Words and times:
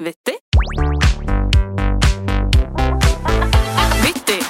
Vittig. 0.00 0.34
Vittig. 4.02 4.42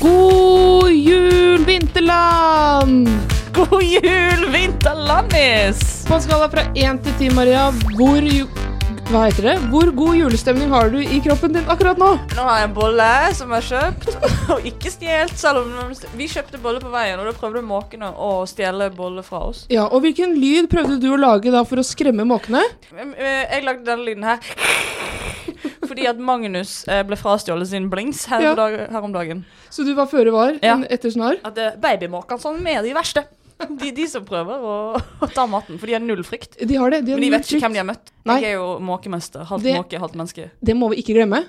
God 0.00 0.90
jul, 0.90 1.64
vinterland! 1.64 3.08
God 3.52 3.82
jul, 3.82 4.50
vinterlandis! 4.52 6.06
På 6.08 6.14
en 6.14 6.22
skala 6.22 6.50
fra 6.50 6.60
1 6.74 7.02
til 7.02 7.12
10, 7.18 7.34
Maria, 7.34 7.70
hvor 7.96 8.22
ju 8.22 8.46
hva 9.06 9.20
heter 9.28 9.44
det? 9.46 9.52
Hvor 9.70 9.90
god 9.94 10.16
julestemning 10.18 10.72
har 10.74 10.88
du 10.90 10.96
i 10.98 11.18
kroppen 11.22 11.52
din 11.54 11.68
akkurat 11.70 11.98
nå? 12.00 12.08
Nå 12.34 12.42
har 12.48 12.58
jeg 12.60 12.68
en 12.68 12.74
bolle 12.74 13.06
som 13.38 13.52
jeg 13.54 13.62
har 13.62 13.68
kjøpt, 13.68 14.08
og 14.56 14.66
ikke 14.66 14.90
stjålet. 14.92 15.34
Selv 15.38 15.60
om 15.62 15.92
vi 16.18 16.26
kjøpte 16.30 16.58
bolle 16.62 16.82
på 16.82 16.90
veien, 16.90 17.20
og 17.22 17.28
da 17.28 17.34
prøvde 17.38 17.62
måkene 17.66 18.08
å 18.10 18.30
stjele 18.50 18.88
bolle 18.96 19.22
fra 19.26 19.44
oss. 19.52 19.62
Ja, 19.72 19.86
Og 19.86 20.02
hvilken 20.02 20.34
lyd 20.42 20.66
prøvde 20.72 20.98
du 21.02 21.06
å 21.14 21.20
lage 21.20 21.52
da 21.54 21.62
for 21.68 21.78
å 21.82 21.86
skremme 21.86 22.26
måkene? 22.26 22.64
Jeg 22.90 23.62
lagde 23.66 23.86
denne 23.86 24.06
lyden 24.08 24.26
her. 24.26 24.42
Fordi 25.88 26.08
at 26.10 26.18
Magnus 26.18 26.80
eh, 26.90 27.04
ble 27.06 27.14
frastjålet 27.20 27.70
sin 27.70 27.86
blings 27.92 28.24
her, 28.30 28.42
Ja. 28.42 28.54
dag, 28.58 28.74
her 28.90 29.06
om 29.06 29.14
dagen. 29.14 29.44
Så 29.70 29.86
du 29.86 29.94
var 29.94 30.10
føre 30.10 30.34
var 30.34 30.56
Ja. 30.66 30.80
etter 30.90 31.14
snar? 31.14 31.38
At 31.46 31.58
eh, 31.62 31.76
babymåkene 31.78 32.42
sånn 32.42 32.58
er 32.66 32.82
de 32.82 32.94
verste. 32.96 33.22
De, 33.80 33.88
de 33.96 34.04
som 34.08 34.24
prøver 34.26 34.60
å, 34.68 34.74
å 34.96 35.26
ta 35.32 35.46
maten, 35.48 35.78
for 35.80 35.88
de 35.88 35.94
har 35.96 36.02
null 36.04 36.20
frykt. 36.26 36.58
De 36.60 36.76
har 36.76 36.92
det. 36.92 37.02
De 37.06 37.14
har 37.14 37.20
Men 37.20 37.24
de 37.24 37.32
vet 37.32 37.48
ikke 37.48 37.62
hvem 37.64 37.76
de 37.76 37.80
har 37.80 37.88
møtt. 37.88 38.12
Nei. 38.28 38.36
Jeg 38.42 38.52
er 38.52 38.58
jo 38.58 38.66
måkemester. 38.84 39.46
Halvt 39.48 39.68
måke, 39.78 40.00
halvt 40.02 40.18
menneske. 40.20 40.48
Det 40.60 40.74
må 40.76 40.90
vi 40.92 40.98
ikke 41.00 41.16
glemme. 41.16 41.40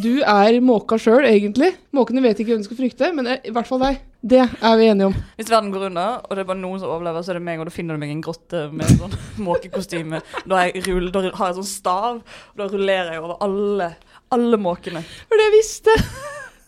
Du 0.00 0.22
er 0.24 0.56
måka 0.64 0.96
sjøl, 1.00 1.26
egentlig. 1.28 1.74
Måkene 1.94 2.22
vet 2.24 2.40
ikke 2.40 2.54
hvem 2.54 2.62
de 2.64 2.68
skal 2.68 2.78
frykte, 2.78 3.10
men 3.16 3.28
eh, 3.34 3.42
i 3.44 3.52
hvert 3.54 3.68
fall 3.68 3.82
deg. 3.82 4.00
Det 4.24 4.40
er 4.40 4.78
vi 4.80 4.86
enige 4.88 5.10
om. 5.10 5.16
Hvis 5.36 5.50
verden 5.52 5.68
går 5.74 5.88
under, 5.90 6.22
og 6.24 6.32
det 6.32 6.44
er 6.44 6.48
bare 6.48 6.62
noen 6.62 6.80
som 6.80 6.94
overlever, 6.94 7.24
så 7.26 7.34
er 7.34 7.38
det 7.38 7.44
meg, 7.50 7.60
og 7.60 7.68
da 7.68 7.74
finner 7.74 7.98
du 7.98 8.00
meg 8.00 8.12
i 8.14 8.16
en 8.16 8.22
grotte 8.24 8.62
med 8.72 8.94
sånn 8.96 9.18
måkekostyme. 9.48 10.22
Da, 10.48 10.62
jeg 10.70 10.86
rull, 10.88 11.10
da 11.12 11.26
har 11.26 11.50
jeg 11.50 11.58
sånn 11.60 11.68
stav, 11.68 12.22
og 12.24 12.62
da 12.62 12.70
rullerer 12.72 13.18
jeg 13.18 13.24
over 13.24 13.36
alle, 13.44 13.90
alle 14.32 14.60
måkene. 14.64 15.04
For 15.28 15.40
det 15.40 15.50
jeg 15.50 15.56
visste! 15.58 15.98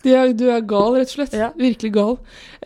Du 0.04 0.12
er, 0.14 0.34
du 0.38 0.44
er 0.52 0.60
gal, 0.68 0.94
rett 1.00 1.10
og 1.10 1.16
slett. 1.16 1.32
Ja. 1.34 1.48
Virkelig 1.58 1.90
gal. 1.96 2.12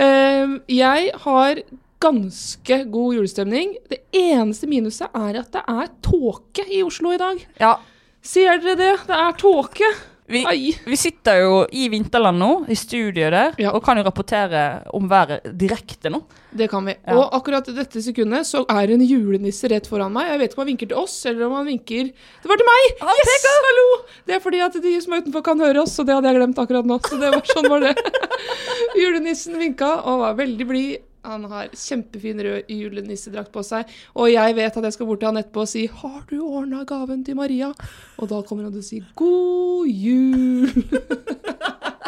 Ehm, 0.02 0.58
jeg 0.68 1.14
har 1.22 1.62
ganske 2.00 2.84
god 2.90 3.14
julestemning. 3.18 3.74
Det 3.90 4.02
eneste 4.16 4.68
minuset 4.70 5.08
er 5.14 5.40
at 5.42 5.52
det 5.52 5.64
er 5.68 5.90
tåke 6.04 6.64
i 6.72 6.82
Oslo 6.86 7.12
i 7.14 7.20
dag. 7.20 7.42
Ja, 7.60 7.76
Ser 8.22 8.58
dere 8.60 8.76
det? 8.76 8.94
Det 9.08 9.16
er 9.16 9.32
tåke. 9.40 9.86
vi, 10.30 10.42
vi 10.86 10.96
sitter 10.96 11.38
jo 11.40 11.54
i 11.72 11.86
vinterland 11.90 12.38
nå, 12.38 12.48
i 12.68 12.76
studiet 12.76 13.32
der, 13.32 13.54
Ja. 13.58 13.72
og 13.72 13.82
kan 13.82 13.96
jo 13.96 14.04
rapportere 14.04 14.82
om 14.94 15.08
været 15.08 15.40
direkte 15.58 16.10
nå. 16.12 16.20
Det 16.52 16.68
kan 16.70 16.84
vi. 16.86 16.94
Ja. 17.06 17.16
Og 17.16 17.32
akkurat 17.34 17.66
i 17.68 17.72
dette 17.74 18.02
sekundet 18.04 18.44
så 18.46 18.62
er 18.68 18.92
en 18.92 19.00
julenisse 19.00 19.66
rett 19.72 19.88
foran 19.88 20.12
meg. 20.12 20.28
Jeg 20.28 20.38
vet 20.38 20.50
ikke 20.52 20.60
om 20.60 20.64
han 20.66 20.70
vinker 20.74 20.88
til 20.92 21.00
oss, 21.00 21.16
eller 21.26 21.46
om 21.48 21.56
han 21.58 21.66
vinker 21.66 22.12
Det 22.12 22.48
var 22.52 22.56
til 22.60 22.68
meg! 22.68 22.94
Han 23.00 23.16
Yes! 23.24 23.46
Hallo! 23.70 23.88
Det 24.26 24.34
er 24.36 24.40
fordi 24.44 24.60
at 24.68 24.80
de 24.82 24.96
som 25.00 25.12
er 25.16 25.22
utenfor 25.24 25.42
kan 25.48 25.58
høre 25.64 25.82
oss, 25.82 25.98
og 25.98 26.06
det 26.06 26.14
hadde 26.14 26.28
jeg 26.28 26.36
glemt 26.42 26.58
akkurat 26.62 26.86
nå. 26.86 27.00
Så 27.08 27.18
det 27.18 27.32
var 27.34 27.42
sånn 27.56 27.70
var 27.72 27.80
det. 27.88 27.96
Julenissen 29.00 29.58
vinka 29.58 29.94
og 30.04 30.20
var 30.26 30.36
veldig 30.38 30.66
blid. 30.68 30.98
Han 31.26 31.44
har 31.50 31.68
kjempefin 31.76 32.40
rød 32.40 32.70
julenissedrakt 32.72 33.52
på 33.52 33.62
seg. 33.66 33.90
Og 34.16 34.30
jeg 34.32 34.56
vet 34.56 34.76
at 34.76 34.88
jeg 34.88 34.96
skal 34.96 35.06
bort 35.10 35.20
til 35.20 35.28
han 35.28 35.40
etterpå 35.42 35.66
og 35.66 35.68
si 35.68 35.86
'Har 35.86 36.24
du 36.30 36.40
ordna 36.40 36.84
gaven 36.84 37.24
til 37.24 37.36
Maria?' 37.36 37.74
Og 38.18 38.28
da 38.28 38.42
kommer 38.42 38.64
han 38.64 38.72
til 38.72 38.80
å 38.80 38.90
si 38.90 39.02
'God 39.14 39.86
jul'. 39.88 40.70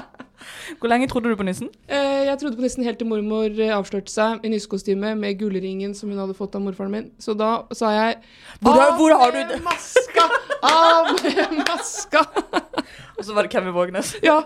Hvor 0.83 0.91
lenge 0.91 1.07
trodde 1.07 1.31
du 1.31 1.37
på 1.39 1.45
nissen? 1.47 1.69
Eh, 1.87 2.25
jeg 2.27 2.39
trodde 2.41 2.57
på 2.59 2.65
nissen 2.65 2.83
helt 2.83 2.99
til 2.99 3.07
mormor 3.07 3.45
eh, 3.55 3.71
avslørte 3.71 4.11
seg 4.11 4.43
i 4.43 4.51
nissekostyme 4.51 5.13
med 5.19 5.37
gullringen 5.39 5.93
som 5.95 6.11
hun 6.11 6.19
hadde 6.19 6.35
fått 6.35 6.57
av 6.59 6.65
morfaren 6.65 6.91
min. 6.91 7.05
Så 7.23 7.37
da 7.39 7.63
sa 7.71 7.93
jeg 7.95 8.17
Hvor 8.61 8.75
har- 8.81 8.97
hvor 8.99 9.15
har 9.15 9.31
du 9.31 9.39
det?» 9.53 9.61
maska! 9.63 10.25
Av 10.67 11.13
med 11.23 11.55
maska! 11.63 12.25
Og 13.19 13.25
så 13.29 13.35
var 13.37 13.47
det 13.47 13.53
Kevin 13.53 13.73
Vågnes. 13.77 14.17
Ja, 14.25 14.41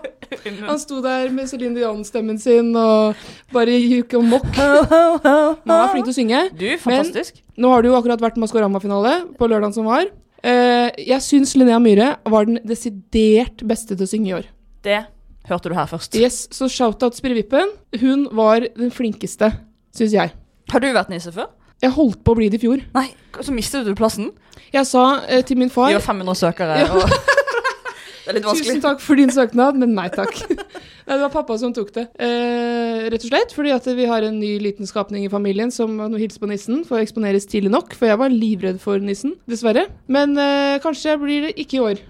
han 0.67 0.77
sto 0.79 0.99
der 1.01 1.31
med 1.33 1.47
Céline 1.49 1.73
Dion-stemmen 1.73 2.37
sin 2.37 2.69
og 2.77 3.15
bare 3.55 3.73
gikk 3.73 4.13
og 4.19 4.25
mokk. 4.27 4.53
Mamma 5.65 5.77
er 5.87 5.91
flink 5.95 6.05
til 6.05 6.13
å 6.13 6.17
synge. 6.19 6.41
Du, 6.59 6.67
fantastisk. 6.83 7.39
Men 7.55 7.63
Nå 7.65 7.71
har 7.73 7.81
det 7.81 7.89
jo 7.89 7.97
akkurat 7.97 8.21
vært 8.21 8.37
Maskorama-finale 8.37 9.15
på 9.39 9.49
lørdagen 9.49 9.73
som 9.73 9.87
var. 9.89 10.05
Eh, 10.45 10.91
jeg 11.09 11.23
syns 11.25 11.55
Linnea 11.57 11.79
Myhre 11.81 12.11
var 12.29 12.45
den 12.45 12.59
desidert 12.67 13.63
beste 13.65 13.95
til 13.97 14.05
å 14.05 14.11
synge 14.11 14.29
i 14.29 14.35
år. 14.37 14.51
Det 14.85 14.99
hørte 15.49 15.71
du 15.71 15.75
her 15.77 15.87
først. 15.89 16.15
Yes, 16.19 16.47
Så 16.51 16.67
shout-out 16.71 17.15
Spirrevippen. 17.17 17.71
Hun 18.01 18.27
var 18.35 18.65
den 18.77 18.91
flinkeste, 18.91 19.51
syns 19.95 20.13
jeg. 20.17 20.33
Har 20.71 20.83
du 20.83 20.89
vært 20.93 21.09
nisse 21.13 21.31
før? 21.31 21.49
Jeg 21.81 21.93
holdt 21.93 22.23
på 22.25 22.33
å 22.33 22.37
bli 22.39 22.49
det 22.49 22.57
i 22.57 22.65
fjor. 22.65 22.81
Nei, 22.95 23.07
så 23.39 23.53
mistet 23.53 23.85
du 23.85 23.93
plassen. 23.95 24.31
Jeg 24.73 24.87
sa 24.89 25.21
eh, 25.29 25.43
til 25.45 25.59
min 25.61 25.69
far 25.71 25.91
har 25.93 26.01
500 26.03 26.35
søkere, 26.39 26.79
Ja. 26.81 26.87
og 26.89 27.05
det 28.25 28.33
er 28.33 28.37
litt 28.39 28.47
vanskelig. 28.47 28.73
Tusen 28.73 28.81
takk 28.83 28.99
for 29.03 29.15
din 29.19 29.29
søknad, 29.31 29.77
men 29.79 29.93
nei 29.95 30.07
takk. 30.13 30.33
Nei, 31.07 31.15
det 31.15 31.21
var 31.23 31.31
pappa 31.31 31.55
som 31.55 31.71
tok 31.71 31.93
det. 31.95 32.01
Eh, 32.19 33.05
rett 33.13 33.23
og 33.23 33.29
slett 33.29 33.53
fordi 33.55 33.71
at 33.71 33.85
vi 33.95 34.09
har 34.09 34.25
en 34.27 34.41
ny 34.41 34.57
liten 34.59 34.89
skapning 34.89 35.23
i 35.23 35.29
familien 35.31 35.69
som 35.71 35.93
nå 35.95 36.19
hilse 36.19 36.41
på 36.41 36.49
nissen 36.51 36.81
for 36.83 36.97
å 36.99 37.05
eksponeres 37.05 37.47
tidlig 37.47 37.71
nok, 37.71 37.93
for 37.95 38.09
jeg 38.11 38.19
var 38.19 38.33
livredd 38.33 38.81
for 38.83 38.99
nissen, 38.99 39.37
dessverre. 39.47 39.85
Men 40.11 40.33
eh, 40.35 40.81
kanskje 40.83 41.15
blir 41.21 41.45
det 41.47 41.53
ikke 41.63 41.77
i 41.79 41.83
år. 41.93 42.01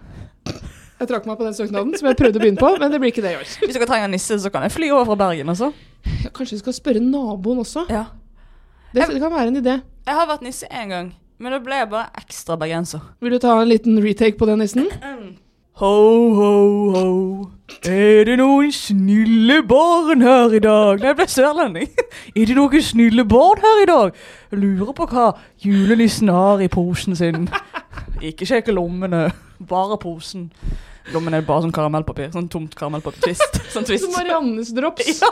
Jeg 0.98 1.10
trakk 1.12 1.28
meg 1.30 1.38
på 1.38 1.46
den 1.46 1.54
søknaden 1.54 1.94
som 2.00 2.08
jeg 2.10 2.18
prøvde 2.18 2.40
å 2.40 2.42
begynne 2.42 2.58
på, 2.58 2.70
men 2.82 2.90
det 2.94 3.00
blir 3.02 3.12
ikke 3.14 3.22
det 3.22 3.36
i 3.36 3.38
år. 3.38 3.50
Hvis 3.62 3.76
dere 3.78 3.88
trenger 3.90 4.10
nisse, 4.10 4.38
så 4.42 4.50
kan 4.54 4.64
jeg 4.66 4.74
fly 4.74 4.90
over 4.96 5.12
fra 5.12 5.18
Bergen, 5.28 5.52
også. 5.54 5.70
Ja, 6.24 6.32
kanskje 6.34 6.58
vi 6.58 6.62
skal 6.64 6.76
spørre 6.78 7.04
naboen 7.04 7.62
også. 7.62 7.84
Ja. 7.94 8.08
Det, 8.96 9.06
det 9.12 9.20
kan 9.22 9.34
være 9.34 9.52
en 9.52 9.60
idé. 9.60 9.76
Jeg 10.08 10.18
har 10.18 10.30
vært 10.30 10.46
nisse 10.48 10.70
én 10.72 10.90
gang, 10.94 11.12
men 11.38 11.54
da 11.54 11.60
ble 11.62 11.84
jeg 11.84 11.92
bare 11.92 12.10
ekstra 12.18 12.58
bergenser. 12.58 13.04
Vil 13.22 13.36
du 13.36 13.42
ta 13.44 13.54
en 13.62 13.70
liten 13.70 14.00
retake 14.02 14.40
på 14.40 14.50
den 14.50 14.64
nissen? 14.64 14.90
Ho, 15.78 16.34
ho, 16.34 16.92
ho. 16.92 17.50
Er 17.86 18.24
det 18.26 18.40
noen 18.40 18.72
snille 18.74 19.60
barn 19.70 20.24
her 20.26 20.56
i 20.58 20.62
dag? 20.64 20.98
Nei, 20.98 21.12
jeg 21.12 21.18
ble 21.20 21.28
sørlending. 21.30 21.92
Er 22.40 22.48
det 22.50 22.56
noen 22.58 22.82
snille 22.82 23.26
barn 23.30 23.62
her 23.62 23.84
i 23.84 23.86
dag? 23.86 24.18
Jeg 24.50 24.62
lurer 24.64 24.96
på 24.98 25.06
hva 25.12 25.28
julenissen 25.62 26.32
har 26.34 26.64
i 26.66 26.70
posen 26.74 27.14
sin. 27.20 27.46
Ikke 28.32 28.48
sjekke 28.50 28.74
lommene, 28.74 29.28
bare 29.74 30.00
posen. 30.02 30.48
Lommene 31.14 31.44
er 31.44 31.46
bare 31.46 31.68
sånn 31.68 31.78
karamellpapir. 31.78 32.34
Sånn 32.34 32.50
tomt 32.50 32.74
karamellpapir. 32.80 33.28
Twist. 33.28 33.62
Sånn 33.70 33.86
twist. 33.86 34.08
Som 34.08 34.18
Mariannes 34.18 34.74
drops. 34.74 35.22
Ja. 35.22 35.30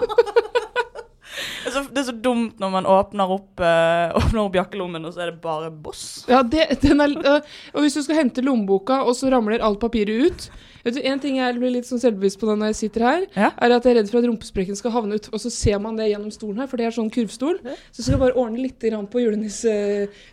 Det 1.35 1.69
er, 1.69 1.73
så, 1.75 1.81
det 1.91 2.01
er 2.01 2.07
så 2.09 2.15
dumt 2.23 2.61
når 2.61 2.71
man 2.73 2.87
åpner 2.89 3.31
opp, 3.35 3.59
øh, 3.59 4.13
åpner 4.21 4.43
opp 4.45 4.55
jakkelommen, 4.59 5.07
og 5.07 5.15
så 5.15 5.25
er 5.25 5.33
det 5.33 5.41
bare 5.43 5.71
boss. 5.71 6.05
Ja, 6.31 6.43
det, 6.43 6.67
den 6.83 7.03
er, 7.03 7.15
øh, 7.17 7.57
og 7.73 7.83
hvis 7.85 7.97
du 7.97 8.03
skal 8.05 8.21
hente 8.21 8.43
lommeboka, 8.45 9.01
og 9.03 9.17
så 9.17 9.31
ramler 9.33 9.63
alt 9.65 9.81
papiret 9.83 10.29
ut 10.29 10.47
Vet 10.85 10.99
du, 10.99 11.01
En 11.01 11.17
ting 11.19 11.39
jeg 11.39 11.57
blir 11.57 11.71
litt 11.73 11.87
sånn 11.89 11.97
selvbevisst 11.97 12.37
på 12.37 12.45
når 12.45 12.69
jeg 12.69 12.75
sitter 12.83 13.05
her, 13.07 13.23
Ja. 13.33 13.47
er 13.57 13.73
at 13.73 13.87
jeg 13.87 13.95
er 13.95 13.99
redd 14.03 14.11
for 14.11 14.19
at 14.21 14.27
rumpesprekken 14.29 14.77
skal 14.77 14.93
havne 14.93 15.17
ut. 15.17 15.29
Og 15.33 15.41
så 15.41 15.49
ser 15.49 15.79
man 15.81 15.97
det 15.97 16.11
gjennom 16.11 16.29
stolen 16.29 16.61
her, 16.61 16.69
for 16.69 16.77
det 16.77 16.85
er 16.85 16.93
sånn 16.93 17.09
kurvstol. 17.09 17.57
Så 17.89 18.03
skal 18.03 18.13
jeg 18.13 18.21
bare 18.21 18.37
ordne 18.37 18.61
litt 18.61 18.85
på 18.85 19.23
julenisse, 19.23 19.73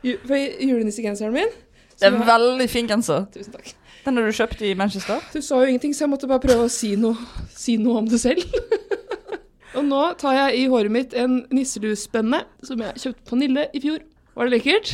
ju, 0.04 0.18
på 0.28 0.41
julenissegenseren 0.60 1.32
min. 1.32 1.48
Det 1.96 2.04
er 2.10 2.18
en 2.18 2.26
veldig 2.28 2.68
fin 2.68 2.91
genser. 2.91 3.24
Tusen 3.32 3.56
takk. 3.56 3.72
Den 4.04 4.16
har 4.18 4.26
du 4.26 4.34
kjøpt 4.34 4.62
i 4.66 4.74
Manchester? 4.74 5.24
Du 5.32 5.41
sa 5.41 5.62
jo 5.62 5.70
ingenting, 5.70 5.94
så 5.94 6.04
jeg 6.04 6.10
måtte 6.10 6.28
bare 6.28 6.42
prøve 6.42 6.66
å 6.66 6.72
si 6.72 6.96
noe, 6.98 7.16
si 7.54 7.78
noe 7.80 8.02
om 8.02 8.08
det 8.10 8.20
selv. 8.20 8.42
og 9.77 9.84
nå 9.88 10.03
tar 10.21 10.37
jeg 10.37 10.62
i 10.62 10.66
håret 10.72 10.93
mitt 10.93 11.15
en 11.19 11.41
nisseluspenne 11.55 12.43
som 12.66 12.83
jeg 12.84 13.03
kjøpte 13.06 13.31
på 13.31 13.38
Nille 13.41 13.66
i 13.72 13.81
fjor. 13.83 14.03
Var 14.37 14.49
det 14.49 14.55
lekkert? 14.56 14.93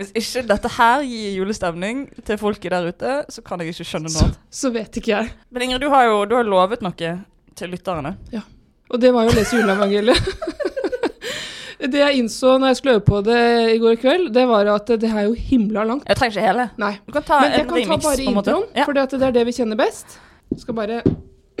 Hvis 0.00 0.12
ikke 0.16 0.46
dette 0.48 0.70
her 0.78 1.02
gir 1.04 1.34
julestemning 1.36 2.06
til 2.24 2.38
folket 2.40 2.72
der 2.72 2.86
ute, 2.88 3.16
så 3.28 3.42
kan 3.44 3.60
jeg 3.60 3.74
ikke 3.74 3.84
skjønne 3.84 4.08
noe 4.08 4.30
Så, 4.30 4.30
så 4.62 4.70
vet 4.72 4.96
ikke 4.96 5.12
jeg. 5.12 5.34
Men 5.52 5.66
Ingrid, 5.66 5.84
du 5.84 5.90
har 5.92 6.06
jo 6.08 6.22
du 6.28 6.38
har 6.38 6.48
lovet 6.48 6.80
noe 6.84 7.10
til 7.60 7.72
lytterne. 7.74 8.14
Ja. 8.32 8.40
Og 8.90 9.00
det 9.02 9.12
var 9.14 9.28
jo 9.28 9.34
å 9.34 9.36
lese 9.36 9.60
juleevangeliet. 9.60 10.30
det 11.92 12.00
jeg 12.00 12.22
innså 12.22 12.56
når 12.56 12.72
jeg 12.72 12.80
skulle 12.80 12.96
øve 12.98 13.04
på 13.06 13.20
det 13.28 13.42
i 13.74 13.78
går 13.82 14.00
kveld, 14.00 14.32
det 14.34 14.46
var 14.48 14.72
at 14.72 14.90
det 15.04 15.10
er 15.12 15.28
jo 15.28 15.36
himla 15.36 15.84
langt. 15.88 16.08
Jeg 16.08 16.16
trenger 16.18 16.36
ikke 16.38 16.48
hele. 16.48 16.66
Nei. 16.80 16.92
Du 17.04 17.12
kan 17.14 17.28
ta 17.28 17.42
Men 17.44 17.56
jeg 17.58 17.68
kan 17.68 17.86
ta 17.92 18.00
bare 18.08 18.26
introen, 18.32 18.66
Ja. 18.76 18.88
for 18.88 18.96
det 18.96 19.20
er 19.20 19.36
det 19.36 19.46
vi 19.48 19.56
kjenner 19.60 19.78
best. 19.80 20.16
Skal 20.64 20.80
bare 20.80 21.02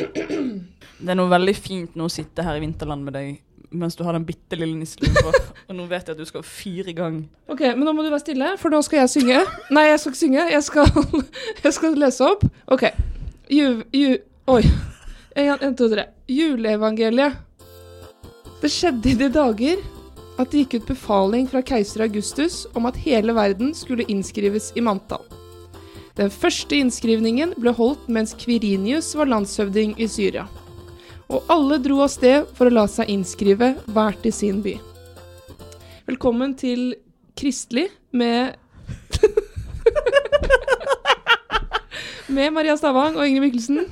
Det 1.00 1.12
er 1.12 1.16
noe 1.16 1.32
veldig 1.32 1.54
fint 1.56 1.94
nå 1.96 2.08
å 2.08 2.12
sitte 2.12 2.44
her 2.44 2.58
i 2.58 2.64
vinterland 2.64 3.06
med 3.06 3.16
deg 3.16 3.38
mens 3.70 3.94
du 3.94 4.02
har 4.02 4.16
den 4.16 4.24
bitte 4.26 4.58
lille 4.58 4.74
nisseluen 4.74 5.14
på. 5.14 5.32
Og 5.70 5.76
nå 5.78 5.84
vet 5.90 6.08
jeg 6.08 6.16
at 6.16 6.18
du 6.18 6.26
skal 6.26 6.42
fire 6.42 6.90
i 6.90 6.96
gang. 6.96 7.20
Ok, 7.50 7.62
men 7.76 7.84
nå 7.86 7.94
må 7.94 8.02
du 8.02 8.10
være 8.10 8.24
stille, 8.24 8.48
for 8.58 8.74
nå 8.74 8.80
skal 8.82 9.04
jeg 9.04 9.12
synge. 9.12 9.44
Nei, 9.70 9.84
jeg 9.92 10.00
skal 10.02 10.10
ikke 10.10 10.22
synge. 10.24 10.46
Jeg 10.50 10.64
skal, 10.66 10.90
jeg 11.64 11.76
skal 11.76 12.00
lese 12.02 12.26
opp. 12.26 12.42
Ok. 12.66 12.88
Ju... 13.50 13.68
ju 13.94 14.18
oi. 14.50 14.64
En, 15.38 15.54
en, 15.54 15.76
to, 15.78 15.86
tre. 15.92 16.08
Juleevangeliet. 16.26 17.38
Det 18.60 18.68
skjedde 18.74 19.12
i 19.12 19.16
de 19.16 19.30
dager 19.32 19.78
at 20.40 20.50
det 20.50 20.64
gikk 20.64 20.80
ut 20.80 20.90
befaling 20.90 21.46
fra 21.48 21.62
keiser 21.64 22.02
Augustus 22.04 22.64
om 22.74 22.88
at 22.90 22.98
hele 22.98 23.32
verden 23.36 23.70
skulle 23.76 24.08
innskrives 24.10 24.72
i 24.74 24.82
manntall. 24.84 25.22
Den 26.18 26.32
første 26.34 26.76
innskrivningen 26.76 27.54
ble 27.60 27.72
holdt 27.76 28.08
mens 28.12 28.34
Kvirinius 28.36 29.14
var 29.16 29.30
landshøvding 29.30 29.94
i 30.02 30.08
Syria. 30.10 30.48
Og 31.30 31.46
alle 31.46 31.78
dro 31.78 32.00
av 32.02 32.10
sted 32.10 32.48
for 32.58 32.66
å 32.66 32.74
la 32.74 32.88
seg 32.90 33.10
innskrive 33.12 33.74
hver 33.94 34.16
til 34.22 34.32
sin 34.34 34.58
by. 34.64 34.72
Velkommen 36.10 36.56
til 36.58 36.96
kristelig 37.38 37.86
med 38.10 38.56
Med 42.34 42.50
Maria 42.54 42.74
Stavang 42.78 43.14
og 43.18 43.26
Ingrid 43.26 43.44
Mikkelsen. 43.46 43.86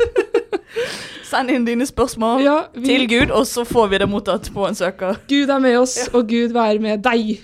Send 1.29 1.51
inn 1.55 1.67
dine 1.67 1.87
spørsmål 1.87 2.43
Ja, 2.43 2.59
vi, 2.75 2.87
til 2.87 3.07
Gud, 3.11 3.31
og 3.35 3.47
så 3.51 3.65
får 3.67 3.87
vi 3.93 4.03
det 4.03 4.11
mottatt 4.11 4.51
på 4.55 4.67
en 4.67 4.79
søker. 4.79 5.19
Gud 5.31 5.51
er 5.51 5.63
med 5.63 5.79
oss, 5.79 5.97
og 6.11 6.27
Gud 6.31 6.55
være 6.55 6.83
med 6.83 7.03
deg. 7.07 7.39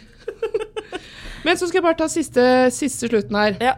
Men 1.47 1.59
så 1.59 1.67
skal 1.69 1.79
jeg 1.81 1.87
bare 1.87 1.99
ta 2.03 2.11
siste, 2.11 2.45
siste 2.75 3.11
slutten 3.11 3.37
her. 3.39 3.59
Ja. 3.63 3.75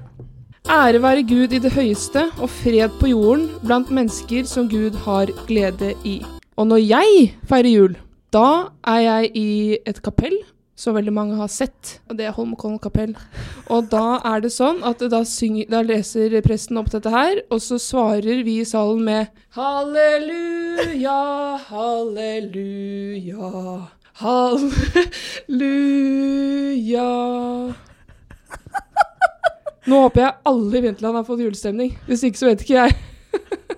Ære 0.67 0.99
være 0.99 1.23
Gud 1.23 1.53
i 1.55 1.59
det 1.63 1.71
høyeste, 1.77 2.25
og 2.43 2.51
fred 2.51 2.91
på 2.99 3.07
jorden 3.07 3.45
blant 3.63 3.91
mennesker 3.95 4.43
som 4.51 4.67
Gud 4.67 4.91
har 5.05 5.31
glede 5.47 5.95
i. 6.03 6.27
Og 6.59 6.67
når 6.67 6.77
jeg 6.83 7.39
feirer 7.47 7.71
jul, 7.71 7.95
da 8.35 8.67
er 8.83 9.01
jeg 9.05 9.31
i 9.39 9.79
et 9.87 10.03
kapell 10.03 10.35
som 10.77 10.95
veldig 10.99 11.13
mange 11.15 11.37
har 11.39 11.47
sett, 11.47 12.01
og 12.11 12.19
det 12.19 12.27
er 12.27 12.35
Holmenkollen 12.35 12.83
kapell. 12.83 13.15
Og 13.71 13.87
da 13.95 14.19
er 14.27 14.41
det 14.43 14.51
sånn 14.53 14.83
at 14.85 14.99
da, 15.07 15.23
synger, 15.23 15.71
da 15.71 15.87
leser 15.87 16.35
presten 16.43 16.83
opp 16.83 16.91
dette 16.91 17.15
her, 17.15 17.47
og 17.47 17.63
så 17.63 17.79
svarer 17.79 18.43
vi 18.43 18.59
i 18.61 18.67
salen 18.67 19.07
med 19.07 19.27
Halleluja, 19.55 21.23
halleluja, 21.71 23.55
halleluja. 24.19 25.87
Nå 29.87 30.01
håper 30.03 30.23
jeg 30.25 30.35
alle 30.51 30.79
i 30.79 30.83
Vinterland 30.89 31.17
har 31.21 31.27
fått 31.29 31.43
julestemning. 31.45 31.93
Hvis 32.09 32.25
ikke, 32.27 32.41
så 32.41 32.49
vet 32.51 32.65
ikke 32.65 32.79
jeg. 32.81 32.97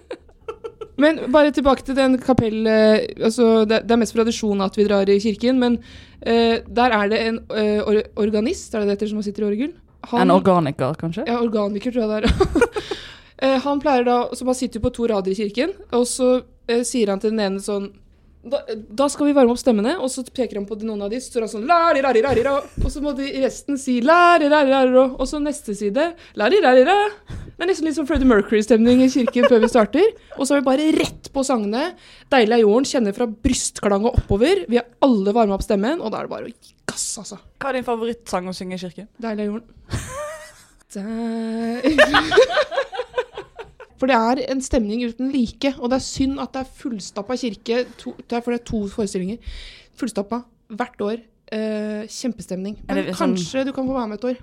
Men 1.03 1.21
bare 1.31 1.53
tilbake 1.55 1.85
til 1.87 1.95
den 1.99 2.17
kapell... 2.19 2.65
eh, 2.67 3.05
Altså, 3.23 3.65
det, 3.69 3.85
er 3.87 4.01
mest 4.01 4.17
tradisjon 4.17 4.65
at 4.65 4.75
vi 4.79 4.87
drar 4.89 5.07
i 5.13 5.19
kirken, 5.23 5.61
men 5.63 5.77
uh, 5.79 6.57
der 6.67 6.95
er 6.97 7.13
det 7.13 7.21
en 7.29 7.39
uh, 7.53 7.85
or 7.87 8.01
organist, 8.19 8.75
er 8.75 8.83
det 8.83 8.89
det 8.89 8.97
heter, 8.97 9.13
som 9.13 9.23
sitter 9.23 9.45
i 9.45 9.49
orgel? 9.53 9.77
Han- 10.11 10.25
En 10.25 10.35
organiker, 10.35 10.97
kanskje? 10.99 11.23
ja, 11.29 11.39
organiker 11.39 11.95
tror 11.95 12.03
jeg 12.03 12.11
det 12.11 12.33
er. 12.33 13.55
Han 13.69 13.79
pleier 13.79 14.03
da, 14.09 14.17
så 14.35 14.43
man 14.49 14.57
sitter 14.59 14.83
på 14.83 14.91
to 14.91 15.07
rader 15.07 15.31
i 15.31 15.39
kirken, 15.39 15.71
og 15.95 16.03
så 16.11 16.41
sier 16.83 17.13
han 17.13 17.21
til 17.23 17.31
den 17.31 17.45
ene 17.45 17.61
sånn 17.63 17.93
da, 18.47 18.61
da 18.71 19.09
skal 19.11 19.27
vi 19.29 19.35
varme 19.37 19.53
opp 19.53 19.61
stemmene, 19.61 19.97
og 19.99 20.11
så 20.13 20.23
peker 20.25 20.61
han 20.61 20.67
på 20.69 20.79
noen 20.85 21.03
av 21.05 21.11
de, 21.11 21.19
så 21.21 21.33
står 21.33 21.45
han 21.45 21.51
sånn 21.53 21.67
la-ri-ra-ri-ra-ri-ra, 21.69 22.55
og 22.85 22.93
så 22.93 23.03
må 23.03 23.13
de 23.19 23.27
resten 23.43 23.79
si 23.81 23.99
la-ri-ra-ri-ra-ri-ra, 24.05 25.05
og 25.19 25.27
så 25.29 25.41
neste 25.43 25.75
side 25.77 26.05
la-ri-ra-ri-ra. 26.39 26.97
Det 27.59 27.67
er 27.67 27.71
nesten 27.73 27.89
litt 27.89 27.97
sånn 27.99 28.07
Freddie 28.07 28.31
Mercury-stemning 28.31 29.03
i 29.03 29.11
kirken 29.11 29.49
før 29.51 29.65
vi 29.65 29.71
starter. 29.73 30.13
Og 30.37 30.47
så 30.47 30.55
er 30.55 30.61
vi 30.61 30.69
bare 30.69 30.85
rett 30.95 31.27
på 31.35 31.43
sangene. 31.43 31.89
Deilig 32.31 32.55
er 32.55 32.63
jorden, 32.63 32.87
kjenner 32.87 33.17
fra 33.17 33.27
brystklang 33.27 34.07
og 34.07 34.21
oppover. 34.21 34.63
Vi 34.71 34.79
har 34.79 34.87
alle 35.03 35.35
varma 35.35 35.59
opp 35.59 35.67
stemmen, 35.67 35.99
og 35.99 36.15
da 36.15 36.21
er 36.21 36.29
det 36.29 36.35
bare 36.37 36.47
å 36.47 36.53
gi 36.53 36.77
gass, 36.87 37.09
altså. 37.19 37.41
Hva 37.59 37.73
er 37.73 37.81
din 37.81 37.89
favorittsang 37.89 38.47
å 38.47 38.55
synge 38.55 38.79
i 38.79 38.85
kirken? 38.85 39.11
Deilig 39.19 39.43
er 39.43 39.51
jorden. 39.51 39.67
Deilig 40.95 42.87
For 43.99 44.07
det 44.07 44.15
er 44.17 44.45
en 44.53 44.61
stemning 44.63 45.03
uten 45.09 45.33
like, 45.35 45.75
og 45.79 45.91
det 45.91 45.97
er 45.99 46.05
synd 46.07 46.39
at 46.41 46.53
det 46.55 46.61
er 46.63 46.71
fullstappa 46.79 47.35
kirke. 47.37 47.81
To, 47.99 48.15
det 48.19 48.37
er 48.39 48.41
for 48.45 48.55
det 48.55 48.61
er 48.61 48.65
to 48.71 48.85
forestillinger. 48.93 49.39
Fullstappa 49.99 50.43
hvert 50.71 51.01
år. 51.03 51.19
Eh, 51.51 52.05
kjempestemning. 52.07 52.77
Men 52.87 53.05
sånn- 53.07 53.17
kanskje 53.35 53.65
du 53.67 53.73
kan 53.73 53.87
få 53.89 53.95
være 53.97 54.09
med 54.09 54.19
et 54.21 54.25
år. 54.31 54.37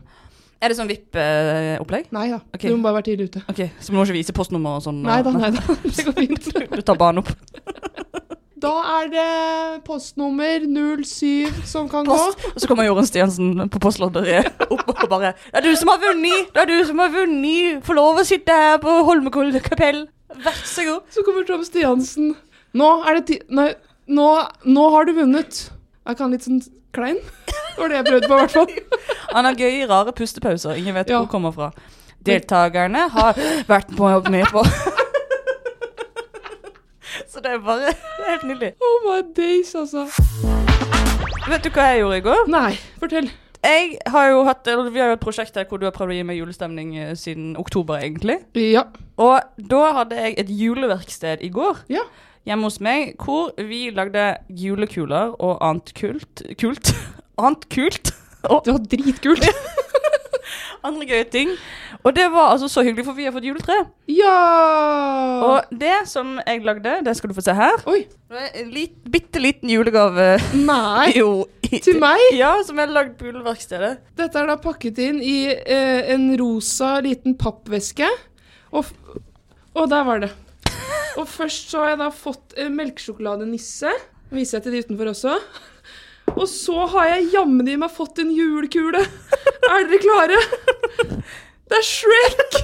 Er 0.62 0.69
det 0.72 0.78
sånn 0.78 0.88
VIP-opplegg? 0.90 2.12
Nei 2.16 2.30
da, 2.31 2.40
Okay. 2.56 2.69
du 2.72 2.78
må 2.78 2.84
bare 2.88 2.96
være 3.02 3.04
tidlig 3.12 3.28
ute. 3.30 3.44
Ok, 3.50 3.69
Så 3.80 3.92
du 3.92 3.94
må 3.98 4.04
ikke 4.06 4.13
vise 4.18 4.34
postnummer 4.34 4.78
og 4.80 4.84
sånn? 4.84 5.02
Nei 5.04 5.22
da, 5.22 5.31
nei 5.31 5.50
da. 5.52 5.60
Det 5.84 6.06
går 6.06 6.13
fint. 6.13 6.54
Du 6.75 6.81
tar 6.81 6.96
banen 6.98 7.19
opp. 7.19 7.30
Da 8.66 8.74
er 8.98 9.10
det 9.14 9.26
postnummer 9.86 10.64
07 11.06 11.66
som 11.70 11.88
kan 11.92 12.08
gå. 12.08 12.16
Og 12.18 12.56
så 12.58 12.70
kommer 12.70 12.88
Jorunn 12.88 13.06
Stiansen 13.06 13.68
på 13.70 13.82
postlodderiet 13.84 14.64
opp 14.74 14.88
og 14.96 15.06
bare 15.12 15.34
Det 15.52 15.60
er 15.62 15.68
du 15.68 15.76
som 15.78 15.92
har 15.94 16.02
vunnet! 16.02 16.50
Det 16.56 16.64
er 16.64 16.72
du 16.72 16.80
som 16.90 17.02
har 17.04 17.12
vunnet! 17.14 17.84
Få 17.86 17.94
lov 17.98 18.22
å 18.24 18.26
sitte 18.26 18.56
her 18.58 18.80
på 18.82 18.96
Holmenkollen 19.06 19.62
kapell. 19.66 20.06
Vær 20.42 20.58
så 20.66 20.86
god. 20.88 21.06
Så 21.14 21.24
kommer 21.28 21.46
Tom 21.48 21.62
Stiansen. 21.68 22.34
Nå 22.76 22.90
er 23.06 23.20
det 23.20 23.26
ti... 23.30 23.38
Nei, 23.54 23.70
nå, 24.12 24.26
nå 24.66 24.88
har 24.96 25.06
du 25.08 25.14
vunnet. 25.20 25.62
Er 26.06 26.18
ikke 26.18 26.26
han 26.26 26.34
litt 26.36 26.48
sånn 26.48 26.64
klein? 26.96 27.22
Det 27.76 27.78
var 27.84 27.92
det 27.92 28.00
jeg 28.02 28.08
prøvde 28.10 28.32
på, 28.32 28.36
i 28.36 28.42
hvert 28.42 28.56
fall. 28.56 29.00
Han 29.36 29.44
har 29.50 29.58
gøy, 29.60 29.82
rare 29.90 30.14
pustepauser. 30.16 30.78
Ingen 30.80 30.96
vet 30.96 31.10
Ja. 31.12 31.18
hvor 31.20 31.26
han 31.26 31.32
kommer 31.32 31.52
fra. 31.52 31.72
Deltakerne 32.26 33.06
har 33.12 33.36
vært 33.68 33.92
med 34.32 34.48
på 34.48 34.64
Så 37.36 37.42
det 37.44 37.52
er 37.52 37.58
bare 37.64 37.90
det 37.92 37.96
er 38.24 38.30
helt 38.32 38.46
nydelig. 38.48 38.70
Oh 38.80 39.02
my 39.10 39.22
days, 39.36 39.74
altså. 39.76 40.06
Vet 41.50 41.66
du 41.66 41.70
hva 41.76 41.90
jeg 41.92 42.00
gjorde 42.06 42.20
i 42.22 42.24
går? 42.26 42.46
Nei, 42.54 42.70
fortell. 43.02 43.28
Jeg 43.66 43.96
har 44.14 44.28
jo 44.30 44.44
hatt, 44.46 44.68
eller 44.70 44.92
Vi 44.94 45.02
har 45.02 45.10
jo 45.12 45.18
et 45.18 45.24
prosjekt 45.24 45.56
her 45.58 45.66
hvor 45.68 45.80
du 45.82 45.88
har 45.88 45.94
prøvd 45.96 46.14
å 46.14 46.18
gi 46.20 46.26
meg 46.30 46.38
julestemning 46.40 46.92
eh, 47.02 47.12
siden 47.18 47.56
oktober, 47.60 47.98
egentlig. 48.00 48.38
Ja. 48.62 48.84
Og 49.18 49.42
da 49.72 49.82
hadde 50.00 50.20
jeg 50.22 50.36
et 50.42 50.52
juleverksted 50.54 51.42
i 51.46 51.50
går 51.54 51.82
Ja. 51.92 52.04
hjemme 52.46 52.70
hos 52.70 52.80
meg, 52.84 53.16
hvor 53.22 53.52
vi 53.58 53.90
lagde 53.96 54.36
julekuler 54.50 55.34
og 55.42 55.58
annet 55.66 55.92
kult 55.98 56.44
Kult? 56.62 56.94
Annet 57.42 57.66
kult? 57.74 58.14
Og 58.48 58.62
Det 58.68 58.74
var 58.78 58.86
dritkult. 58.94 59.50
andre 60.88 61.07
gøye 61.10 61.25
ting. 61.31 61.52
Og 62.04 62.13
det 62.16 62.25
var 62.34 62.52
altså 62.54 62.69
så 62.72 62.84
hyggelig, 62.86 63.06
for 63.07 63.18
vi 63.18 63.25
har 63.28 63.34
fått 63.36 63.48
juletre. 63.48 63.78
Ja! 64.12 64.36
Og 65.46 65.74
det 65.74 66.04
som 66.10 66.36
jeg 66.46 66.63
lagde, 66.66 67.00
det 67.06 67.16
skal 67.18 67.31
du 67.31 67.36
få 67.38 67.44
se 67.46 67.56
her. 67.57 67.81
Oi. 67.90 68.04
Lit, 68.72 68.96
bitte 69.12 69.42
liten 69.42 69.72
julegave. 69.72 70.36
Nei. 70.57 71.12
Jo. 71.19 71.46
Til 71.66 71.98
meg? 72.00 72.22
Ja, 72.38 72.54
som 72.63 72.78
jeg 72.78 72.88
har 72.88 72.94
lagd 72.94 73.16
på 73.19 73.25
juleverkstedet. 73.30 73.96
Dette 74.19 74.40
er 74.42 74.50
da 74.52 74.56
pakket 74.62 75.00
inn 75.02 75.18
i 75.25 75.38
eh, 75.50 76.12
en 76.13 76.28
rosa 76.40 76.96
liten 77.04 77.34
pappveske. 77.40 78.07
Og, 78.75 78.92
og 79.74 79.88
der 79.92 80.06
var 80.07 80.22
det. 80.24 80.31
Og 81.19 81.25
først 81.31 81.72
så 81.72 81.81
har 81.81 81.96
jeg 81.96 82.02
da 82.04 82.12
fått 82.13 82.56
eh, 82.60 82.69
melkesjokoladenisse. 82.72 83.92
Viser 84.36 84.60
jeg 84.60 84.66
til 84.68 84.75
de 84.75 84.84
utenfor 84.86 85.12
også. 85.16 85.40
Og 86.33 86.48
så 86.51 86.86
har 86.92 87.06
jeg 87.13 87.30
jammen 87.36 87.68
i 87.69 87.75
meg 87.80 87.92
fått 87.94 88.19
en 88.24 88.31
julekule. 88.33 89.01
Er 89.72 89.86
dere 89.89 90.00
klare? 90.01 90.39
Det 91.66 91.77
er 91.80 91.86
Shrek! 91.86 92.57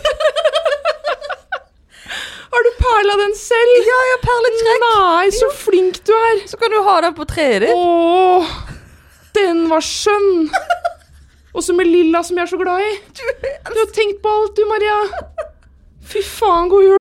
Har 2.52 2.62
du 2.68 2.72
perla 2.82 3.14
den 3.22 3.32
selv? 3.40 3.72
Ja, 3.88 4.00
jeg 4.10 4.16
har 4.18 4.24
perlet 4.26 4.56
Shrek. 4.60 4.80
Nei, 4.84 5.28
så 5.38 5.48
flink 5.56 5.96
du 6.06 6.12
er. 6.14 6.42
Så 6.52 6.56
kan 6.60 6.70
du 6.74 6.82
ha 6.84 6.96
den 7.06 7.16
på 7.18 7.24
treet 7.30 7.62
ditt. 7.64 7.72
Åh, 7.74 8.44
den 9.40 9.58
var 9.72 9.82
skjønn. 9.88 10.50
Også 11.58 11.72
med 11.76 11.86
lilla, 11.88 12.20
som 12.28 12.38
jeg 12.38 12.44
er 12.46 12.52
så 12.52 12.60
glad 12.60 12.80
i. 12.86 12.92
Du 13.18 13.24
har 13.80 13.90
tenkt 13.96 14.20
på 14.24 14.30
alt, 14.36 14.54
du, 14.60 14.64
Maria. 14.70 14.98
Fy 16.12 16.22
faen, 16.28 16.70
god 16.72 16.84
jul. 16.90 17.01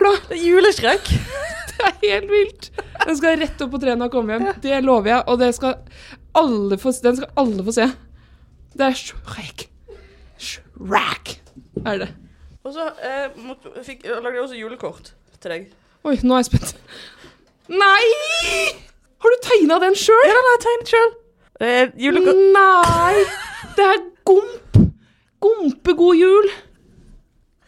Det 0.00 0.36
er 0.36 0.42
juleskrekk. 0.42 1.08
Det 1.76 1.86
er 1.86 1.96
helt 2.02 2.30
vilt. 2.30 2.68
Den 3.04 3.16
skal 3.18 3.36
rett 3.40 3.60
opp 3.60 3.72
på 3.74 3.78
treet 3.82 3.98
når 4.00 4.08
jeg 4.08 4.12
kommer 4.14 4.36
hjem. 4.36 4.60
Det 4.64 4.76
lover 4.84 5.10
jeg, 5.10 5.24
og 5.28 5.40
det 5.42 5.48
skal 5.56 5.74
alle 6.40 6.78
få, 6.80 6.92
den 7.04 7.18
skal 7.18 7.42
alle 7.42 7.64
få 7.66 7.74
se. 7.76 7.86
Det 8.76 8.86
er 8.86 8.96
Shrek. 8.96 9.66
Shrek 10.40 11.34
er 11.84 12.00
det. 12.00 12.08
Og 12.64 12.72
så 12.74 12.88
eh, 13.04 13.36
måtte, 13.44 13.72
fikk, 13.84 14.06
jeg 14.08 14.22
lagde 14.24 14.38
jeg 14.38 14.44
også 14.46 14.58
julekort 14.58 15.12
til 15.36 15.52
deg. 15.52 15.68
Oi, 16.08 16.16
nå 16.24 16.38
er 16.38 16.42
jeg 16.42 16.48
spent. 16.48 16.72
Nei! 17.68 18.08
Har 19.22 19.32
du 19.36 19.44
tegna 19.44 19.78
den 19.82 19.96
sjøl? 20.00 20.24
Ja, 20.24 20.32
den 20.32 20.48
har 20.48 20.56
jeg 20.56 20.64
tegnet 20.66 20.94
sjøl. 20.94 21.14
Julekort 22.06 22.42
Nei! 22.56 23.26
Det 23.76 23.86
er 23.90 24.02
gomp. 24.28 24.80
Gompegod 25.44 26.16
jul. 26.18 26.50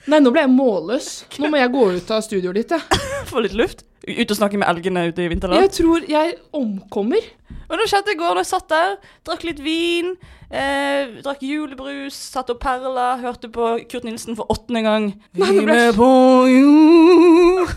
Nei, 0.08 0.22
nå 0.24 0.32
ble 0.32 0.46
jeg 0.46 0.52
målløs. 0.54 1.08
Nå 1.42 1.50
må 1.52 1.58
jeg 1.60 1.72
gå 1.74 1.84
ut 1.98 2.10
av 2.16 2.22
studioet 2.24 2.62
ditt, 2.62 2.72
jeg. 2.72 3.00
Få 3.30 3.42
litt 3.44 3.56
luft. 3.56 3.84
Ut 4.08 4.30
og 4.32 4.38
snakke 4.38 4.56
med 4.60 4.68
elgene 4.70 5.02
ute 5.10 5.26
i 5.26 5.28
vinterland. 5.28 5.60
Jeg 5.66 5.74
tror 5.76 6.06
jeg 6.08 6.38
omkommer. 6.56 7.26
Og 7.68 7.76
det 7.76 7.88
skjedde 7.90 8.14
i 8.14 8.16
går 8.16 8.38
da 8.38 8.44
jeg 8.44 8.48
satt 8.48 8.70
der, 8.72 8.94
drakk 9.28 9.42
litt 9.44 9.58
vin, 9.60 10.14
eh, 10.48 11.18
drakk 11.20 11.42
julebrus, 11.44 12.16
satt 12.32 12.48
og 12.54 12.56
perla, 12.62 13.10
hørte 13.20 13.50
på 13.52 13.74
Kurt 13.90 14.06
Nilsen 14.08 14.38
for 14.38 14.48
åttende 14.54 14.80
gang. 14.86 15.10
Nei, 15.36 15.50
Vi 15.52 15.66
med 15.68 15.98
på 15.98 16.08
jord, 16.54 17.76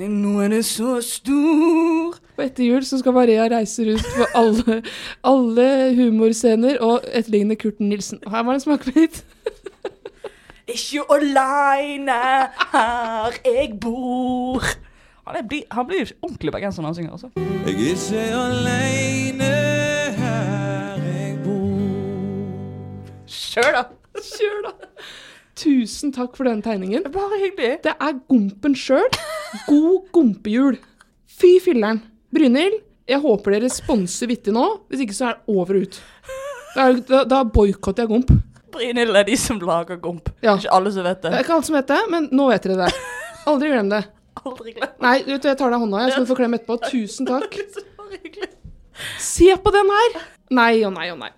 nå 0.00 0.32
er 0.46 0.56
det 0.56 0.62
så 0.64 0.96
stor. 1.04 2.16
Og 2.36 2.42
etter 2.44 2.64
jul 2.64 2.84
så 2.84 2.98
skal 3.00 3.16
Maria 3.16 3.44
reise 3.52 3.84
rundt 3.84 4.08
på 4.16 4.26
alle, 4.36 4.80
alle 5.24 5.68
humorscener 5.96 6.80
og 6.84 7.04
etterligne 7.12 7.56
Kurt 7.60 7.80
Nilsen. 7.84 8.20
Og 8.24 8.32
her 8.32 8.44
var 8.44 8.56
det 8.56 8.62
en 8.62 8.66
smakebit. 8.70 9.24
Ikke 10.76 11.04
aleine 11.16 12.16
her 12.72 13.36
jeg 13.46 13.76
bor. 13.80 14.62
Han, 15.26 15.36
er, 15.40 15.42
bli- 15.48 15.64
han 15.72 15.86
blir 15.88 16.10
ordentlig 16.22 16.52
bergenser 16.54 16.84
når 16.84 16.92
han 16.92 16.98
synger, 16.98 17.12
altså. 17.16 17.30
Jeg 17.66 17.72
er 17.72 17.78
ikke 17.92 18.24
aleine 18.36 19.52
her 20.20 21.06
jeg 21.06 21.38
bor. 21.44 23.22
Kjør, 23.26 23.70
da. 23.78 23.84
Kjør, 24.20 24.58
da. 24.68 24.74
Tusen 25.56 26.12
takk 26.12 26.36
for 26.36 26.44
den 26.50 26.60
tegningen. 26.62 27.06
Bare 27.14 27.40
hyggelig. 27.40 27.78
Det 27.86 27.94
er 27.96 28.18
gompen 28.28 28.76
sjøl. 28.76 29.06
God 29.70 30.10
gompejul. 30.12 30.76
Fy 31.40 31.56
filleren. 31.64 32.02
Brynhild, 32.36 32.82
jeg 33.08 33.22
håper 33.24 33.56
dere 33.56 33.70
sponser 33.72 34.28
vittig 34.30 34.52
nå. 34.52 34.66
Hvis 34.90 35.06
ikke 35.06 35.16
så 35.16 35.30
er 35.30 35.38
det 35.40 35.56
over 35.56 35.78
og 35.80 35.86
ut. 35.88 35.98
Da, 36.76 36.90
da, 37.08 37.22
da 37.32 37.40
boikotter 37.48 38.04
jeg 38.04 38.12
gomp. 38.12 38.34
Brynhild 38.72 39.16
er 39.16 39.24
de 39.28 39.36
som 39.40 39.60
lager 39.62 39.96
gomp. 40.02 40.28
Ja. 40.42 40.56
Ikke 40.58 40.72
alle 40.74 40.92
som 40.92 41.06
vet 41.06 41.22
Det 41.22 41.30
det. 41.30 41.38
er 41.38 41.44
ikke 41.44 41.54
alle 41.56 41.68
som 41.68 41.76
vet 41.78 41.88
det, 41.92 42.00
men 42.10 42.28
nå 42.32 42.48
vet 42.50 42.66
dere 42.66 42.86
det. 42.86 42.92
Aldri 43.46 43.70
glem 43.72 43.90
det. 43.92 44.02
Aldri 44.46 44.74
glem. 44.76 44.92
Nei, 45.00 45.16
vet 45.26 45.42
du, 45.42 45.48
jeg 45.48 45.58
tar 45.60 45.70
deg 45.72 45.80
hånda, 45.84 46.02
jeg, 46.04 46.12
så 46.14 46.24
du 46.24 46.30
får 46.32 46.40
klem 46.42 46.58
etterpå. 46.58 46.78
Tusen 46.90 47.28
takk. 47.30 47.58
Se 49.20 49.56
på 49.62 49.72
den 49.74 49.90
her! 49.92 50.20
Nei 50.56 50.84
og 50.86 50.94
nei 50.94 51.10
og 51.12 51.18
nei. 51.20 51.32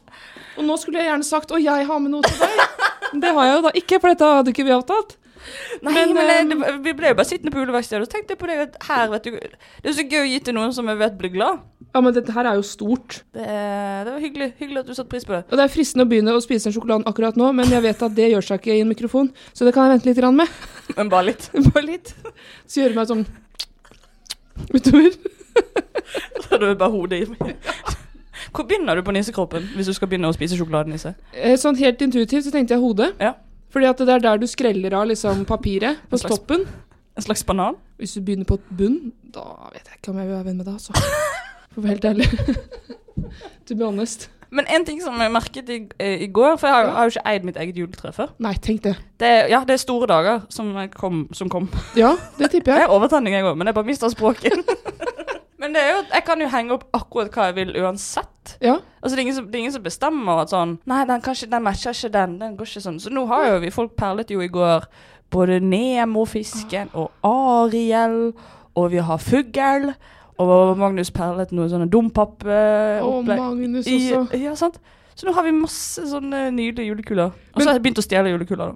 Og 0.59 0.67
nå 0.67 0.75
skulle 0.81 0.99
jeg 1.01 1.09
gjerne 1.09 1.27
sagt 1.27 1.53
'og 1.55 1.63
jeg 1.63 1.87
har 1.87 1.99
med 2.03 2.11
noe 2.13 2.23
til 2.27 2.37
deg'. 2.37 3.21
Det 3.23 3.31
har 3.35 3.45
jeg 3.47 3.55
jo 3.57 3.63
da 3.63 3.71
ikke, 3.79 4.01
for 4.01 4.09
dette 4.13 4.31
hadde 4.37 4.53
ikke 4.53 4.67
vi 4.67 4.75
avtalt. 4.75 5.17
Nei, 5.83 5.93
Men, 5.95 6.15
men, 6.15 6.51
det, 6.51 6.73
vi 6.85 6.93
ble 6.99 7.13
jo 7.13 7.15
bare 7.15 7.29
sittende 7.29 7.53
på 7.55 7.63
juleverkstedet, 7.63 8.03
og 8.03 8.09
så 8.09 8.17
tenkte 8.17 8.35
jeg 8.35 8.41
på 8.43 8.49
det 8.51 8.57
at 8.67 8.77
her, 8.89 9.07
vet 9.09 9.25
du 9.25 9.31
Det 9.31 9.89
er 9.93 9.97
så 9.97 10.05
gøy 10.05 10.21
å 10.25 10.29
gi 10.29 10.41
til 10.45 10.55
noen 10.59 10.75
som 10.75 10.91
jeg 10.91 10.99
vet 10.99 11.17
blir 11.21 11.33
glad. 11.33 11.63
Ja, 11.99 12.03
men 12.05 12.15
dette 12.15 12.31
her 12.31 12.47
er 12.47 12.55
jo 12.55 12.63
stort. 12.63 13.17
Det, 13.35 13.43
det 13.43 14.13
var 14.13 14.21
hyggelig, 14.23 14.47
hyggelig 14.61 14.85
at 14.85 14.87
du 14.87 14.95
satte 14.95 15.11
pris 15.11 15.25
på 15.27 15.35
det. 15.35 15.41
Og 15.51 15.59
det 15.59 15.65
er 15.65 15.73
fristende 15.73 16.05
å 16.07 16.11
begynne 16.13 16.31
å 16.37 16.43
spise 16.45 16.71
en 16.71 16.75
sjokolade 16.77 17.09
akkurat 17.11 17.35
nå, 17.41 17.49
men 17.59 17.67
jeg 17.75 17.83
vet 17.83 18.05
at 18.07 18.15
det 18.15 18.29
gjør 18.31 18.47
seg 18.47 18.61
ikke 18.63 18.77
i 18.77 18.85
en 18.85 18.91
mikrofon, 18.93 19.33
så 19.51 19.67
det 19.67 19.73
kan 19.75 19.89
jeg 19.89 19.97
vente 19.97 20.13
litt 20.13 20.23
med. 20.39 20.55
Men 20.95 21.11
bare 21.11 21.27
litt. 21.33 21.49
Bare 21.73 21.83
litt. 21.89 22.13
Så 22.71 22.85
gjøre 22.85 22.95
meg 23.01 23.11
sånn 23.11 23.27
utover. 24.71 25.11
Så 26.49 26.57
det 26.63 26.77
bare 26.79 26.91
hodet 26.95 27.19
i. 27.19 27.53
Hvor 28.55 28.65
begynner 28.65 28.97
du 28.97 29.03
på 29.05 29.13
nissekroppen 29.13 29.67
hvis 29.75 29.91
du 29.91 29.95
skal 29.97 30.09
begynne 30.09 30.31
å 30.31 30.37
spise 30.37 30.57
sjokoladenisse? 30.57 31.11
Eh, 31.35 31.57
Sånn 31.61 31.77
helt 31.83 32.01
intuitivt 32.07 32.47
så 32.47 32.53
tenkte 32.55 32.77
jeg 32.77 32.81
hodet. 32.85 33.11
Ja. 33.21 33.35
Fordi 33.75 33.89
at 33.91 34.01
det 34.01 34.15
er 34.15 34.23
der 34.25 34.41
du 34.41 34.47
skreller 34.49 34.95
av 34.97 35.11
liksom 35.11 35.43
papiret 35.51 35.99
på 36.09 36.17
En 36.17 36.23
slags- 36.23 36.39
toppen. 36.39 36.65
En 37.19 37.27
slags 37.27 37.43
banan? 37.45 37.75
Hvis 37.99 38.15
du 38.15 38.23
begynner 38.23 38.47
på 38.47 38.61
bunn, 38.71 39.11
da 39.35 39.43
vet 39.75 39.83
jeg 39.91 39.99
ikke 39.99 40.13
om 40.15 40.21
jeg 40.23 40.29
vil 40.31 40.37
være 40.39 40.47
venn 40.47 40.61
med 40.63 40.69
deg, 40.71 40.79
altså. 40.79 40.93
For 41.73 41.81
å 41.81 41.87
være 41.87 41.97
helt 41.97 42.09
ærlig. 42.11 42.29
to 43.67 43.75
be 43.77 43.85
honest. 43.85 44.29
Men 44.51 44.65
en 44.73 44.85
ting 44.85 45.01
som 45.05 45.19
jeg 45.21 45.33
merket 45.33 45.69
i, 45.69 45.79
eh, 46.01 46.23
i 46.25 46.29
går, 46.33 46.57
for 46.57 46.69
jeg 46.69 46.75
har, 46.75 46.85
Ja. 46.85 46.93
har 46.97 47.05
jo 47.05 47.09
ikke 47.19 47.27
eid 47.27 47.45
mitt 47.45 47.57
eget 47.57 47.77
juletre 47.77 48.13
før. 48.13 48.31
Nei, 48.39 48.55
tenk 48.55 48.83
det. 48.83 48.97
Det, 49.21 49.51
ja, 49.51 49.61
det 49.65 49.75
er 49.75 49.83
store 49.83 50.07
dager 50.07 50.47
som 50.49 50.73
kom. 50.89 51.29
Som 51.33 51.51
kom. 51.51 51.69
Ja, 51.97 52.17
det 52.39 52.51
tipper 52.51 52.73
Jeg 52.73 52.81
det 52.81 52.89
er 52.89 52.95
overtenning, 52.97 53.35
jeg 53.35 53.45
òg, 53.45 53.57
men 53.57 53.67
jeg 53.67 53.75
bare 53.75 53.85
mister 53.85 54.09
språket. 54.09 54.57
men 55.61 55.75
det 55.75 55.83
er 55.83 55.91
jo, 55.93 56.03
jeg 56.15 56.25
kan 56.25 56.41
jo 56.41 56.49
henge 56.49 56.73
opp 56.73 56.89
akkurat 56.97 57.31
hva 57.31 57.51
jeg 57.51 57.55
vil 57.61 57.77
uansett. 57.83 58.57
Ja. 58.63 58.79
Altså, 59.03 59.17
det 59.17 59.27
er, 59.27 59.33
som, 59.35 59.47
det 59.47 59.55
er 59.55 59.59
ingen 59.67 59.77
som 59.77 59.85
bestemmer 59.85 60.41
at 60.41 60.49
sånn 60.55 60.79
Nei, 60.89 61.05
den, 61.05 61.21
kanskje, 61.21 61.51
den 61.53 61.63
matcher 61.63 61.93
ikke 61.93 62.13
den. 62.17 62.39
Den 62.41 62.57
går 62.57 62.71
ikke 62.71 62.87
sånn. 62.89 63.01
Så 63.01 63.13
nå 63.13 63.27
har 63.29 63.51
jo 63.51 63.59
vi 63.61 63.71
Folk 63.75 63.97
perlet 64.01 64.31
jo 64.33 64.41
i 64.41 64.49
går 64.49 64.87
både 65.31 65.61
Nemo-fisken 65.61 66.89
og 66.97 67.11
Ariel, 67.23 68.33
og 68.75 68.91
vi 68.95 69.03
har 69.05 69.21
fugl. 69.21 69.93
Og 70.39 70.77
Magnus 70.79 71.11
perlet 71.11 71.51
noe 71.53 71.67
sånne 71.71 71.89
Og 71.89 71.93
dompappopplegg. 71.97 73.39
Magnus 73.41 73.87
I- 73.91 74.13
også. 74.15 74.39
Ja, 74.39 74.55
sant. 74.55 74.79
Så 75.19 75.27
nå 75.27 75.33
har 75.35 75.43
vi 75.43 75.51
masse 75.51 76.05
sånne 76.07 76.45
nydelige 76.55 76.93
julekuler. 76.93 77.33
Og 77.55 77.61
så 77.63 77.67
har 77.67 77.75
jeg 77.75 77.83
begynt 77.83 77.99
å 77.99 78.07
stjele 78.07 78.31
julekuler, 78.31 78.71
da. 78.71 78.75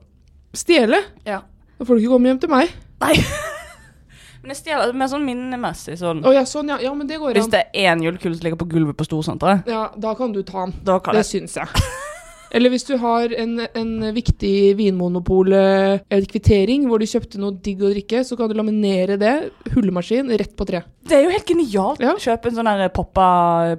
Stjele? 0.58 0.98
Ja. 1.24 1.40
Da 1.78 1.84
får 1.86 1.94
du 1.96 2.02
ikke 2.02 2.12
komme 2.16 2.26
hjem 2.32 2.40
til 2.42 2.50
meg. 2.50 2.72
Nei. 3.00 3.14
Men 4.42 4.50
jeg 4.50 4.58
stjeler 4.58 4.92
mer 4.98 5.06
sånn 5.06 5.22
minnemessig. 5.22 5.94
Sånn. 6.00 6.24
Oh, 6.26 6.32
ja, 6.34 6.42
sånn, 6.42 6.66
ja. 6.72 6.80
Ja, 6.82 6.90
men 6.98 7.06
det 7.06 7.20
går 7.22 7.30
an. 7.30 7.36
Hvis 7.38 7.50
det 7.52 7.60
er 7.62 7.92
én 7.94 8.02
julekule 8.02 8.34
som 8.34 8.42
ligger 8.42 8.58
på 8.58 8.66
gulvet 8.72 8.96
på 8.98 9.06
Storsenteret, 9.06 9.68
Ja, 9.70 9.84
da 9.96 10.14
kan 10.18 10.32
du 10.34 10.42
ta 10.42 10.64
den. 10.66 10.74
da 10.82 10.98
kan 10.98 11.14
Det 11.14 11.22
jeg 11.22 11.42
syns 11.46 11.54
jeg. 11.60 11.68
Eller 12.52 12.72
hvis 12.72 12.84
du 12.84 12.98
har 13.00 13.32
en, 13.32 13.54
en 13.64 13.92
viktig 14.12 14.74
Vinmonopol-kvittering 14.76 16.84
hvor 16.88 17.00
du 17.00 17.06
kjøpte 17.08 17.40
noe 17.40 17.56
digg 17.64 17.80
å 17.80 17.92
drikke, 17.94 18.20
så 18.28 18.36
kan 18.36 18.50
du 18.50 18.54
laminere 18.58 19.16
det, 19.20 19.32
hullemaskin, 19.72 20.28
rett 20.36 20.52
på 20.58 20.66
tre. 20.68 20.82
Det 21.08 21.16
er 21.16 21.24
jo 21.24 21.32
helt 21.32 21.48
genialt. 21.48 22.02
Ja. 22.04 22.12
Kjøpe 22.20 22.50
en 22.50 22.58
sånn 22.58 22.68
her 22.68 22.92
Poppa 22.92 23.28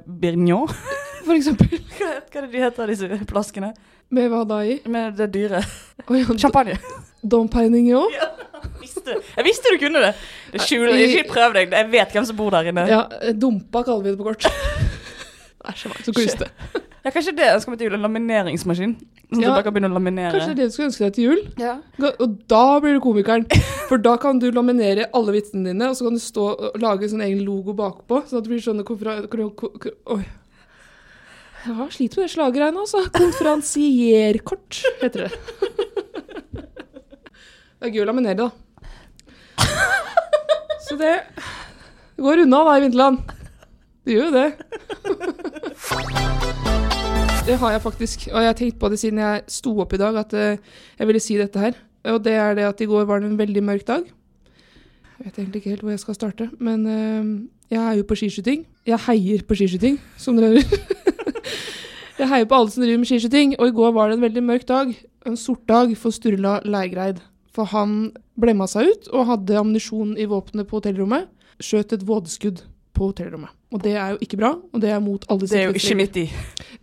Birgnon. 0.07 0.65
For 1.27 1.37
eksempel. 1.37 1.69
Hva 1.99 2.15
er 2.17 2.47
det 2.47 2.49
de 2.49 2.65
heter, 2.65 2.95
disse 2.95 3.21
flaskene? 3.29 3.75
Med 4.13 4.27
hva 4.29 4.43
da 4.45 4.59
i? 4.67 4.75
Med 4.91 5.15
det 5.17 5.31
dyre. 5.33 5.63
Oh, 6.03 6.17
ja, 6.17 6.25
Champagne. 6.35 6.73
Dom 7.23 7.45
Peinignon? 7.47 8.11
Visste. 8.81 9.13
Jeg 9.37 9.45
visste 9.45 9.71
du 9.71 9.77
kunne 9.79 10.01
det. 10.03 10.09
det 10.51 10.59
skjuler, 10.65 10.97
ikke 10.99 11.29
prøv 11.29 11.53
deg. 11.55 11.71
Jeg 11.71 11.87
vet 11.93 12.17
hvem 12.17 12.25
som 12.27 12.35
bor 12.35 12.51
der 12.51 12.67
inne. 12.73 12.83
Ja, 12.89 13.05
dumpa 13.31 13.85
kaller 13.87 14.03
vi 14.03 14.11
det 14.11 14.19
på 14.19 14.27
kort. 14.27 14.49
Er 15.63 15.79
så 15.79 15.93
kluste. 16.11 16.49
Ja, 17.03 17.11
kanskje 17.11 17.33
det 17.35 17.43
jeg 17.49 17.61
skal 17.61 17.71
med 17.73 17.79
til 17.81 17.87
jul, 17.89 17.95
en 17.97 18.05
lamineringsmaskin. 18.05 18.93
Sånn 19.33 19.39
at 19.39 19.41
Ja. 19.43 19.47
du 19.49 19.53
bare 19.57 19.63
kan 19.65 19.73
begynne 19.75 19.89
å 19.91 19.97
laminere. 19.97 20.31
Kanskje 20.31 20.53
det 20.53 20.53
er 20.53 20.59
det 20.61 20.67
du 20.69 20.73
skulle 20.75 20.87
ønske 20.87 21.03
deg 21.03 21.13
til 21.13 21.23
jul? 21.25 21.41
Ja. 21.59 21.73
Og 22.23 22.37
da 22.47 22.79
blir 22.79 22.93
du 22.95 23.01
komikeren. 23.03 23.43
For 23.89 23.97
da 23.97 24.13
kan 24.17 24.39
du 24.39 24.45
laminere 24.55 25.09
alle 25.13 25.33
vitsene 25.35 25.65
dine, 25.73 25.89
og 25.89 25.95
så 25.99 26.05
kan 26.07 26.13
du 26.15 26.19
stå 26.23 26.45
og 26.69 26.79
lage 26.79 27.09
sånn 27.11 27.25
egen 27.25 27.43
logo 27.43 27.73
bakpå. 27.75 28.21
Sånn 28.29 28.37
at 28.39 28.43
det 28.47 28.51
blir 28.53 28.63
sånne 28.63 28.85
konfera... 28.87 29.27
ko- 29.27 29.49
ko- 29.51 29.73
ko- 29.83 29.97
Oi. 30.15 30.23
Ja, 31.65 31.87
sliter 31.91 32.17
med 32.19 32.27
det 32.27 32.33
slaggreiene, 32.37 32.79
altså. 32.85 33.03
Konferansierkort 33.11 34.81
heter 35.01 35.19
det. 35.27 35.31
Det 37.79 37.89
er 37.89 37.93
gøy 37.97 38.03
å 38.03 38.09
laminere, 38.13 38.37
da. 38.37 38.51
Så 40.87 40.95
det 40.99 41.15
går 42.19 42.43
unna 42.45 42.63
da 42.63 42.77
i 42.77 42.83
vinterland. 42.87 43.17
Det 44.05 44.11
gjør 44.15 44.25
jo 44.27 44.35
det. 44.39 44.49
Det 47.43 47.57
har 47.59 47.73
jeg 47.73 47.81
faktisk, 47.83 48.21
og 48.31 48.39
jeg 48.39 48.47
har 48.47 48.55
tenkt 48.55 48.77
på 48.79 48.87
det 48.87 48.97
siden 49.01 49.17
jeg 49.19 49.41
sto 49.51 49.73
opp 49.83 49.91
i 49.93 49.97
dag, 49.99 50.15
at 50.15 50.33
eh, 50.33 50.59
jeg 50.95 51.07
ville 51.09 51.19
si 51.19 51.35
dette 51.35 51.59
her. 51.59 51.73
Og 52.07 52.21
det 52.23 52.37
er 52.39 52.53
det 52.55 52.63
at 52.63 52.81
i 52.81 52.87
går 52.87 53.03
var 53.09 53.19
det 53.19 53.27
en 53.27 53.39
veldig 53.39 53.63
mørk 53.67 53.83
dag. 53.87 54.05
Jeg 55.19 55.25
vet 55.25 55.39
egentlig 55.41 55.59
ikke 55.59 55.73
helt 55.73 55.81
hvor 55.83 55.91
jeg 55.91 55.99
skal 55.99 56.15
starte, 56.15 56.47
men 56.63 56.85
eh, 56.87 57.75
jeg 57.75 57.81
er 57.83 57.97
jo 57.99 58.05
på 58.07 58.15
skiskyting. 58.15 58.63
Jeg 58.87 58.99
heier 59.09 59.43
på 59.43 59.57
skiskyting, 59.59 59.99
som 60.17 60.39
dere 60.39 60.53
hører. 60.53 60.87
jeg 62.21 62.29
heier 62.31 62.47
på 62.47 62.61
alle 62.61 62.71
som 62.71 62.85
driver 62.85 63.01
med 63.01 63.11
skiskyting, 63.11 63.57
og 63.59 63.67
i 63.67 63.75
går 63.75 63.91
var 63.97 64.07
det 64.07 64.17
en 64.17 64.23
veldig 64.23 64.43
mørk 64.47 64.67
dag. 64.71 64.93
En 65.27 65.35
sort 65.39 65.67
dag 65.67 65.91
for 65.99 66.15
Sturla 66.15 66.61
Leirgreid. 66.63 67.19
For 67.51 67.67
han 67.75 68.13
blemma 68.39 68.69
seg 68.71 68.87
ut 68.87 69.11
og 69.11 69.27
hadde 69.33 69.59
ammunisjon 69.59 70.15
i 70.15 70.29
våpenet 70.31 70.69
på 70.69 70.79
hotellrommet. 70.79 71.27
Skjøt 71.59 71.91
et 71.91 72.07
vådeskudd 72.07 72.63
på 72.95 73.11
hotellrommet. 73.11 73.51
Og 73.73 73.81
det 73.81 73.95
er 73.97 74.13
jo 74.13 74.19
ikke 74.21 74.37
bra, 74.37 74.51
og 74.53 74.81
det 74.81 74.91
er 74.93 74.99
mot 75.01 75.23
alle 75.33 75.47
Det 75.49 75.57
er 75.57 75.63
jo 75.71 75.73
ikke 75.79 75.95
midt 75.97 76.17
i. 76.21 76.27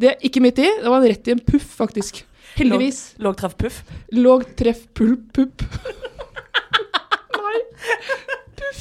Det 0.01 0.09
er 0.11 0.25
ikke 0.27 0.43
midt 0.43 0.59
i. 0.59 0.67
Det 0.83 0.91
var 0.91 1.05
rett 1.07 1.29
i 1.29 1.35
en 1.37 1.43
puff, 1.47 1.67
faktisk. 1.79 2.25
Heldigvis. 2.59 2.99
Låg 3.23 3.37
treff 3.39 3.55
puff. 3.55 3.83
Låg 4.11 4.47
treff 4.59 4.81
pull 4.99 5.15
pupp. 5.31 5.63
Nei. 7.45 7.61
Puff. 8.59 8.81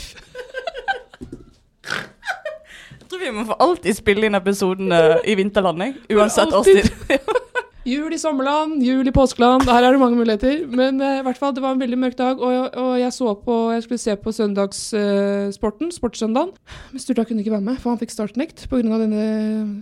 Jeg 1.85 3.11
tror 3.11 3.21
vi 3.21 3.35
må 3.37 3.45
få 3.45 3.59
alltid 3.61 3.97
spille 3.97 4.25
inn 4.25 4.37
episoden 4.37 4.89
i 5.25 5.37
vinterlanding. 5.37 5.93
Uansett 6.17 6.53
årstid. 6.53 6.89
Jul 7.87 8.11
i 8.11 8.17
sommerland, 8.19 8.81
jul 8.83 9.07
i 9.07 9.11
påskeland. 9.15 9.63
Her 9.69 9.85
er 9.87 9.95
det 9.95 10.01
mange 10.01 10.17
muligheter. 10.19 10.65
Men 10.67 10.99
eh, 10.99 11.21
i 11.21 11.23
hvert 11.23 11.37
fall, 11.39 11.53
det 11.55 11.63
var 11.63 11.75
en 11.75 11.79
veldig 11.79 11.99
mørk 12.01 12.17
dag, 12.19 12.41
og, 12.43 12.75
og 12.75 12.89
jeg 12.99 13.13
så 13.15 13.31
på 13.39 13.55
Jeg 13.71 13.85
skulle 13.85 14.01
se 14.01 14.15
på 14.19 14.33
søndagssporten, 14.35 15.91
Sportssøndagen. 15.95 16.51
Men 16.91 17.03
Sturla 17.03 17.23
kunne 17.23 17.39
ikke 17.43 17.55
være 17.55 17.67
med, 17.69 17.79
for 17.79 17.93
han 17.93 18.01
fikk 18.01 18.11
startnekt 18.11 18.65
pga. 18.67 18.81
denne 18.99 19.23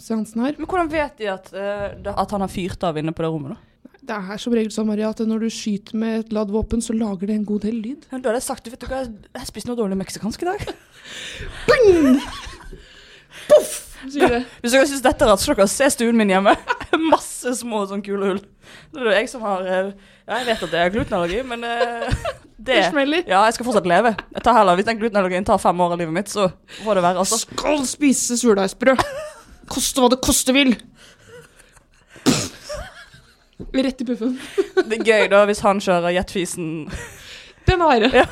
seansen 0.03 0.45
her. 0.45 0.53
Men 0.59 0.69
hvordan 0.69 0.91
vet 0.93 1.17
de 1.17 1.31
at, 1.33 1.49
uh, 1.57 2.13
at 2.13 2.35
han 2.35 2.45
har 2.45 2.53
fyrt 2.53 2.85
av 2.85 2.97
inne 3.01 3.15
på 3.15 3.25
det 3.25 3.31
rommet, 3.33 3.57
da? 3.57 3.57
Det 4.07 4.15
er 4.15 4.39
som 4.39 4.53
regel 4.55 4.71
sånn, 4.71 4.87
Maria, 4.87 5.09
at 5.11 5.19
når 5.27 5.39
du 5.43 5.49
skyter 5.51 5.97
med 5.99 6.19
et 6.21 6.29
ladd 6.35 6.53
våpen, 6.53 6.79
så 6.83 6.95
lager 6.95 7.27
det 7.27 7.35
en 7.35 7.47
god 7.49 7.65
del 7.65 7.81
lyd. 7.81 8.05
Da 8.07 8.21
hadde 8.21 8.37
jeg 8.37 8.45
sagt, 8.45 8.69
vet 8.71 8.79
du 8.79 8.87
hva, 8.87 9.01
jeg 9.03 9.49
spiste 9.49 9.67
noe 9.67 9.79
dårlig 9.79 9.97
meksikansk 9.99 10.45
i 10.45 10.51
dag. 10.53 10.59
Sier 14.05 14.29
det. 14.29 14.41
Hvis 14.61 14.73
dere 14.75 14.87
syns 14.89 15.03
dette 15.05 15.25
er 15.25 15.31
rart, 15.31 15.41
så 15.41 15.55
dere 15.57 15.67
se 15.71 15.87
stuen 15.93 16.17
min 16.19 16.29
hjemme. 16.31 16.53
Masse 17.11 17.53
små 17.59 17.83
sånn 17.89 18.03
kule 18.05 18.31
hull. 18.31 18.41
Det 18.93 19.01
er 19.01 19.09
jo 19.09 19.15
jeg 19.15 19.29
som 19.31 19.45
har 19.47 19.63
eh, 19.65 19.89
Ja, 20.27 20.41
jeg 20.41 20.47
vet 20.49 20.65
at 20.67 20.73
det 20.73 20.81
er 20.83 20.93
glutenallergi, 20.93 21.39
men 21.47 21.63
eh, 21.65 22.11
det 22.67 22.81
Det. 22.91 23.23
Ja, 23.29 23.45
jeg 23.47 23.55
skal 23.57 23.67
fortsatt 23.69 23.89
leve. 23.89 24.13
Jeg 24.35 24.43
tar 24.45 24.57
heller, 24.59 24.77
Hvis 24.77 24.89
den 24.89 24.99
glutenallergien 25.01 25.47
tar 25.47 25.61
fem 25.63 25.81
år 25.81 25.95
av 25.95 26.01
livet 26.01 26.13
mitt, 26.13 26.29
så 26.29 26.49
får 26.83 26.99
det 26.99 27.05
være. 27.07 27.23
Altså. 27.23 27.41
Skal 27.45 27.85
spise 27.89 28.37
surdeigsbrød. 28.39 29.01
Koste 29.71 30.03
hva 30.03 30.11
det 30.13 30.21
koste 30.23 30.55
vil. 30.55 30.75
Rett 33.73 34.01
i 34.01 34.05
puffen. 34.05 34.35
Det 34.87 34.99
er 34.99 35.07
gøy 35.07 35.29
da 35.33 35.41
hvis 35.49 35.63
han 35.65 35.79
kjører 35.81 36.13
jetfisen 36.13 36.85
Den 37.67 37.81
har 37.83 37.97
jeg. 38.05 38.13
Ja. 38.21 38.27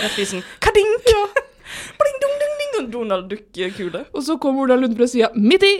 Jetfisen 0.00 0.42
Kadink! 0.64 1.12
Bling, 2.00 2.18
dong, 2.22 2.36
ding, 2.42 2.54
ding. 2.60 2.90
Donald 2.92 3.30
Duck-kule. 3.30 4.04
Og 4.12 4.22
så 4.26 4.36
kommer 4.40 4.66
Ola 4.66 4.76
Lunde 4.76 4.98
fra 4.98 5.06
sida. 5.08 5.30
Midt 5.34 5.64
i! 5.66 5.74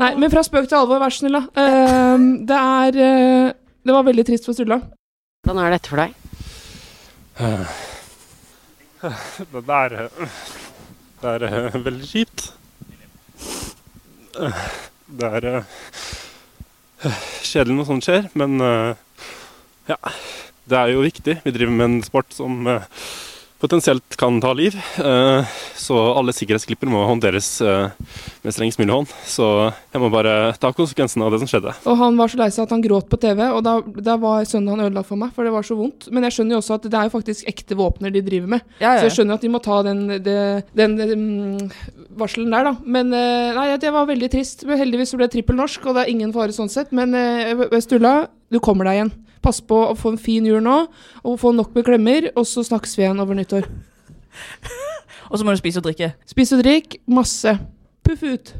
Nei, 0.00 0.14
men 0.16 0.30
fra 0.32 0.42
spøk 0.44 0.66
til 0.68 0.80
alvor, 0.80 1.00
vær 1.02 1.12
så 1.12 1.22
snill, 1.22 1.36
da. 1.36 1.42
Uh, 1.54 2.18
det 2.48 2.56
er 2.56 2.98
uh, 2.98 3.52
Det 3.86 3.94
var 3.94 4.06
veldig 4.08 4.24
trist 4.28 4.48
for 4.48 4.56
Sturla. 4.56 4.80
Hvordan 5.44 5.62
er 5.64 5.76
dette 5.76 5.88
for 5.92 5.98
deg? 6.00 6.10
Det 9.00 9.62
er, 9.72 9.94
eh, 9.96 10.32
det 11.22 11.30
er 11.30 11.44
eh, 11.46 11.76
veldig 11.84 12.08
kjipt. 12.08 12.50
Det 15.08 15.30
er 15.38 15.46
eh, 15.48 15.62
kjedelig 17.48 17.78
når 17.78 17.88
sånt 17.88 18.04
skjer, 18.04 18.28
men 18.36 18.60
ja. 19.88 19.96
Det 20.70 20.78
er 20.78 20.92
jo 20.92 21.00
viktig. 21.02 21.38
Vi 21.46 21.54
driver 21.56 21.72
med 21.72 21.86
en 21.86 22.02
sport 22.04 22.36
som 22.36 22.68
potensielt 23.60 24.16
kan 24.16 24.40
ta 24.40 24.52
liv. 24.56 24.74
eh, 24.98 25.44
Så 25.80 25.96
alle 26.16 26.32
sikkerhetsklipper 26.36 26.88
må 26.90 27.00
håndteres 27.08 27.48
eh, 27.64 27.90
med 28.44 28.54
strengest 28.54 28.78
mulig 28.80 28.92
hånd. 28.94 29.12
Så 29.28 29.46
jeg 29.92 30.00
må 30.02 30.10
bare 30.12 30.52
ta 30.60 30.70
konsekvensen 30.76 31.22
av 31.24 31.32
det 31.32 31.40
som 31.42 31.48
skjedde. 31.50 31.74
Og 31.88 31.96
han 32.00 32.16
var 32.20 32.28
så 32.32 32.40
lei 32.40 32.48
seg 32.52 32.64
at 32.66 32.74
han 32.74 32.82
gråt 32.84 33.08
på 33.10 33.18
TV, 33.20 33.42
og 33.50 33.62
da, 33.66 33.78
da 33.80 34.16
var 34.20 34.44
sønnen 34.48 34.74
han 34.74 34.84
ødela 34.88 35.04
for 35.06 35.20
meg, 35.20 35.32
for 35.36 35.44
det 35.44 35.52
var 35.54 35.66
så 35.66 35.76
vondt. 35.78 36.08
Men 36.12 36.26
jeg 36.28 36.36
skjønner 36.38 36.56
jo 36.56 36.60
også 36.62 36.76
at 36.78 36.88
det 36.90 36.98
er 37.00 37.08
jo 37.08 37.14
faktisk 37.16 37.48
ekte 37.52 37.78
våpner 37.80 38.12
de 38.14 38.22
driver 38.26 38.52
med. 38.56 38.66
Ja, 38.80 38.96
Så 38.98 39.08
jeg 39.08 39.16
skjønner 39.18 39.40
at 39.40 39.46
de 39.46 39.52
må 39.52 39.62
ta 39.64 39.80
den, 39.86 40.04
den, 40.24 40.62
den, 40.76 40.96
den 41.00 41.24
varselen 42.20 42.52
der, 42.52 42.70
da. 42.70 42.74
Men 42.84 43.12
eh, 43.16 43.54
nei, 43.56 43.70
det 43.80 43.92
var 43.94 44.08
veldig 44.10 44.30
trist. 44.32 44.64
Men 44.68 44.80
heldigvis 44.80 45.12
så 45.14 45.20
ble 45.20 45.28
det 45.28 45.36
trippel 45.38 45.58
norsk, 45.60 45.84
og 45.86 45.96
det 45.98 46.06
er 46.06 46.12
ingen 46.14 46.32
fare 46.36 46.54
sånn 46.56 46.70
sett. 46.72 46.92
Men 46.96 47.12
Stulla, 47.80 48.28
du 48.50 48.60
kommer 48.62 48.88
deg 48.88 48.98
igjen. 49.00 49.12
Pass 49.40 49.60
på 49.64 49.76
å 49.88 49.94
få 49.96 50.10
en 50.14 50.20
fin 50.20 50.44
jul 50.46 50.60
nå, 50.64 50.76
og 51.24 51.40
få 51.40 51.52
nok 51.56 51.74
med 51.76 51.84
klemmer, 51.86 52.22
og 52.36 52.44
så 52.48 52.64
snakkes 52.66 52.96
vi 52.98 53.02
igjen 53.06 53.22
over 53.22 53.34
nyttår. 53.38 53.64
Og 55.30 55.38
så 55.38 55.44
må 55.46 55.52
du 55.54 55.60
spise 55.60 55.78
og 55.78 55.84
drikke. 55.86 56.08
Spis 56.26 56.50
og 56.56 56.60
drikk 56.64 56.96
masse. 57.06 57.52
Puff 58.02 58.22
ut. 58.26 58.50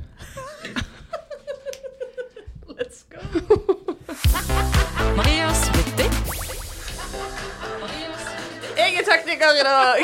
Marias 5.17 5.61
Vittig. 5.75 6.09
Jeg 8.77 8.91
er 9.01 9.05
tekniker 9.11 9.51
i 9.59 9.65
dag! 9.67 9.99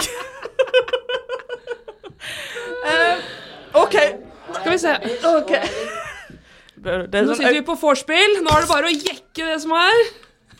uh, 2.87 3.17
OK. 3.83 3.95
Skal 4.55 4.73
vi 4.73 4.79
se. 4.79 4.95
ok. 5.37 5.53
Det, 6.77 6.85
det 6.85 7.19
er 7.19 7.23
Nå 7.23 7.31
sånn, 7.31 7.41
sitter 7.41 7.57
vi 7.57 7.65
på 7.67 7.77
vorspiel. 7.81 8.39
Nå 8.43 8.53
er 8.53 8.67
det 8.67 8.71
bare 8.71 8.91
å 8.91 8.95
jekke 8.95 9.51
det 9.53 9.59
som 9.63 9.75
er. 9.79 10.03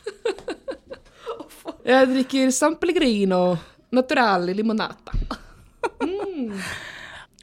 Jeg 1.87 2.07
drikker 2.11 2.51
San 2.51 2.75
Pellegrino 2.75 3.55
naturale 3.95 4.53
limonata. 4.53 5.13
Mm. 6.03 6.51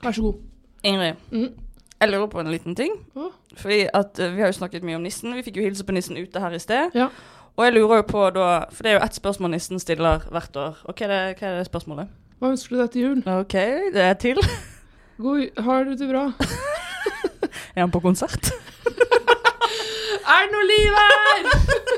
Vær 0.05 0.13
så 0.13 0.23
god. 0.27 0.35
Ingrid, 0.85 1.15
Mm. 1.33 1.47
jeg 2.01 2.11
lurer 2.11 2.27
på 2.29 2.41
en 2.41 2.51
liten 2.53 2.75
ting. 2.77 2.93
Oh. 3.17 3.31
Fordi 3.57 3.87
at 3.95 4.19
eh, 4.21 4.35
Vi 4.35 4.41
har 4.43 4.47
jo 4.53 4.59
snakket 4.59 4.85
mye 4.85 4.97
om 4.99 5.03
nissen. 5.03 5.33
Vi 5.35 5.43
fikk 5.47 5.57
jo 5.57 5.63
hilse 5.65 5.85
på 5.89 5.93
nissen 5.97 6.17
ute 6.21 6.41
her 6.41 6.53
i 6.53 6.59
sted. 6.61 6.91
Ja. 6.95 7.09
Og 7.57 7.65
jeg 7.65 7.73
lurer 7.79 7.97
jo 8.03 8.03
på 8.03 8.27
da 8.35 8.65
For 8.75 8.83
det 8.83 8.91
er 8.93 8.99
jo 8.99 9.05
ett 9.07 9.15
spørsmål 9.17 9.51
nissen 9.55 9.79
stiller 9.81 10.27
hvert 10.31 10.57
år. 10.57 10.77
Og 10.85 10.95
hva 10.95 11.07
er 11.07 11.15
det, 11.15 11.39
hva 11.41 11.49
er 11.49 11.59
det 11.63 11.67
spørsmålet? 11.71 12.09
Hva 12.41 12.51
ønsker 12.53 12.77
du 12.77 12.81
deg 12.83 12.91
til 12.93 13.03
jul? 13.03 13.23
OK, 13.39 13.57
det 13.95 14.03
er 14.03 14.15
til. 14.21 14.41
God, 15.19 15.47
har 15.63 15.85
du 15.85 15.95
det 15.97 16.09
bra? 16.11 16.27
Er 17.77 17.81
han 17.81 17.91
på 17.91 18.01
konsert? 18.03 18.51
Er 20.25 20.45
det 20.45 20.51
noe 20.53 20.67
liv 20.67 20.95
her? 20.99 21.94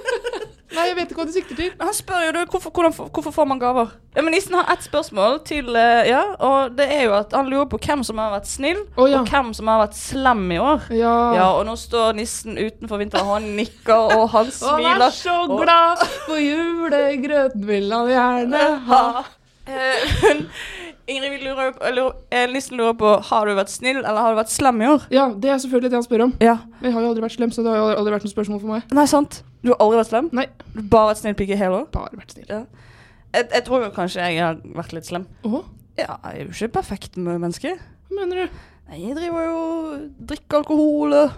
Nei, 0.77 0.85
jeg 0.91 0.97
vet 0.99 1.11
ikke 1.11 1.23
hva 1.23 1.27
du 1.27 1.33
sikter 1.35 1.57
til. 1.59 1.71
Han 1.81 1.95
spør 1.97 2.25
jo 2.27 2.33
du, 2.37 2.41
hvorfor, 2.53 2.71
hvordan, 2.77 2.93
får- 2.93 3.09
hvorfor 3.17 3.35
får 3.35 3.47
man 3.51 3.59
gaver? 3.63 3.95
Ja, 4.17 4.23
men 4.23 4.33
Nissen 4.37 4.55
har 4.57 4.69
ett 4.73 4.85
spørsmål 4.87 5.39
til 5.45 5.75
eh, 5.77 6.09
Ja, 6.09 6.23
og 6.41 6.77
det 6.79 6.87
er 6.93 7.03
jo 7.09 7.15
at 7.19 7.33
han 7.37 7.49
lurer 7.53 7.67
på 7.73 7.79
hvem 7.85 8.05
som 8.07 8.19
har 8.23 8.31
vært 8.37 8.47
snill, 8.49 8.79
oh, 8.97 9.09
ja. 9.11 9.21
og 9.21 9.29
hvem 9.33 9.51
som 9.57 9.69
har 9.73 9.83
vært 9.87 9.97
slem 9.99 10.45
i 10.53 10.59
år. 10.63 10.87
Ja. 10.97 11.15
Ja, 11.37 11.49
og 11.59 11.67
nå 11.69 11.75
står 11.81 12.15
nissen 12.21 12.57
utenfor 12.61 13.01
vinteren, 13.03 13.27
og 13.27 13.35
han 13.41 13.51
nikker, 13.59 14.17
og 14.21 14.29
han 14.37 14.51
smiler. 14.61 14.89
han 14.95 15.03
er 15.09 15.17
så 15.17 15.37
og- 15.49 15.59
glad, 15.65 16.07
for 16.29 16.41
julegrøten 16.41 17.67
vil 17.69 17.93
han 17.93 18.09
gjerne 18.15 18.65
ha. 18.93 19.03
Eh, 21.09 21.15
Ingrid 21.15 21.43
lurer, 21.45 21.73
på- 21.73 21.85
eller, 21.87 22.13
eh, 22.35 22.47
nissen 22.51 22.77
lurer 22.77 22.95
på 22.99 23.11
Har 23.29 23.47
du 23.47 23.53
vært 23.55 23.69
snill, 23.71 23.99
eller 24.03 24.17
har 24.21 24.35
du 24.35 24.41
vært 24.41 24.51
slem 24.51 24.81
i 24.83 24.87
år. 24.91 25.05
Ja, 25.11 25.29
det 25.33 25.51
er 25.51 25.59
selvfølgelig 25.63 25.91
det 25.91 25.99
han 26.01 26.03
spør 26.03 26.23
om. 26.25 26.33
Ja. 26.41 26.57
Men 26.81 26.91
jeg 26.91 26.93
har 26.95 27.03
jo 27.03 27.09
aldri 27.13 27.23
vært 27.23 27.37
slem, 27.37 27.51
så 27.55 27.63
det 27.63 27.71
har 27.71 27.77
jo 27.79 27.97
aldri 28.01 28.13
vært 28.17 28.25
noe 28.27 28.35
spørsmål 28.35 28.61
for 28.61 28.67
meg. 28.75 28.83
Nei, 28.93 29.05
sant? 29.07 29.43
Du 29.63 29.71
har 29.71 29.77
aldri 29.79 30.01
vært 30.03 30.11
slem? 30.11 30.31
Nei. 30.33 30.47
Du 30.75 30.81
har 30.83 30.89
bare 30.91 31.15
vært 31.15 31.23
snill 31.23 31.35
pike 31.39 31.57
hele 31.57 31.71
år? 31.83 31.87
Bare 31.93 32.11
vært 32.19 32.35
snill. 32.35 32.47
Ja. 32.49 32.63
Jeg, 33.35 33.49
jeg 33.53 33.65
tror 33.65 33.91
kanskje 33.95 34.23
jeg 34.27 34.39
har 34.41 34.55
vært 34.75 34.93
litt 34.93 35.05
slem. 35.07 35.27
Åh, 35.45 35.65
Ja, 35.99 36.17
jeg 36.25 36.41
er 36.41 36.45
jo 36.45 36.51
ikke 36.67 36.73
perfekt 36.83 37.17
med 37.17 37.41
mennesker. 37.41 37.79
hva 38.11 38.17
mener 38.19 38.35
du? 38.47 38.51
Nei, 38.91 38.99
jeg 39.09 39.17
driver 39.17 39.47
jo 39.47 40.11
drikker 40.27 40.59
alkohol 40.63 41.13
og 41.15 41.31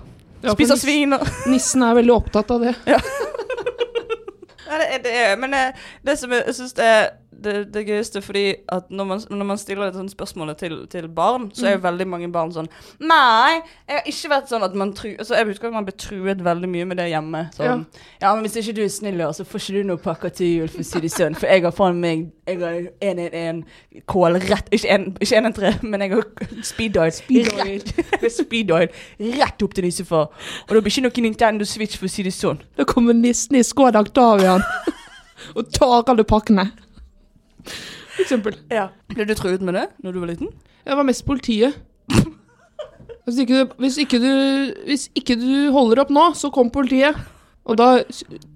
Ja, 0.42 0.52
spiser 0.54 0.76
svin 0.76 1.12
og 1.12 1.20
Nissen 1.46 1.82
er 1.82 1.94
veldig 1.94 2.14
opptatt 2.16 2.50
av 2.50 2.60
det. 2.60 2.74
Ja, 2.86 2.98
det 4.68 4.88
er, 4.94 4.98
det 5.02 5.12
er, 5.14 5.36
men 5.40 5.50
det, 5.54 5.62
det 6.04 6.18
som 6.18 6.30
jeg 6.34 6.54
syns 6.54 6.74
er 6.78 7.10
det, 7.30 7.74
det 7.74 7.84
gøyeste, 7.86 8.22
fordi 8.22 8.54
at 8.68 8.90
når 8.90 9.04
man, 9.04 9.20
når 9.30 9.46
man 9.46 9.58
stiller 9.58 9.86
et 9.86 9.94
sånt 9.94 10.10
spørsmål 10.10 10.54
til, 10.58 10.86
til 10.90 11.08
barn, 11.08 11.50
så 11.54 11.66
er 11.66 11.76
jo 11.76 11.82
veldig 11.84 12.06
mange 12.08 12.30
barn 12.32 12.52
sånn 12.52 12.70
Nei, 13.00 13.60
jeg 13.86 13.98
har 13.98 14.08
ikke 14.10 14.30
vært 14.32 14.50
sånn 14.50 14.66
at 14.66 14.74
man 14.78 14.94
tru... 14.96 15.10
Altså, 15.18 15.36
jeg 15.36 15.50
husker 15.50 15.68
at 15.68 15.76
man 15.76 15.86
ble 15.86 15.94
truet 15.98 16.44
veldig 16.44 16.70
mye 16.72 16.88
med 16.88 17.00
det 17.00 17.08
hjemme. 17.12 17.44
Sånn 17.56 17.84
Ja, 18.22 18.32
men 18.32 18.42
hvis 18.46 18.58
ikke 18.62 18.76
du 18.78 18.82
er 18.84 18.92
snill, 18.92 19.22
så 19.36 19.46
får 19.46 19.62
ikke 19.62 19.76
du 19.76 19.90
noe 19.92 20.02
pakker 20.02 20.34
til 20.34 20.54
jul, 20.62 20.72
for 20.72 20.86
si 20.88 21.12
sånn. 21.12 21.36
For 21.38 21.50
jeg 21.50 21.66
har 21.66 21.76
faen 21.76 22.00
meg 22.02 22.26
Jeg 22.48 22.60
har 22.62 22.80
111 23.04 24.02
kål 24.08 24.40
rett 24.48 24.72
Ikke 24.74 24.98
113, 24.98 25.84
men 25.88 26.06
jeg 26.06 26.16
har 26.16 26.26
speed 26.66 26.98
oil. 26.98 27.12
Speed 27.14 27.52
oil. 27.54 27.78
Rett, 27.78 28.32
speed 28.40 28.74
oil 28.74 28.88
rett 29.18 29.62
opp 29.62 29.74
til 29.74 29.84
nissefar. 29.84 30.28
Og 30.68 30.74
det 30.74 30.82
blir 30.82 30.92
ikke 30.92 31.06
noe 31.06 31.24
Nintendo 31.28 31.66
Switch, 31.68 31.98
for 31.98 32.10
si 32.10 32.24
sånn. 32.34 32.60
Da 32.78 32.86
kommer 32.88 33.16
nissen 33.16 33.58
i 33.58 33.64
Skoda 33.66 34.02
Octavian 34.04 34.64
og 35.56 35.72
tar 35.74 36.10
alle 36.10 36.26
pakkene. 36.28 36.68
For 37.68 38.24
eksempel. 38.24 38.58
Ja. 38.72 38.88
Ble 39.12 39.26
du 39.28 39.34
truet 39.38 39.62
med 39.64 39.78
det 39.78 39.86
når 40.02 40.16
du 40.16 40.20
var 40.22 40.32
liten? 40.32 40.52
Jeg 40.84 40.98
var 40.98 41.06
mest 41.06 41.26
politiet. 41.26 41.76
Hvis 43.28 43.38
ikke, 43.44 43.58
du, 43.60 43.74
hvis, 43.84 43.98
ikke 44.00 44.18
du, 44.22 44.30
hvis 44.88 45.10
ikke 45.18 45.34
du 45.36 45.70
holder 45.74 46.00
opp 46.00 46.12
nå, 46.14 46.30
så 46.34 46.48
kom 46.50 46.70
politiet. 46.72 47.16
Og 47.68 47.76
da 47.76 47.98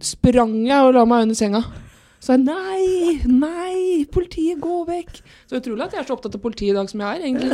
sprang 0.00 0.54
jeg 0.64 0.86
og 0.86 0.94
la 0.96 1.04
meg 1.04 1.26
under 1.26 1.36
senga. 1.36 1.60
Så 2.22 2.36
jeg 2.36 2.44
nei, 2.46 3.18
nei, 3.28 4.06
politiet, 4.14 4.60
gå 4.62 4.78
vekk. 4.88 5.20
Så 5.50 5.60
utrolig 5.60 5.84
at 5.84 5.96
jeg 5.96 6.04
er 6.04 6.08
så 6.08 6.16
opptatt 6.16 6.38
av 6.38 6.42
politiet 6.44 6.72
i 6.72 6.78
dag 6.78 6.88
som 6.88 7.02
jeg 7.02 7.18
er, 7.18 7.26
egentlig. 7.26 7.52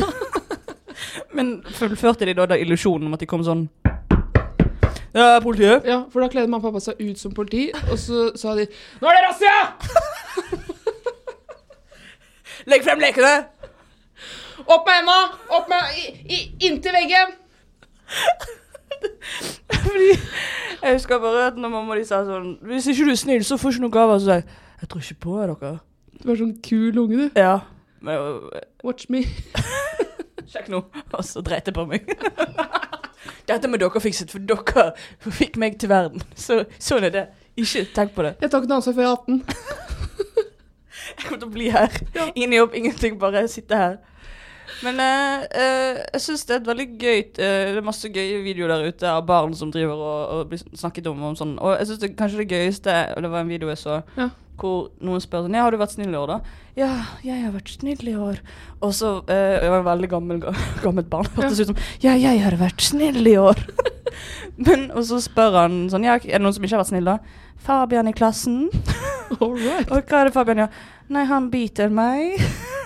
Men 1.35 1.51
fullførte 1.75 2.27
de 2.29 2.37
da, 2.37 2.47
da 2.47 2.59
illusjonen 2.59 3.09
om 3.09 3.17
at 3.17 3.23
de 3.23 3.27
kom 3.29 3.43
sånn 3.45 3.67
Ja, 5.11 5.39
politiet. 5.43 5.87
Ja, 5.89 6.03
For 6.13 6.21
da 6.21 6.29
kledde 6.31 6.51
mamma 6.51 6.61
og 6.61 6.69
pappa 6.69 6.83
seg 6.85 7.01
ut 7.01 7.19
som 7.19 7.35
politi, 7.35 7.69
og 7.89 7.97
så 7.99 8.29
sa 8.39 8.55
de 8.55 8.69
Nå 9.01 9.09
er 9.09 9.19
det 9.19 9.27
razzia! 9.27 10.65
Legg 12.67 12.83
frem 12.83 12.99
lekene! 12.99 13.33
Opp 14.65 14.87
med 14.87 14.95
henda! 14.97 15.17
Opp 15.55 15.69
med 15.71 15.95
i, 15.95 16.05
i, 16.27 16.39
Inntil 16.67 16.95
veggen! 16.95 17.35
Fordi 19.69 20.09
Jeg 20.81 20.93
husker 20.93 21.19
bare 21.19 21.47
at 21.47 21.57
når 21.57 21.71
mamma 21.71 21.95
de 21.95 22.03
sa 22.07 22.23
sånn 22.25 22.55
Hvis 22.67 22.87
ikke 22.89 23.05
du 23.05 23.11
er 23.13 23.19
snill, 23.21 23.45
så 23.45 23.57
får 23.59 23.69
du 23.69 23.77
ikke 23.77 23.85
noen 23.85 23.95
gaver. 23.95 24.19
Så 24.19 24.25
sa 24.25 24.39
jeg 24.39 24.47
Jeg 24.81 24.89
tror 24.89 25.05
ikke 25.05 25.19
på 25.25 25.37
dere. 25.39 25.73
Du 26.19 26.31
er 26.31 26.39
sånn 26.41 26.55
kul 26.65 26.99
unge, 27.03 27.19
du. 27.29 27.39
Ja. 27.39 27.59
Men 28.03 28.41
Watch 28.83 29.07
me. 29.13 29.23
sjekk 30.51 30.69
nå. 30.73 30.83
Og 31.13 31.23
så 31.25 31.43
dreit 31.45 31.67
jeg 31.67 31.75
på 31.75 31.85
meg. 31.87 32.07
Dette 33.49 33.69
må 33.69 33.79
dere 33.81 34.01
fikset, 34.03 34.31
for 34.31 34.43
dere 34.43 34.91
fikk 35.35 35.59
meg 35.61 35.79
til 35.81 35.91
verden. 35.91 36.23
Så 36.35 36.63
sånn 36.79 37.07
er 37.07 37.15
det. 37.15 37.25
Ikke 37.59 37.85
tenk 37.95 38.15
på 38.15 38.25
det. 38.25 38.35
Jeg 38.41 38.51
tar 38.51 38.61
ikke 38.63 38.71
noe 38.71 38.79
ansvar 38.81 38.95
før 38.97 39.05
jeg 39.05 39.11
er 39.11 39.17
18. 39.19 39.98
Jeg 41.15 41.25
kommer 41.25 41.39
til 41.41 41.47
å 41.49 41.53
bli 41.53 41.69
her. 41.73 41.99
Ingen 42.35 42.53
jobb, 42.59 42.75
ingenting, 42.79 43.19
bare 43.21 43.47
sitte 43.51 43.77
her. 43.79 43.97
Men 44.85 44.99
uh, 45.01 45.41
uh, 45.49 45.97
jeg 46.13 46.21
syns 46.23 46.45
det 46.47 46.53
er 46.55 46.59
et 46.61 46.67
veldig 46.69 46.85
gøy 47.01 47.17
uh, 47.19 47.39
Det 47.41 47.79
er 47.81 47.83
masse 47.83 48.07
gøye 48.13 48.37
videoer 48.45 48.69
der 48.71 48.91
ute 48.93 49.09
av 49.11 49.25
barn 49.27 49.55
som 49.57 49.71
driver 49.73 49.97
og, 49.97 50.19
og 50.37 50.51
blir 50.51 50.61
snakket 50.77 51.09
om, 51.09 51.23
om 51.31 51.35
sånn. 51.35 51.55
Og 51.59 51.73
jeg 51.79 51.89
syns 51.89 52.05
kanskje 52.19 52.43
det 52.43 52.45
gøyeste 52.53 52.93
Og 53.15 53.25
det 53.25 53.31
var 53.33 53.43
en 53.43 53.51
video 53.51 53.71
jeg 53.73 53.81
så 53.81 53.97
Ja. 54.15 54.29
hvor 54.61 54.91
noen 55.03 55.25
spør 55.25 55.47
sånn 55.47 55.57
Ja, 55.57 55.65
har 55.65 55.75
du 55.75 55.81
vært 55.81 55.97
snill 55.97 56.13
i 56.13 56.21
år, 56.21 56.31
da? 56.31 56.39
Ja, 56.79 56.91
jeg 57.25 57.41
har 57.43 57.51
vært 57.57 57.73
snill 57.73 58.07
i 58.07 58.15
år. 58.15 58.39
Og 58.85 58.93
så 58.95 59.17
eh, 59.25 59.57
Det 59.65 59.73
var 59.73 59.81
en 59.81 59.89
veldig 59.89 60.11
gammel, 60.13 60.45
gammelt 60.85 61.09
barn. 61.11 61.27
Hørtes 61.35 61.59
ut 61.65 61.73
som 61.73 61.83
Ja, 62.05 62.13
jeg 62.15 62.39
har 62.45 62.55
vært 62.61 62.85
snill 62.85 63.25
i 63.27 63.35
år. 63.41 63.59
Men, 64.69 64.91
og 64.93 65.03
så 65.09 65.19
spør 65.25 65.63
han 65.63 65.81
sånn 65.91 66.07
Ja, 66.07 66.15
er 66.21 66.37
det 66.37 66.43
noen 66.45 66.55
som 66.55 66.63
ikke 66.63 66.77
har 66.77 66.85
vært 66.85 66.93
snill, 66.93 67.09
da? 67.09 67.17
Fabian 67.59 68.07
i 68.07 68.15
klassen. 68.15 68.69
Right. 69.29 69.89
Og 69.91 70.03
hva 70.09 70.23
er 70.23 70.29
det 70.29 70.33
Fabian 70.35 70.63
gjør? 70.63 70.83
Nei, 71.13 71.25
han 71.29 71.49
biter 71.53 71.93
meg. 71.93 72.41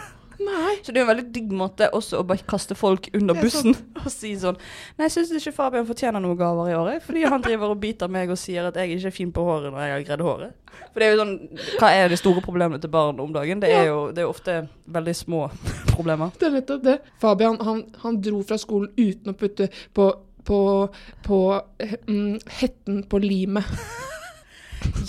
Nei. 0.43 0.73
Så 0.84 0.91
det 0.91 0.99
er 0.99 1.06
en 1.06 1.12
veldig 1.12 1.25
digg 1.34 1.51
måte 1.56 1.88
også 1.95 2.19
å 2.19 2.25
bare 2.27 2.43
kaste 2.49 2.75
folk 2.75 3.08
under 3.13 3.38
Det 3.38 3.41
er 3.41 3.45
bussen 3.45 3.75
og 4.01 4.10
si 4.12 4.34
sånn 4.39 4.58
Nei, 4.97 5.08
jeg 5.08 5.13
syns 5.15 5.34
ikke 5.38 5.56
Fabian 5.56 5.88
fortjener 5.88 6.23
noen 6.23 6.39
gaver 6.39 6.71
i 6.71 6.75
år, 6.77 6.91
fordi 7.06 7.23
han 7.29 7.43
driver 7.43 7.73
og 7.73 7.79
biter 7.84 8.12
meg 8.12 8.32
og 8.34 8.39
sier 8.39 8.67
at 8.67 8.77
jeg 8.79 8.97
ikke 8.97 9.12
er 9.12 9.15
fin 9.15 9.32
på 9.36 9.45
håret 9.47 9.71
når 9.73 9.86
jeg 9.86 9.95
har 9.95 10.06
gredd 10.10 10.25
håret. 10.27 10.75
For 10.91 10.99
det 11.01 11.08
er 11.08 11.13
jo 11.13 11.21
sånn 11.21 11.34
Hva 11.79 11.91
er 11.95 12.12
de 12.12 12.19
store 12.19 12.43
problemene 12.45 12.82
til 12.84 12.91
barn 12.93 13.21
om 13.23 13.34
dagen? 13.36 13.62
Det 13.63 13.71
er 13.71 13.88
jo 13.91 13.99
det 14.13 14.25
er 14.25 14.29
ofte 14.29 14.60
veldig 14.97 15.15
små 15.17 15.47
problemer. 15.95 16.34
Det 16.39 16.49
er 16.49 16.58
nettopp 16.58 16.86
det. 16.86 16.99
Fabian 17.21 17.60
han, 17.63 17.84
han 18.03 18.21
dro 18.23 18.41
fra 18.47 18.60
skolen 18.62 18.91
uten 18.97 19.34
å 19.34 19.38
putte 19.38 19.69
på, 19.93 20.10
på, 20.47 20.63
på 21.27 21.43
mm, 22.10 22.41
hetten 22.60 23.06
på 23.10 23.21
limet. 23.23 23.77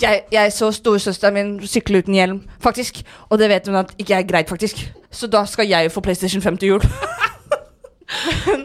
Jeg, 0.01 0.23
jeg 0.31 0.53
så 0.53 0.71
storesøsteren 0.75 1.33
min 1.33 1.67
sykle 1.67 1.97
uten 2.03 2.13
hjelm, 2.13 2.41
faktisk. 2.63 2.99
Og 3.29 3.39
det 3.39 3.49
vet 3.49 3.67
hun 3.67 3.75
at 3.79 3.93
ikke 3.97 4.13
er 4.17 4.27
greit, 4.27 4.49
faktisk. 4.49 4.81
Så 5.11 5.27
da 5.31 5.45
skal 5.45 5.67
jeg 5.67 5.91
få 5.91 6.01
PlayStation 6.03 6.41
5 6.41 6.57
til 6.57 6.67
jul. 6.75 6.83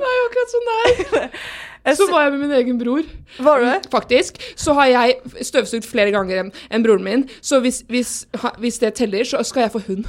Nei, 0.01 0.17
akkurat 0.27 0.53
sånn 0.53 0.71
der. 0.71 1.29
Jeg 1.85 1.97
Så 1.97 2.07
var 2.11 2.23
jeg 2.27 2.33
med 2.33 2.41
min 2.43 2.53
egen 2.59 2.79
bror. 2.79 3.03
Var 3.41 3.61
det? 3.65 3.77
Faktisk. 3.93 4.37
Så 4.57 4.73
har 4.77 4.87
jeg 4.87 5.15
støvsugd 5.43 5.87
flere 5.89 6.11
ganger 6.13 6.43
enn 6.43 6.51
en 6.71 6.83
broren 6.85 7.05
min. 7.05 7.29
Så 7.41 7.61
hvis, 7.65 7.83
hvis, 7.89 8.27
hvis 8.59 8.79
det 8.83 8.95
teller, 8.95 9.25
så 9.25 9.43
skal 9.43 9.61
jeg 9.65 9.73
få 9.73 9.81
hund. 9.87 10.05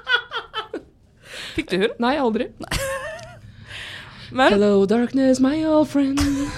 Fikk 1.54 1.70
du 1.70 1.76
hund? 1.84 1.94
Nei, 2.02 2.16
aldri. 2.18 2.44
Men 4.32 4.52
Hello, 4.52 4.86
darkness, 4.86 5.40
my 5.40 5.64
old 5.66 5.88
friend. 5.88 6.18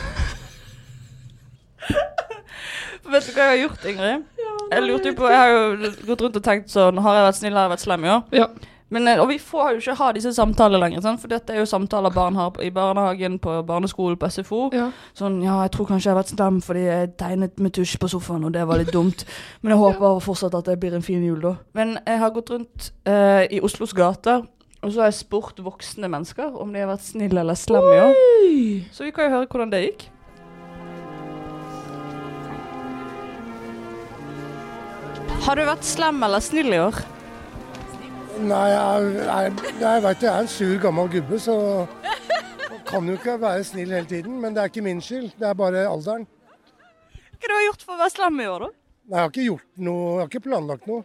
vet 3.12 3.28
du 3.28 3.32
hva 3.36 3.46
jeg 3.46 3.52
har 3.52 3.62
gjort, 3.66 3.86
Ingrid? 3.92 4.28
Jeg 4.72 4.84
lurte 4.86 5.10
jo 5.10 5.16
på, 5.18 5.28
jeg 5.28 5.38
har 5.38 5.50
jo 5.52 5.94
gått 6.08 6.22
rundt 6.24 6.36
og 6.38 6.44
tenkt 6.44 6.70
sånn 6.72 7.00
Har 7.04 7.18
jeg 7.18 7.24
vært 7.26 7.38
snill, 7.38 7.56
har 7.58 7.66
jeg 7.66 7.72
vært 7.74 7.82
slem 7.84 8.06
i 8.06 8.12
år? 8.12 8.22
Ja. 8.32 8.46
Men, 8.92 9.08
eh, 9.08 9.20
og 9.20 9.28
vi 9.30 9.38
får 9.40 9.70
jo 9.72 9.80
ikke 9.80 9.94
ha 9.96 10.10
disse 10.12 10.34
samtalene 10.36 10.80
lenger, 10.82 11.00
sant? 11.04 11.20
for 11.22 11.32
dette 11.32 11.54
er 11.54 11.62
jo 11.62 11.68
samtaler 11.68 12.12
barn 12.12 12.36
har 12.36 12.58
i 12.60 12.68
barnehagen, 12.70 13.38
på 13.40 13.54
barneskolen, 13.68 14.18
på 14.20 14.28
SFO. 14.28 14.66
ja. 14.76 14.90
Sånn, 15.16 15.38
ja, 15.44 15.62
jeg 15.64 15.72
tror 15.72 15.88
kanskje 15.88 16.10
jeg 16.10 16.12
har 16.12 16.20
vært 16.20 16.34
slem 16.34 16.58
fordi 16.64 16.82
jeg 16.84 17.12
tegnet 17.20 17.62
med 17.62 17.72
tusj 17.72 17.96
på 18.02 18.10
sofaen, 18.12 18.44
og 18.44 18.52
det 18.52 18.66
var 18.68 18.82
litt 18.82 18.92
dumt. 18.92 19.24
Men 19.62 19.72
jeg 19.72 19.80
håper 19.80 20.20
fortsatt 20.20 20.58
at 20.58 20.68
det 20.68 20.78
blir 20.82 20.96
en 20.98 21.04
fin 21.04 21.24
jul, 21.24 21.40
da. 21.40 21.54
Men 21.78 21.96
jeg 22.04 22.20
har 22.20 22.34
gått 22.36 22.52
rundt 22.52 22.90
eh, 23.08 23.48
i 23.48 23.62
Oslos 23.64 23.96
gater, 23.96 24.44
og 24.82 24.92
så 24.92 25.04
har 25.04 25.12
jeg 25.12 25.22
spurt 25.22 25.60
voksne 25.62 26.10
mennesker 26.12 26.52
om 26.60 26.72
de 26.74 26.82
har 26.82 26.90
vært 26.90 27.06
snille 27.06 27.40
eller 27.40 27.56
slemme 27.56 27.92
i 27.96 28.02
år. 28.02 28.16
Så 28.92 29.06
vi 29.06 29.14
kan 29.14 29.30
jo 29.30 29.38
høre 29.38 29.48
hvordan 29.48 29.72
det 29.72 29.86
gikk. 29.86 30.08
Har 35.42 35.58
du 35.58 35.64
vært 35.66 35.86
slem 35.86 36.22
eller 36.22 36.42
snill 36.44 36.70
i 36.72 36.78
år? 36.80 36.98
Nei, 38.42 38.66
jeg, 38.72 39.08
jeg, 39.26 39.54
jeg 39.82 40.02
veit 40.04 40.22
jeg 40.24 40.30
er 40.32 40.44
en 40.44 40.50
sur 40.50 40.74
gammel 40.82 41.10
gubbe, 41.12 41.38
så 41.42 41.56
kan 42.88 43.08
jo 43.08 43.16
ikke 43.18 43.36
være 43.42 43.64
snill 43.66 43.92
hele 43.94 44.08
tiden. 44.08 44.38
Men 44.42 44.54
det 44.54 44.62
er 44.62 44.70
ikke 44.72 44.84
min 44.86 45.02
skyld, 45.04 45.32
det 45.38 45.48
er 45.50 45.58
bare 45.58 45.84
alderen. 45.90 46.24
Hva 47.42 47.50
har 47.50 47.58
du 47.58 47.66
gjort 47.66 47.82
for 47.84 47.96
å 47.96 48.00
være 48.04 48.14
slem 48.14 48.38
i 48.42 48.48
år, 48.48 48.66
da? 48.68 48.70
Nei, 49.02 49.16
Jeg 49.18 49.18
har 49.26 49.32
ikke 49.32 49.48
gjort 49.48 49.82
noe, 49.82 50.02
jeg 50.12 50.22
har 50.22 50.30
ikke 50.30 50.44
planlagt 50.46 50.88
noe. 50.90 51.04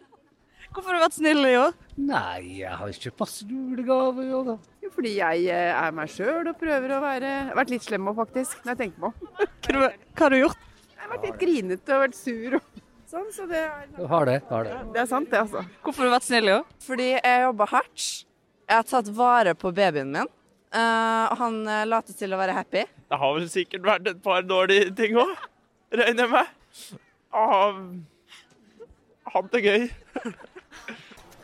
Hvorfor 0.68 0.92
har 0.92 0.98
du 1.00 1.04
vært 1.08 1.16
snill 1.18 1.48
i 1.50 1.54
år? 1.58 1.78
Nei, 1.98 2.42
jeg 2.60 2.78
har 2.78 2.92
ikke 2.94 3.14
masse 3.24 3.46
julegaver 3.50 4.28
i 4.28 4.34
år, 4.38 4.50
da. 4.52 4.58
Jo, 4.84 4.92
Fordi 4.94 5.14
jeg 5.18 5.46
eh, 5.50 5.70
er 5.74 5.96
meg 5.98 6.12
sjøl 6.14 6.50
og 6.52 6.60
prøver 6.60 6.94
å 6.94 7.00
være 7.04 7.32
Jeg 7.32 7.46
har 7.50 7.58
vært 7.58 7.72
litt 7.74 7.86
slem 7.88 8.10
òg, 8.12 8.20
faktisk, 8.22 8.60
når 8.64 8.76
jeg 8.76 8.82
tenker 8.84 9.02
meg 9.02 9.08
om. 9.18 9.32
Hva, 9.68 9.90
hva 9.90 10.28
har 10.28 10.36
du 10.36 10.40
gjort? 10.44 10.68
Jeg 10.94 11.02
har 11.02 11.14
vært 11.16 11.26
litt 11.32 11.40
grinete 11.42 11.96
og 11.98 12.04
vært 12.06 12.20
sur 12.20 12.60
og 12.60 12.84
sånn, 13.18 13.34
så 13.34 13.50
det 13.50 13.60
er, 13.64 13.86
Jeg 13.98 14.10
har 14.12 14.30
det. 14.30 14.38
Har 14.50 14.68
det. 14.68 14.78
det 14.94 15.04
er 15.04 15.10
sant, 15.10 15.30
det, 15.32 15.44
altså. 15.46 15.64
Hvorfor 15.84 16.04
har 16.04 16.10
du 16.10 16.16
vært 16.18 16.28
snill 16.28 16.50
i 16.50 16.56
år? 16.58 16.66
Fordi 16.86 17.12
jeg 17.16 17.46
jobba 17.46 17.70
hardt. 17.74 18.08
Jeg 18.68 18.76
har 18.76 18.90
tatt 18.90 19.14
vare 19.16 19.54
på 19.58 19.72
babyen 19.76 20.12
min. 20.14 20.34
Eh, 20.76 21.26
og 21.32 21.40
han 21.40 21.62
uh, 21.64 21.86
later 21.88 22.18
til 22.18 22.36
å 22.36 22.40
være 22.42 22.58
happy. 22.58 22.84
Det 23.08 23.20
har 23.22 23.38
vel 23.38 23.48
sikkert 23.52 23.88
vært 23.88 24.10
et 24.12 24.20
par 24.24 24.44
dårlige 24.44 24.92
ting 24.98 25.16
òg, 25.20 25.32
regner 25.96 26.26
jeg 26.26 26.34
med. 26.34 26.52
Uh, 27.32 27.80
hatt 29.32 29.50
det 29.54 29.64
gøy. 29.64 29.88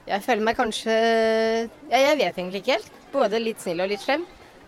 Jeg 0.04 0.20
føler 0.26 0.44
meg 0.44 0.58
kanskje 0.58 0.92
Ja, 0.92 1.96
jeg 1.96 2.18
vet 2.20 2.36
egentlig 2.36 2.60
ikke 2.60 2.76
helt. 2.76 2.90
Både 3.14 3.40
litt 3.40 3.64
snill 3.64 3.86
og 3.86 3.92
litt 3.94 4.04
slem. 4.04 4.26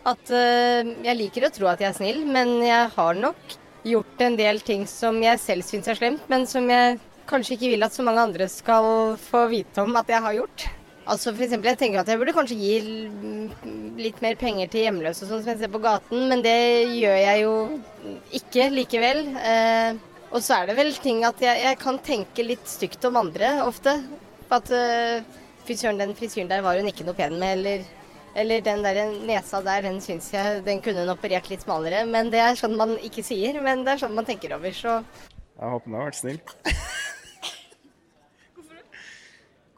At 0.07 0.31
uh, 0.31 0.95
jeg 1.03 1.19
liker 1.19 1.49
å 1.49 1.51
tro 1.51 1.67
at 1.67 1.83
jeg 1.83 1.91
er 1.91 1.97
snill, 1.97 2.23
men 2.29 2.55
jeg 2.63 2.93
har 2.95 3.19
nok 3.19 3.57
gjort 3.85 4.23
en 4.25 4.37
del 4.39 4.61
ting 4.65 4.85
som 4.89 5.19
jeg 5.23 5.41
selv 5.41 5.65
syns 5.67 5.89
er 5.91 5.99
slemt, 5.99 6.25
men 6.31 6.47
som 6.49 6.65
jeg 6.69 6.97
kanskje 7.29 7.55
ikke 7.55 7.71
vil 7.73 7.85
at 7.85 7.93
så 7.95 8.05
mange 8.05 8.23
andre 8.23 8.47
skal 8.51 9.15
få 9.21 9.45
vite 9.51 9.85
om 9.85 9.95
at 9.99 10.09
jeg 10.09 10.23
har 10.25 10.35
gjort. 10.39 10.65
Altså 11.05 11.35
for 11.35 11.45
eksempel, 11.45 11.69
jeg 11.69 11.77
tenker 11.77 12.01
at 12.01 12.09
jeg 12.09 12.17
burde 12.17 12.33
kanskje 12.33 12.57
gi 12.57 12.73
litt 14.01 14.21
mer 14.25 14.37
penger 14.41 14.71
til 14.73 14.87
hjemløse 14.87 15.25
og 15.25 15.29
sånn 15.29 15.43
som 15.43 15.51
jeg 15.51 15.61
ser 15.61 15.73
på 15.73 15.81
gaten, 15.83 16.25
men 16.31 16.41
det 16.45 16.57
gjør 16.97 17.17
jeg 17.21 17.43
jo 17.43 17.55
ikke 18.39 18.69
likevel. 18.73 19.21
Eh, 19.37 19.99
og 20.33 20.41
så 20.41 20.57
er 20.57 20.71
det 20.71 20.77
vel 20.79 20.89
ting 20.97 21.21
at 21.27 21.41
jeg, 21.45 21.61
jeg 21.61 21.79
kan 21.81 21.99
tenke 22.05 22.45
litt 22.45 22.65
stygt 22.69 23.05
om 23.05 23.21
andre 23.21 23.53
ofte. 23.67 23.93
At 24.49 24.71
eh, 24.73 25.21
fy 25.65 25.77
søren, 25.77 26.01
den 26.01 26.17
frisyren 26.17 26.49
der 26.49 26.65
var 26.65 26.81
hun 26.81 26.89
ikke 26.89 27.05
noe 27.05 27.17
pen 27.17 27.37
med, 27.37 27.59
eller, 27.59 27.85
eller 28.35 28.61
den 28.65 28.83
der 28.83 28.99
nesa 29.27 29.61
der, 29.63 29.85
den 29.87 30.01
syns 30.03 30.27
jeg 30.33 30.59
den 30.65 30.81
kunne 30.83 31.05
hun 31.05 31.13
operert 31.13 31.47
litt 31.49 31.63
smalere. 31.63 32.03
Men 32.09 32.29
det 32.33 32.41
er 32.43 32.57
sånn 32.59 32.75
man 32.79 32.97
ikke 32.99 33.23
sier, 33.23 33.61
men 33.63 33.85
det 33.87 33.95
er 33.95 34.03
sånn 34.03 34.15
man 34.17 34.27
tenker 34.27 34.55
over, 34.57 34.75
så 34.75 34.97
Jeg 35.55 35.71
håper 35.71 35.87
hun 35.87 35.95
har 35.99 36.09
vært 36.09 36.19
snill. 36.19 36.39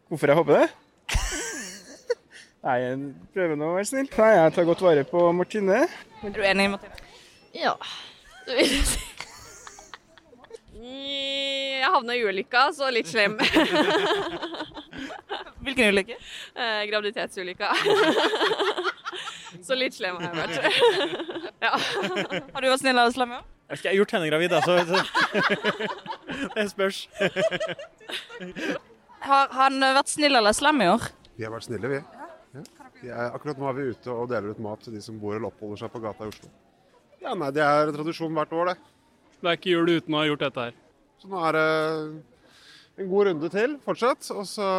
Hvorfor 0.08 0.32
jeg 0.32 0.40
håper 0.40 0.62
det? 0.62 0.68
Nei, 2.68 2.78
jeg 2.82 2.96
prøver 3.36 3.60
nå 3.60 3.68
å 3.70 3.76
være 3.78 3.88
snill. 3.88 4.08
Nei, 4.18 4.32
Jeg 4.36 4.54
tar 4.56 4.66
godt 4.68 4.82
vare 4.84 5.04
på 5.08 5.22
Martine. 5.36 5.84
Er 6.26 6.34
du 6.34 6.42
enig, 6.44 6.70
Martine? 6.74 6.98
Ja, 7.56 7.76
Du 8.48 8.56
vil 8.58 8.74
si. 8.88 9.04
Jeg 10.88 11.88
havna 11.94 12.16
i 12.16 12.24
ulykka, 12.26 12.70
så 12.76 12.90
litt 12.92 13.08
slem. 13.12 13.38
Hvilken 15.68 15.92
ulykke? 15.94 16.18
Eh, 16.62 16.82
graviditetsulykka. 16.90 17.70
så 19.68 19.76
litt 19.78 19.94
slem 19.98 20.18
har 20.18 20.26
jeg 20.26 20.38
vært. 20.40 20.56
ja. 21.66 21.74
Har 21.76 22.64
du 22.64 22.70
vært 22.72 22.82
snill 22.82 22.96
eller 22.96 23.14
slem 23.14 23.36
år? 23.38 23.46
Jeg 23.76 23.90
har 23.90 23.98
gjort 24.00 24.14
henne 24.16 24.30
gravid, 24.32 24.54
da, 24.54 24.62
så 24.64 24.72
det 26.56 26.66
spørs. 26.72 27.02
Har 29.28 29.52
han 29.60 29.84
vært 29.84 30.12
snill 30.14 30.40
eller 30.40 30.56
slem 30.56 30.86
i 30.86 30.88
år? 30.94 31.10
Vi 31.36 31.46
har 31.46 31.54
vært 31.54 31.68
snille, 31.68 31.92
vi. 31.92 32.00
Ja. 32.56 32.68
Vi 33.02 33.12
er, 33.12 33.28
akkurat 33.36 33.60
nå 33.62 33.68
er 33.70 33.76
vi 33.78 33.90
ute 33.92 34.14
og 34.14 34.30
deler 34.32 34.56
ut 34.56 34.62
mat 34.64 34.82
til 34.82 34.96
de 34.96 35.02
som 35.04 35.20
bor 35.22 35.36
eller 35.36 35.52
oppholder 35.52 35.84
seg 35.84 35.92
på 35.94 36.02
gata 36.02 36.26
i 36.26 36.32
Oslo. 36.32 36.50
Ja, 37.22 37.36
nei, 37.36 37.52
Det 37.54 37.62
er 37.66 37.90
en 37.92 37.98
tradisjon 38.00 38.34
hvert 38.34 38.56
år, 38.56 38.72
det. 38.72 38.78
Det 39.38 39.52
er 39.52 39.60
ikke 39.60 39.76
jul 39.76 39.92
uten 39.92 40.16
å 40.16 40.24
ha 40.24 40.30
gjort 40.32 40.46
dette 40.48 40.70
her. 40.70 40.80
Så 41.22 41.30
nå 41.30 41.44
er 41.50 41.58
det 41.58 41.68
en 42.98 43.12
god 43.12 43.30
runde 43.30 43.52
til 43.54 43.76
fortsatt. 43.86 44.32
Og 44.34 44.48
så 44.50 44.70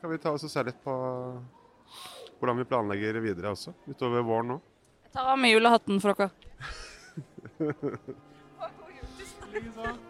kan 0.00 0.10
vi 0.10 0.18
ta 0.18 0.32
oss 0.32 0.44
og 0.48 0.52
se 0.52 0.62
litt 0.64 0.80
på 0.84 0.94
hvordan 2.40 2.56
vi 2.62 2.68
planlegger 2.68 3.20
videre 3.20 3.52
også, 3.52 3.74
utover 3.90 4.24
våren 4.24 4.54
nå. 4.54 4.60
Jeg 5.04 5.12
tar 5.16 5.28
av 5.32 5.40
meg 5.40 5.52
julehatten 5.52 6.00
for 6.00 6.16
dere. 6.16 6.30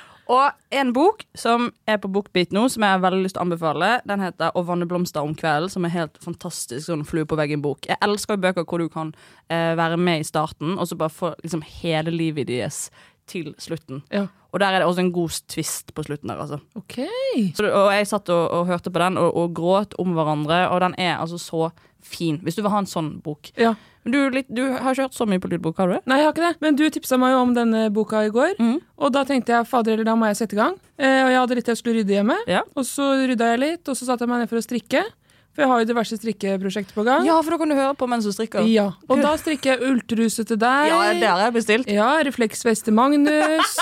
Og 0.31 0.51
en 0.71 0.93
bok 0.95 1.25
som 1.35 1.65
er 1.89 1.97
på 1.99 2.07
Bookbeat 2.11 2.53
nå, 2.55 2.63
som 2.71 2.85
jeg 2.85 2.93
har 2.93 3.01
veldig 3.03 3.25
lyst 3.25 3.35
til 3.35 3.41
å 3.41 3.45
anbefale, 3.49 3.89
den 4.07 4.21
heter 4.23 4.51
'Å 4.55 4.63
vanne 4.63 4.87
blomster 4.87 5.19
om 5.19 5.35
kvelden', 5.35 5.69
som 5.69 5.85
er 5.85 5.89
helt 5.89 6.17
fantastisk 6.23 6.87
sånn 6.87 7.03
flue 7.05 7.25
på 7.25 7.35
veggen-bok. 7.35 7.87
Jeg 7.87 7.97
elsker 8.01 8.37
bøker 8.37 8.63
hvor 8.63 8.79
du 8.79 8.87
kan 8.87 9.13
eh, 9.49 9.75
være 9.75 9.97
med 9.97 10.21
i 10.21 10.23
starten, 10.23 10.77
og 10.79 10.87
så 10.87 10.95
bare 10.95 11.09
få 11.09 11.35
liksom 11.43 11.61
hele 11.61 12.11
livet 12.11 12.47
deres 12.47 12.89
til 13.31 13.53
slutten. 13.61 14.03
Ja. 14.13 14.27
Og 14.51 14.59
der 14.59 14.75
er 14.75 14.83
det 14.83 14.87
også 14.89 15.05
en 15.05 15.13
god 15.15 15.37
twist 15.51 15.93
på 15.95 16.03
slutten 16.03 16.31
der, 16.31 16.41
altså. 16.43 16.59
Okay. 16.75 17.51
Så, 17.55 17.69
og 17.71 17.93
jeg 17.95 18.09
satt 18.09 18.31
og, 18.33 18.43
og 18.51 18.67
hørte 18.67 18.91
på 18.91 18.99
den 18.99 19.19
og, 19.21 19.31
og 19.31 19.55
gråt 19.55 19.95
om 20.01 20.11
hverandre, 20.17 20.65
og 20.73 20.83
den 20.83 20.97
er 20.99 21.15
altså 21.21 21.39
så 21.39 21.69
fin. 22.03 22.39
Hvis 22.43 22.57
du 22.57 22.63
vil 22.65 22.73
ha 22.73 22.81
en 22.81 22.89
sånn 22.89 23.13
bok. 23.23 23.51
Ja. 23.61 23.75
Du, 24.01 24.17
litt, 24.33 24.47
du 24.49 24.63
har 24.65 24.95
ikke 24.95 25.05
hørt 25.05 25.15
så 25.15 25.27
mye 25.29 25.41
på 25.41 25.51
lydbok, 25.51 25.77
har 25.77 25.91
du? 25.91 25.97
Nei, 26.09 26.17
jeg 26.17 26.25
har 26.25 26.33
ikke 26.33 26.47
det. 26.47 26.57
Men 26.65 26.77
du 26.79 26.83
tipsa 26.89 27.19
meg 27.21 27.35
jo 27.35 27.41
om 27.43 27.51
denne 27.53 27.83
boka 27.93 28.23
i 28.25 28.31
går. 28.33 28.55
Og 28.97 29.13
da 29.13 29.21
tenkte 29.29 29.53
jeg 29.53 29.69
fader 29.69 29.93
eller 29.93 30.07
da 30.09 30.15
må 30.17 30.29
jeg 30.31 30.39
sette 30.41 30.57
i 30.57 30.61
gang. 30.61 30.73
Eh, 30.97 31.19
og 31.21 31.29
jeg 31.29 31.37
hadde 31.37 31.57
litt 31.59 31.69
jeg 31.69 31.79
skulle 31.79 32.01
rydde 32.01 32.15
hjemme. 32.17 32.37
Og 32.73 32.87
så 32.89 33.11
rydda 33.29 33.51
jeg 33.53 33.61
litt, 33.61 33.83
og 33.85 33.97
så 33.99 34.07
satte 34.09 34.25
jeg 34.25 34.33
meg 34.33 34.41
ned 34.41 34.49
for 34.49 34.57
å 34.57 34.65
strikke. 34.65 35.03
For 35.51 35.65
jeg 35.65 35.67
har 35.71 35.81
jo 35.83 35.87
diverse 35.89 36.15
strikkeprosjekter 36.15 36.95
på 36.95 37.03
gang. 37.03 37.25
Ja, 37.27 37.35
for 37.43 37.51
da 37.51 37.57
kan 37.59 37.71
du 37.73 37.75
høre 37.75 37.95
på 37.99 38.07
mens 38.07 38.27
du 38.27 38.31
strikker. 38.31 38.63
Ja, 38.71 38.85
Og 39.11 39.19
da 39.19 39.33
strikker 39.39 39.73
jeg 39.73 39.89
ulltruse 39.89 40.45
til 40.47 40.59
deg. 40.61 40.91
Ja, 40.91 40.99
det 41.11 41.27
har 41.27 41.41
jeg 41.43 41.55
bestilt. 41.57 41.89
Ja, 41.91 42.11
refleksvest 42.23 42.87
til 42.87 42.95
Magnus. 42.95 43.73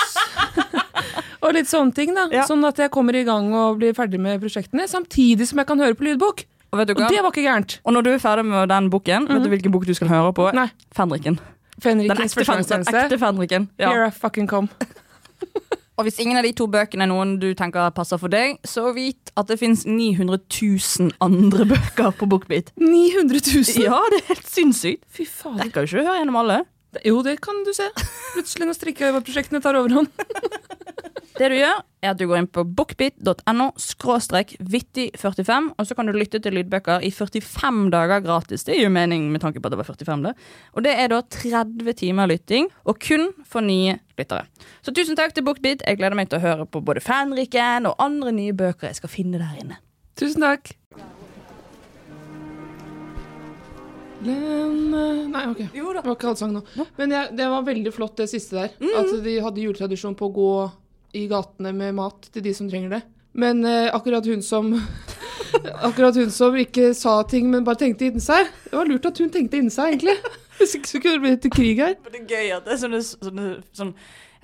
og 1.43 1.53
litt 1.53 1.69
sånne 1.69 1.93
ting, 1.93 2.15
da. 2.17 2.25
Sånn 2.49 2.65
at 2.65 2.81
jeg 2.81 2.89
kommer 2.93 3.17
i 3.17 3.21
gang 3.27 3.51
og 3.53 3.77
blir 3.81 3.93
ferdig 3.97 4.21
med 4.21 4.41
prosjektene, 4.41 4.87
samtidig 4.89 5.45
som 5.51 5.61
jeg 5.61 5.69
kan 5.69 5.85
høre 5.85 5.97
på 5.99 6.09
lydbok. 6.09 6.45
Og, 6.69 6.77
vet 6.81 6.89
du 6.89 6.97
Og 6.97 7.05
det 7.05 7.21
var 7.21 7.31
ikke 7.33 7.45
gærent. 7.45 7.77
Og 7.85 7.95
når 7.95 8.05
du 8.05 8.11
er 8.13 8.19
ferdig 8.21 8.45
med 8.49 8.69
den 8.69 8.89
boken, 8.93 9.29
vet 9.29 9.45
du 9.45 9.49
hvilken 9.53 9.73
bok 9.73 9.85
du 9.89 9.93
skal 9.97 10.09
høre 10.09 10.33
på? 10.37 10.49
Nei. 10.57 10.67
Fenriken. 10.97 11.37
Fenrikens 11.79 12.35
Den 12.35 12.49
ekte, 12.49 12.73
den 12.89 13.03
ekte 13.05 13.21
Fenriken. 13.21 13.69
Ja. 13.79 13.93
Here 13.93 14.09
I 14.09 14.11
fucking 14.13 14.49
come. 14.49 14.69
Og 15.99 16.05
hvis 16.07 16.19
ingen 16.23 16.39
av 16.39 16.45
de 16.47 16.53
to 16.55 16.63
bøkene 16.71 17.03
er 17.03 17.09
noen 17.11 17.33
du 17.41 17.49
tenker 17.59 17.91
passer 17.91 18.19
for 18.21 18.31
deg, 18.31 18.55
så 18.63 18.93
vit 18.95 19.33
at 19.35 19.49
det 19.51 19.57
fins 19.59 19.83
900 19.83 20.39
000 20.47 21.11
andre 21.19 21.65
bøker 21.67 22.13
på 22.15 22.29
Bookbeat. 22.31 22.71
900 22.79 23.41
000? 23.43 23.83
Ja, 23.83 23.99
det 24.13 24.21
er 24.21 24.29
helt 24.29 24.47
sinnssykt. 24.47 25.03
Fy 25.11 25.27
fader. 25.27 25.65
Rekker 25.65 25.83
jo 25.83 25.89
ikke 25.89 25.99
å 25.99 26.07
høre 26.07 26.21
gjennom 26.21 26.39
alle. 26.39 26.61
Jo, 27.05 27.19
det 27.25 27.37
kan 27.45 27.63
du 27.65 27.71
se. 27.75 27.87
Plutselig 28.33 28.69
når 28.69 28.77
strikkeprosjektene 28.79 29.61
tar 29.63 29.77
overhånd. 29.79 30.09
Det 31.39 31.47
du 31.47 31.53
gjør, 31.55 31.77
er 32.03 32.09
at 32.11 32.19
du 32.19 32.25
går 32.27 32.41
inn 32.41 32.47
på 32.51 32.65
bookbit.no 32.75 33.69
skråstrek 33.79 34.57
vittig45, 34.59 35.69
og 35.79 35.87
så 35.87 35.95
kan 35.95 36.09
du 36.09 36.17
lytte 36.17 36.41
til 36.43 36.57
lydbøker 36.57 37.05
i 37.07 37.13
45 37.15 37.85
dager 37.93 38.25
gratis. 38.25 38.65
Det 38.67 38.75
gir 38.75 38.89
jo 38.89 38.91
mening 38.91 39.29
med 39.31 39.39
tanke 39.45 39.61
på 39.61 39.69
at 39.69 39.75
det 39.75 39.79
var 39.79 39.87
45, 39.87 40.25
det. 40.25 40.33
Og 40.75 40.83
det 40.83 40.97
er 40.99 41.13
da 41.13 41.21
30 41.23 41.95
timer 42.01 42.27
lytting, 42.33 42.67
og 42.83 42.99
kun 43.05 43.29
for 43.47 43.63
nye 43.63 43.95
lyttere. 44.19 44.49
Så 44.83 44.91
tusen 44.91 45.15
takk 45.15 45.31
til 45.37 45.47
Bookbit. 45.47 45.85
Jeg 45.87 46.01
gleder 46.01 46.19
meg 46.19 46.27
til 46.27 46.41
å 46.41 46.43
høre 46.43 46.67
på 46.67 46.83
både 46.83 47.05
Fanriken 47.05 47.87
og 47.87 47.95
andre 48.03 48.35
nye 48.35 48.57
bøker 48.59 48.91
jeg 48.91 48.99
skal 48.99 49.15
finne 49.15 49.39
der 49.39 49.63
inne. 49.63 49.79
Tusen 50.19 50.43
takk. 50.43 50.73
Den 54.23 55.29
Nei, 55.31 55.45
OK. 55.51 55.61
Jo 55.73 55.93
da. 55.93 56.01
Det 56.01 56.09
var 56.09 56.17
ikke 56.17 56.31
allsang 56.33 56.53
nå. 56.55 56.63
Men 56.97 57.13
jeg, 57.15 57.31
det 57.37 57.47
var 57.51 57.65
veldig 57.67 57.93
flott, 57.95 58.17
det 58.19 58.29
siste 58.31 58.57
der. 58.57 58.73
At 58.99 59.11
de 59.23 59.35
hadde 59.43 59.63
juletradisjon 59.63 60.17
på 60.19 60.29
å 60.29 60.35
gå 60.35 60.51
i 61.19 61.25
gatene 61.29 61.71
med 61.73 61.95
mat 61.97 62.29
til 62.33 62.45
de 62.45 62.53
som 62.57 62.69
trenger 62.69 62.97
det. 62.97 63.01
Men 63.39 63.63
eh, 63.65 63.87
akkurat 63.93 64.25
hun 64.25 64.41
som 64.45 64.73
Akkurat 65.87 66.17
hun 66.17 66.29
som 66.33 66.55
ikke 66.57 66.91
sa 66.97 67.19
ting, 67.29 67.47
men 67.49 67.65
bare 67.65 67.79
tenkte 67.81 68.09
inni 68.09 68.21
seg. 68.21 68.49
Det 68.69 68.75
var 68.77 68.89
lurt 68.89 69.07
at 69.09 69.21
hun 69.21 69.31
tenkte 69.33 69.57
inni 69.61 69.73
seg, 69.73 69.95
egentlig. 69.95 70.17
Hvis 70.59 70.75
ikke 70.77 70.91
så 70.91 71.01
kunne 71.01 71.17
det 71.17 71.23
blitt 71.25 71.53
krig 71.55 71.79
her. 71.81 71.95
Men 72.03 72.13
det 72.15 72.21
er 72.25 72.33
gøy 72.35 72.51
at 72.57 72.67
det 72.67 72.75
er 72.75 72.81
sånne, 72.83 72.99
sånne 73.05 73.47
sånn 73.75 73.93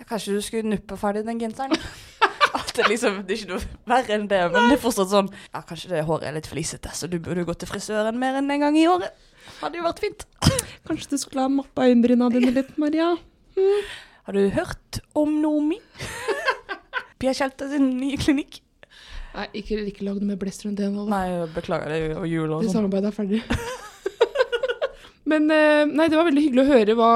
Kanskje 0.09 0.33
du 0.35 0.41
skulle 0.43 0.67
nuppe 0.67 0.97
ferdig 0.99 1.21
den 1.23 1.37
genseren? 1.39 1.71
At 2.55 2.71
det, 2.75 2.85
liksom, 2.91 3.21
det 3.27 3.35
er 3.35 3.39
ikke 3.39 3.51
noe 3.53 3.77
verre 3.87 4.15
enn 4.15 4.25
det, 4.31 4.41
men 4.51 4.67
det 4.69 4.75
er 4.77 4.81
fortsatt 4.83 5.11
sånn 5.11 5.29
Ja, 5.31 5.61
kanskje 5.67 5.91
det 5.93 6.01
håret 6.07 6.27
er 6.27 6.35
litt 6.35 6.49
flisete, 6.51 6.91
så 6.95 7.07
du 7.11 7.15
burde 7.23 7.45
gå 7.47 7.55
til 7.59 7.69
frisøren 7.69 8.19
mer 8.19 8.35
enn 8.39 8.51
en 8.51 8.63
gang 8.63 8.75
i 8.79 8.83
året. 8.91 9.15
Hadde 9.61 9.79
jo 9.79 9.85
vært 9.85 10.01
fint. 10.03 10.25
Kanskje 10.87 11.15
du 11.15 11.17
skulle 11.21 11.45
ha 11.45 11.51
mappa 11.51 11.87
øyenbryna 11.87 12.29
dine 12.33 12.51
litt, 12.55 12.73
Maria. 12.81 13.13
Har 14.25 14.35
du 14.35 14.41
hørt 14.55 14.99
om 15.17 15.37
Nomi? 15.41 15.77
Pia 17.21 17.33
Kjelta 17.37 17.69
sin 17.71 17.91
nye 17.99 18.17
klinikk? 18.19 18.59
Nei, 19.35 19.49
ikke, 19.59 19.81
ikke 19.91 20.05
lag 20.07 20.19
noe 20.21 20.29
med 20.31 20.39
blest 20.39 20.63
rundt 20.65 20.79
det 20.79 20.87
nå. 20.91 21.05
Nei, 21.11 21.25
beklager, 21.55 21.91
det 21.91 21.97
er 21.99 22.13
jo 22.15 22.27
jul 22.29 22.53
og 22.55 22.63
Det 22.63 22.69
sånn. 22.71 22.77
samarbeidet 22.85 23.11
er 23.11 23.15
ferdig. 23.17 23.41
Men 25.31 25.49
eh, 25.51 25.83
nei, 25.89 26.07
det 26.11 26.17
var 26.19 26.27
veldig 26.29 26.43
hyggelig 26.45 26.63
å 26.63 26.69
høre 26.69 26.95
hva, 26.99 27.09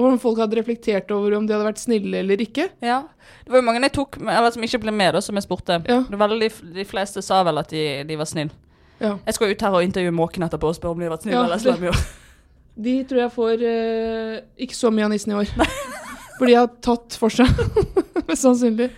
om 0.00 0.16
folk 0.20 0.40
hadde 0.40 0.56
reflektert 0.58 1.10
over 1.14 1.36
om 1.36 1.46
de 1.46 1.54
hadde 1.54 1.68
vært 1.68 1.82
snille 1.82 2.22
eller 2.22 2.40
ikke. 2.42 2.70
Ja. 2.84 3.02
Det 3.44 3.52
var 3.52 3.60
jo 3.62 3.66
mange 3.68 3.82
jeg 3.84 3.94
tok 3.96 4.18
eller 4.22 4.50
som 4.54 4.64
ikke 4.66 4.80
ble 4.86 4.94
med, 4.96 5.14
da, 5.16 5.22
som 5.24 5.36
jeg 5.38 5.44
spurte. 5.46 5.78
Det 5.86 6.16
var 6.18 6.32
veldig, 6.32 6.50
de 6.76 6.86
fleste 6.88 7.22
sa 7.24 7.42
vel 7.46 7.60
at 7.62 7.70
de, 7.74 7.84
de 8.08 8.18
var 8.18 8.28
snille. 8.30 8.56
Ja. 9.00 9.16
Jeg 9.26 9.36
skal 9.36 9.52
ut 9.52 9.64
her 9.66 9.76
og 9.76 9.84
intervjue 9.84 10.14
måken 10.16 10.46
etterpå 10.46 10.70
og 10.70 10.78
spørre 10.78 10.96
om 10.96 11.02
de 11.02 11.08
har 11.08 11.12
vært 11.16 11.26
snille 11.26 11.36
Ja, 11.36 11.44
eller 11.48 11.62
slemme 11.62 11.88
i 11.88 11.92
år. 11.92 12.06
De 12.86 12.92
tror 13.08 13.22
jeg 13.22 13.32
får 13.32 13.62
eh, 13.64 14.32
ikke 14.66 14.76
så 14.76 14.90
mye 14.92 15.06
av 15.06 15.12
nissen 15.14 15.32
i 15.32 15.36
år. 15.38 15.52
For 16.36 16.44
de 16.44 16.52
har 16.58 16.66
tatt 16.84 17.14
for 17.16 17.32
seg, 17.32 17.48
mest 18.28 18.42
sannsynlig. 18.44 18.90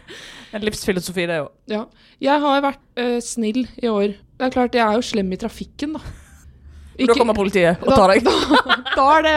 En 0.51 0.65
livsfilosofi, 0.67 1.29
det 1.31 1.37
òg. 1.45 1.53
Ja. 1.71 1.85
Jeg 2.19 2.43
har 2.43 2.65
vært 2.65 2.81
eh, 2.99 3.21
snill 3.23 3.61
i 3.79 3.87
år. 3.87 4.17
Det 4.19 4.49
er 4.49 4.55
klart, 4.57 4.75
jeg 4.75 4.83
er 4.83 4.99
jo 4.99 5.05
slem 5.07 5.31
i 5.31 5.39
trafikken, 5.39 5.95
da. 5.95 6.03
Da 6.99 7.15
kommer 7.15 7.37
politiet 7.39 7.79
og 7.87 7.95
tar 7.95 8.11
deg. 8.11 8.27
Da, 8.27 8.79
da 8.91 9.07
er 9.21 9.27
det 9.29 9.35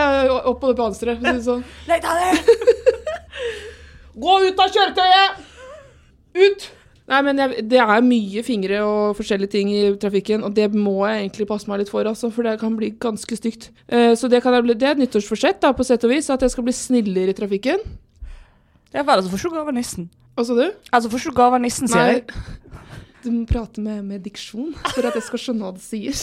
opp 0.50 0.58
på 0.64 0.72
det 0.72 0.80
panseret, 0.80 1.22
for 1.22 1.38
si 1.38 1.46
sånn. 1.46 1.62
Nei, 1.86 2.00
ta 2.02 2.16
det! 2.18 2.32
Gå 4.26 4.38
ut 4.48 4.66
av 4.66 4.74
kjøretøyet! 4.74 5.44
Ut! 6.42 6.66
Nei, 7.10 7.20
men 7.26 7.42
jeg, 7.42 7.64
det 7.72 7.80
er 7.82 8.04
mye 8.06 8.44
fingre 8.46 8.80
og 8.86 9.18
forskjellige 9.18 9.52
ting 9.56 9.72
i 9.74 9.82
trafikken, 10.00 10.46
og 10.48 10.54
det 10.56 10.70
må 10.72 11.00
jeg 11.10 11.24
egentlig 11.24 11.48
passe 11.50 11.68
meg 11.68 11.82
litt 11.82 11.92
for, 11.92 12.08
altså, 12.08 12.30
for 12.32 12.48
det 12.48 12.60
kan 12.62 12.78
bli 12.78 12.92
ganske 13.02 13.38
stygt. 13.40 13.72
Uh, 13.92 14.14
så 14.18 14.30
det, 14.32 14.44
kan 14.46 14.56
jeg 14.56 14.70
det 14.72 14.88
er 14.88 14.96
et 14.96 15.02
nyttårsforsett, 15.02 15.60
da, 15.64 15.74
på 15.76 15.86
sett 15.88 16.06
og 16.08 16.14
vis, 16.14 16.30
at 16.32 16.46
jeg 16.46 16.54
skal 16.54 16.68
bli 16.68 16.76
snillere 16.78 17.34
i 17.34 17.38
trafikken. 17.38 17.84
Ja 18.94 19.04
vel, 19.08 19.24
så 19.24 19.32
får 19.32 19.42
ikke 19.42 19.52
du 19.52 19.58
gave 19.58 19.74
av 19.74 19.78
nissen. 19.80 20.08
Hva 20.38 20.46
sa 20.48 20.56
du? 20.56 20.66
Altså, 20.92 21.12
du 21.12 21.36
gave 21.36 21.58
av 21.58 21.64
nissen, 21.64 21.92
sier 21.92 22.18
jeg. 22.18 22.28
Du 23.22 23.28
må 23.30 23.44
prate 23.46 23.78
med, 23.86 24.00
med 24.02 24.24
diksjon 24.26 24.72
for 24.96 25.06
at 25.06 25.14
jeg 25.14 25.28
skal 25.28 25.42
skjønne 25.44 25.68
hva 25.68 25.76
det 25.76 25.84
sier. 25.86 26.18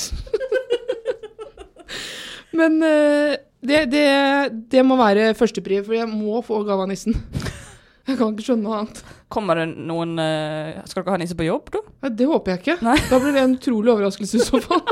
Men 2.58 2.80
uh, 2.82 3.36
det, 3.62 3.84
det, 3.92 4.08
det 4.72 4.82
må 4.82 4.96
være 4.98 5.30
førstepri, 5.38 5.78
for 5.86 5.94
jeg 5.94 6.10
må 6.10 6.40
få 6.42 6.64
gave 6.66 6.88
av 6.88 6.90
nissen. 6.90 7.14
Jeg 8.08 8.18
kan 8.18 8.32
ikke 8.32 8.48
skjønne 8.48 8.66
noe 8.66 8.80
annet. 8.80 9.02
Kommer 9.28 9.60
det 9.60 9.66
noen 9.76 10.16
uh, 10.16 10.80
Skal 10.88 11.04
dere 11.04 11.14
ha 11.16 11.20
nisse 11.20 11.36
på 11.36 11.44
jobb, 11.44 11.68
da? 11.74 11.82
Nei, 12.04 12.12
det 12.16 12.28
håper 12.30 12.54
jeg 12.54 12.62
ikke. 12.62 12.96
Da 13.10 13.20
blir 13.20 13.36
det 13.36 13.44
en 13.44 13.56
utrolig 13.58 13.92
overraskelse 13.92 14.40
i 14.40 14.46
så 14.46 14.60
fall. 14.64 14.82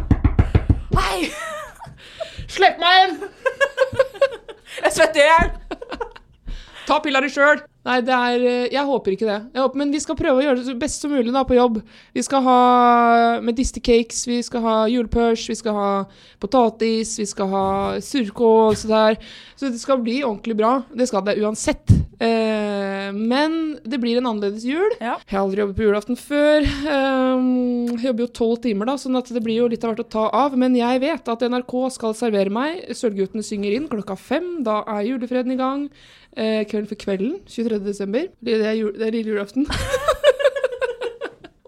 Hei! 0.98 1.30
Slipp 2.50 2.80
meg 2.82 3.04
inn! 3.04 3.20
Jeg 4.80 4.94
svetter 4.96 5.22
i 5.22 5.28
hjel! 5.28 5.50
Ta 6.88 6.98
pilla 7.04 7.20
di 7.22 7.30
sjøl! 7.30 7.60
Nei, 7.86 8.00
det 8.04 8.12
er 8.12 8.42
eh, 8.44 8.72
Jeg 8.74 8.82
håper 8.88 9.14
ikke 9.14 9.28
det. 9.28 9.38
Håper, 9.56 9.78
men 9.78 9.92
vi 9.94 10.00
skal 10.02 10.18
prøve 10.18 10.42
å 10.42 10.44
gjøre 10.44 10.58
det 10.58 10.66
så 10.66 10.74
best 10.80 11.04
som 11.04 11.14
mulig 11.14 11.32
da 11.32 11.44
på 11.46 11.56
jobb. 11.56 11.78
Vi 12.16 12.24
skal 12.26 12.42
ha 12.44 12.58
medistercakes, 13.46 14.24
vi 14.28 14.40
skal 14.44 14.66
ha 14.66 14.76
julepørs, 14.90 15.46
vi 15.48 15.56
skal 15.56 15.78
ha 15.78 15.90
potatis, 16.42 17.14
vi 17.22 17.28
skal 17.30 17.54
ha 17.54 17.66
surkål 18.04 18.74
og 18.74 18.80
sånt 18.82 18.92
der. 18.96 19.32
Så 19.54 19.70
det 19.70 19.80
skal 19.80 20.02
bli 20.02 20.20
ordentlig 20.26 20.58
bra. 20.58 20.80
Det 20.90 21.08
skal 21.08 21.24
det 21.28 21.38
uansett. 21.40 21.99
Eh, 22.20 23.12
men 23.16 23.54
det 23.88 23.96
blir 24.00 24.18
en 24.18 24.26
annerledes 24.28 24.64
jul. 24.68 24.92
Jeg 25.00 25.16
har 25.32 25.40
aldri 25.40 25.62
jobbet 25.62 25.78
på 25.78 25.86
julaften 25.86 26.18
før. 26.20 26.66
Eh, 26.68 27.46
jeg 27.94 28.10
jobber 28.10 28.26
jo 28.26 28.32
tolv 28.36 28.60
timer, 28.66 28.90
da, 28.90 28.96
sånn 29.00 29.16
at 29.20 29.32
det 29.32 29.42
blir 29.44 29.62
jo 29.62 29.70
litt 29.72 29.84
av 29.86 29.94
hvert 29.94 30.04
å 30.04 30.12
ta 30.12 30.26
av. 30.42 30.56
Men 30.60 30.76
jeg 30.76 31.00
vet 31.02 31.32
at 31.32 31.46
NRK 31.48 31.74
skal 31.96 32.16
servere 32.18 32.52
meg. 32.52 32.84
Sølvguttene 32.96 33.46
synger 33.46 33.78
inn 33.78 33.88
klokka 33.90 34.18
fem. 34.20 34.52
Da 34.66 34.82
er 34.98 35.08
julefreden 35.08 35.56
i 35.56 35.60
gang. 35.60 35.88
Eh, 36.36 36.62
kvelden 36.68 36.90
for 36.92 37.00
kvelden, 37.00 37.38
23. 37.48 37.80
desember. 37.88 38.28
Det 38.44 38.60
er, 38.60 38.76
jul, 38.78 38.92
det 38.94 39.08
er 39.08 39.16
lille 39.16 39.34
julaften. 39.34 39.66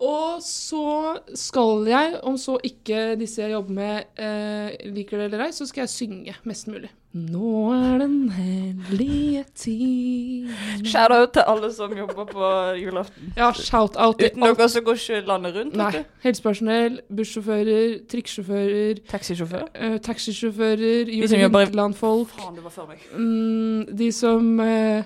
Og 0.03 0.43
så 0.43 1.19
skal 1.38 1.87
jeg, 1.87 2.17
om 2.27 2.37
så 2.41 2.59
ikke 2.67 3.15
disse 3.21 3.41
jeg 3.41 3.55
jobber 3.55 3.77
med 3.77 4.19
eh, 4.19 4.91
liker 4.91 5.21
det 5.21 5.29
eller 5.31 5.47
ei, 5.47 5.55
så 5.55 5.67
skal 5.69 5.87
jeg 5.87 5.95
synge 5.95 6.35
mest 6.49 6.69
mulig. 6.71 6.91
Nå 7.12 7.72
er 7.72 7.98
den 7.98 8.31
hellige 8.33 9.44
time 9.55 10.48
Shout-out 10.85 11.35
til 11.35 11.42
alle 11.46 11.68
som 11.72 11.92
jobber 11.92 12.25
på 12.25 12.46
julaften. 12.81 13.35
Ja, 13.37 13.51
shout-out 13.53 14.16
til 14.18 14.31
Uten 14.33 14.42
dere 14.42 14.68
så 14.68 14.81
går 14.81 14.92
ikke 14.92 15.20
landet 15.27 15.57
rundt. 15.57 15.77
Nei. 15.77 16.05
Helsepersonell, 16.25 17.01
bussjåfører, 17.16 17.98
trikksjåfører 18.09 19.03
Taxisjåfører? 19.11 19.68
Uh, 19.77 19.98
taxisjåfører, 20.01 21.05
De 21.05 21.29
som 21.29 21.40
jobber 21.40 21.66
Juleland-folk. 21.66 22.29
Faen, 22.29 22.57
det 22.57 22.64
var 22.64 22.70
før 22.70 22.88
meg. 22.88 23.05
Mm, 23.12 23.96
de 23.98 24.12
som 24.12 24.61
uh, 24.61 25.05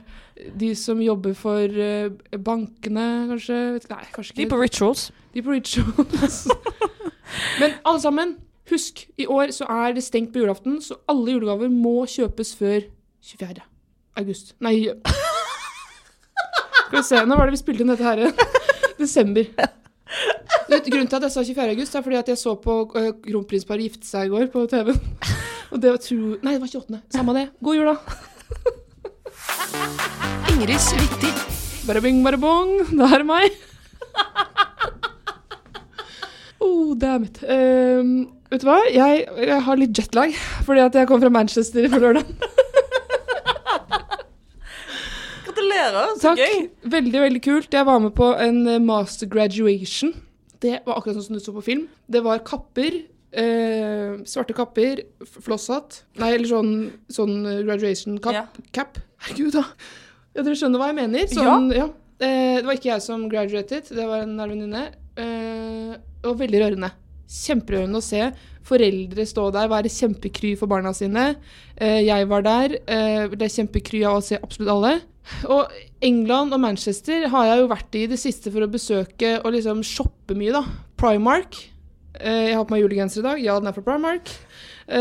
De 0.61 0.75
som 0.79 1.03
jobber 1.03 1.35
for 1.35 1.67
uh, 1.67 2.39
bankene, 2.39 3.11
kanskje. 3.35 3.61
Nei, 3.91 4.03
kanskje 4.15 4.31
ikke. 4.31 4.43
De 4.45 4.51
på 4.55 4.63
rituals. 4.63 5.11
De 5.35 5.43
på 5.43 5.59
rituals. 5.59 6.47
Men 7.61 7.81
alle 7.85 8.01
sammen, 8.01 8.37
husk, 8.71 9.07
i 9.19 9.27
år 9.31 9.53
så 9.55 9.67
er 9.71 9.97
det 9.97 10.05
stengt 10.05 10.33
på 10.35 10.43
julaften, 10.43 10.81
så 10.83 10.99
alle 11.11 11.37
julegaver 11.37 11.71
må 11.73 12.05
kjøpes 12.11 12.55
før 12.59 12.87
24. 13.27 13.63
august. 14.17 14.55
Nei 14.63 14.89
Skal 16.87 17.01
vi 17.01 17.03
se, 17.07 17.23
nå 17.27 17.37
var 17.37 17.49
det 17.49 17.57
vi 17.57 17.63
spilte 17.63 17.83
inn 17.83 17.91
dette 17.91 18.07
her? 18.07 18.23
Desember. 19.01 19.49
Vet, 20.67 20.87
grunnen 20.87 21.11
til 21.11 21.19
at 21.19 21.27
jeg 21.27 21.35
sa 21.35 21.43
24. 21.43 21.75
august, 21.75 21.95
er 21.95 22.07
fordi 22.07 22.19
at 22.21 22.31
jeg 22.31 22.39
så 22.41 22.55
på 22.63 22.79
uh, 22.95 23.11
kronprinsparet 23.27 23.89
gifte 23.89 24.07
seg 24.07 24.29
i 24.29 24.33
går 24.35 24.49
på 24.55 24.65
TV. 24.71 24.95
Og 25.73 25.83
det 25.83 25.93
var 25.93 26.03
tro... 26.03 26.19
Nei, 26.43 26.55
det 26.55 26.63
var 26.63 26.71
28. 26.71 27.03
Samme 27.15 27.35
det. 27.37 27.47
God 27.63 27.79
jul, 27.79 27.91
da. 27.91 27.97
Ingrids 30.55 30.93
viktig. 30.95 31.33
Bare 31.87 32.03
bing, 32.03 32.23
bare 32.25 32.39
bong. 32.41 32.79
Det 32.95 33.11
er 33.19 33.27
meg. 33.27 33.59
Oh, 36.63 36.95
damn 36.99 37.25
it. 37.25 37.43
Ehm, 37.43 38.36
vet 38.51 38.63
du 38.63 38.67
hva? 38.69 38.77
Jeg, 38.93 39.25
jeg 39.49 39.63
har 39.67 39.81
litt 39.81 39.97
jetlag, 39.99 40.37
fordi 40.67 40.85
at 40.85 40.99
jeg 41.01 41.09
kom 41.11 41.23
fra 41.23 41.33
Manchester 41.33 41.89
på 41.93 42.01
lørdag. 42.03 42.29
Gratulerer, 45.47 46.15
så 46.21 46.33
Takk. 46.33 46.41
gøy. 46.43 46.65
Veldig, 46.97 47.19
veldig 47.27 47.43
kult. 47.45 47.75
Jeg 47.75 47.87
var 47.89 48.01
med 48.03 48.15
på 48.17 48.31
en 48.43 48.63
eh, 48.71 48.81
master 48.83 49.29
graduation. 49.31 50.13
Det 50.63 50.79
var 50.87 50.99
akkurat 50.99 51.19
sånn 51.19 51.29
som 51.29 51.39
du 51.39 51.43
så 51.45 51.55
på 51.55 51.63
film. 51.65 51.87
Det 52.11 52.23
var 52.25 52.43
kapper. 52.47 53.03
eh, 53.37 54.17
svarte 54.25 54.55
kapper, 54.57 55.03
flosshatt 55.45 55.99
Nei, 56.23 56.31
eller 56.39 56.49
sånn, 56.49 56.71
sånn 57.13 57.35
eh, 57.45 57.59
graduation 57.67 58.17
cap. 58.25 58.39
Ja. 58.39 58.45
cap. 58.73 58.97
Herregud, 59.27 59.53
da. 59.59 59.67
Ja, 60.37 60.45
dere 60.45 60.57
skjønner 60.57 60.81
hva 60.81 60.89
jeg 60.93 60.99
mener? 61.03 61.27
Sånn, 61.33 61.69
ja. 61.77 61.91
Eh, 62.17 62.63
det 62.63 62.65
var 62.65 62.79
ikke 62.79 62.95
jeg 62.95 63.05
som 63.05 63.27
graduated, 63.29 63.91
det 63.93 64.07
var 64.09 64.25
en 64.25 64.39
venninne. 64.41 64.87
Eh, 65.21 65.97
og 66.27 66.39
veldig 66.41 66.63
rørende. 66.63 66.89
Kjemperørende 67.27 67.99
å 67.99 68.05
se 68.05 68.31
foreldre 68.67 69.27
stå 69.27 69.51
der, 69.55 69.71
være 69.71 69.93
kjempekry 69.93 70.55
for 70.59 70.71
barna 70.71 70.93
sine. 70.97 71.29
Eh, 71.77 72.03
jeg 72.07 72.29
var 72.31 72.45
der. 72.47 72.79
Eh, 72.87 73.27
ble 73.33 73.49
kjempekry 73.53 74.03
av 74.07 74.19
å 74.19 74.25
se 74.25 74.39
absolutt 74.41 74.73
alle. 74.75 74.95
Og 75.51 75.73
England 76.07 76.55
og 76.55 76.63
Manchester 76.63 77.27
har 77.33 77.49
jeg 77.51 77.63
jo 77.63 77.71
vært 77.73 77.99
i 77.99 78.05
det 78.11 78.19
siste 78.23 78.53
for 78.55 78.63
å 78.63 78.71
besøke 78.71 79.37
og 79.41 79.53
liksom 79.57 79.83
shoppe 79.87 80.37
mye, 80.39 80.55
da. 80.55 80.65
Primark. 80.99 81.59
Eh, 82.17 82.51
jeg 82.51 82.59
har 82.59 82.67
på 82.67 82.77
meg 82.77 82.85
julegenser 82.85 83.23
i 83.23 83.29
dag. 83.29 83.43
Ja, 83.43 83.59
den 83.61 83.71
er 83.71 83.77
fra 83.77 83.87
Primark. 83.87 84.35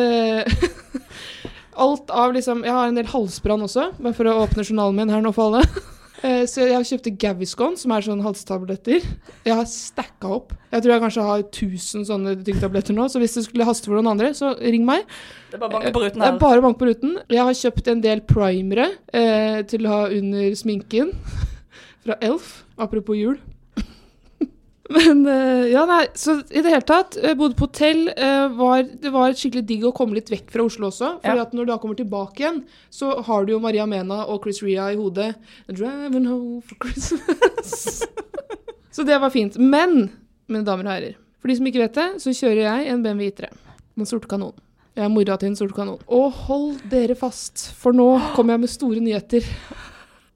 Alt 1.85 2.09
av 2.09 2.31
liksom 2.33 2.63
Jeg 2.65 2.73
har 2.73 2.87
en 2.87 2.95
del 2.97 3.09
halsbrann 3.11 3.61
også, 3.67 3.91
bare 3.99 4.15
for 4.17 4.25
å 4.31 4.39
åpne 4.45 4.63
journalen 4.65 4.97
min 4.97 5.11
her 5.13 5.21
nå 5.21 5.33
for 5.35 5.51
alle. 5.51 5.67
Eh, 6.25 6.43
Så 6.49 6.63
jeg 6.65 6.87
kjøpte 6.89 7.11
Gaviscon, 7.21 7.75
som 7.77 7.91
er 7.93 8.05
sånne 8.05 8.25
halstabletter. 8.25 9.03
Jeg 9.45 9.53
har 9.59 9.67
stacka 9.69 10.31
opp. 10.39 10.53
Jeg 10.71 10.81
tror 10.81 10.93
jeg 10.95 11.03
kanskje 11.03 11.25
har 11.27 11.43
1000 11.45 12.05
sånne 12.09 12.33
tyngdetabletter 12.41 12.97
nå, 12.97 13.05
så 13.11 13.21
hvis 13.21 13.35
det 13.37 13.45
skulle 13.45 13.67
haste 13.67 13.85
for 13.91 13.99
noen 13.99 14.09
andre, 14.15 14.31
så 14.37 14.55
ring 14.59 14.85
meg. 14.87 15.05
Det 15.51 15.59
er 15.59 15.63
bare 15.65 15.75
bank 15.77 15.93
på 15.93 16.01
ruten 16.05 16.21
her. 16.23 16.31
Det 16.31 16.33
er 16.33 16.41
bare 16.41 16.63
bank 16.65 16.79
på 16.81 16.89
ruten. 16.89 17.17
Jeg 17.29 17.45
har 17.45 17.59
kjøpt 17.61 17.91
en 17.93 18.01
del 18.01 18.23
primere 18.25 18.87
eh, 19.13 19.61
til 19.69 19.85
å 19.85 19.93
ha 19.93 20.01
under 20.09 20.55
sminken. 20.57 21.13
Fra 22.05 22.17
Elf. 22.21 22.63
Apropos 22.77 23.17
jul. 23.17 23.37
Men 24.89 25.23
eh, 25.25 25.71
ja, 25.71 25.81
nei, 25.89 26.03
så 26.13 26.35
i 26.53 26.61
det 26.61 26.69
hele 26.69 26.85
tatt, 26.85 27.15
eh, 27.17 27.33
bodde 27.37 27.55
på 27.57 27.65
hotell. 27.65 28.03
eh, 28.13 28.47
var, 28.53 28.83
det 29.01 29.09
var 29.13 29.33
skikkelig 29.33 29.63
digg 29.65 29.85
å 29.89 29.93
komme 29.97 30.13
litt 30.13 30.29
vekk 30.29 30.51
fra 30.53 30.65
Oslo 30.67 30.91
også. 30.91 31.15
Fordi 31.23 31.39
Ja. 31.39 31.45
at 31.47 31.53
når 31.57 31.65
du 31.65 31.71
da 31.71 31.77
kommer 31.81 31.97
tilbake 31.97 32.43
igjen, 32.43 32.59
så 32.93 33.15
har 33.25 33.45
du 33.47 33.53
jo 33.55 33.59
Maria 33.63 33.85
Mena 33.89 34.23
og 34.29 34.43
Chris 34.43 34.61
Ria 34.61 34.91
i 34.93 34.95
hodet. 34.99 35.31
Driving 35.67 36.27
home 36.29 36.61
for 36.61 36.75
Christmas. 36.85 38.03
så 38.95 39.05
det 39.07 39.17
var 39.21 39.33
fint. 39.33 39.57
Men, 39.57 40.11
mine 40.47 40.63
damer 40.67 40.85
og 40.85 40.93
herrer, 40.93 41.15
for 41.41 41.49
de 41.49 41.55
som 41.57 41.65
ikke 41.71 41.81
vet 41.81 41.97
det, 41.97 42.05
så 42.21 42.29
kjører 42.37 42.61
jeg 42.67 42.91
en 42.93 43.01
BMW 43.05 43.31
I3. 43.31 43.49
Den 43.97 44.05
sorte 44.09 44.29
kanonen. 44.29 44.59
Jeg 44.95 45.03
er 45.03 45.09
mora 45.11 45.35
til 45.41 45.49
en 45.49 45.57
sorte 45.59 45.75
kanon. 45.75 45.97
Og 46.07 46.29
hold 46.45 46.77
dere 46.91 47.17
fast, 47.19 47.71
for 47.75 47.91
nå 47.91 48.05
kommer 48.35 48.53
jeg 48.55 48.61
med 48.63 48.71
store 48.71 49.01
nyheter. 49.03 49.43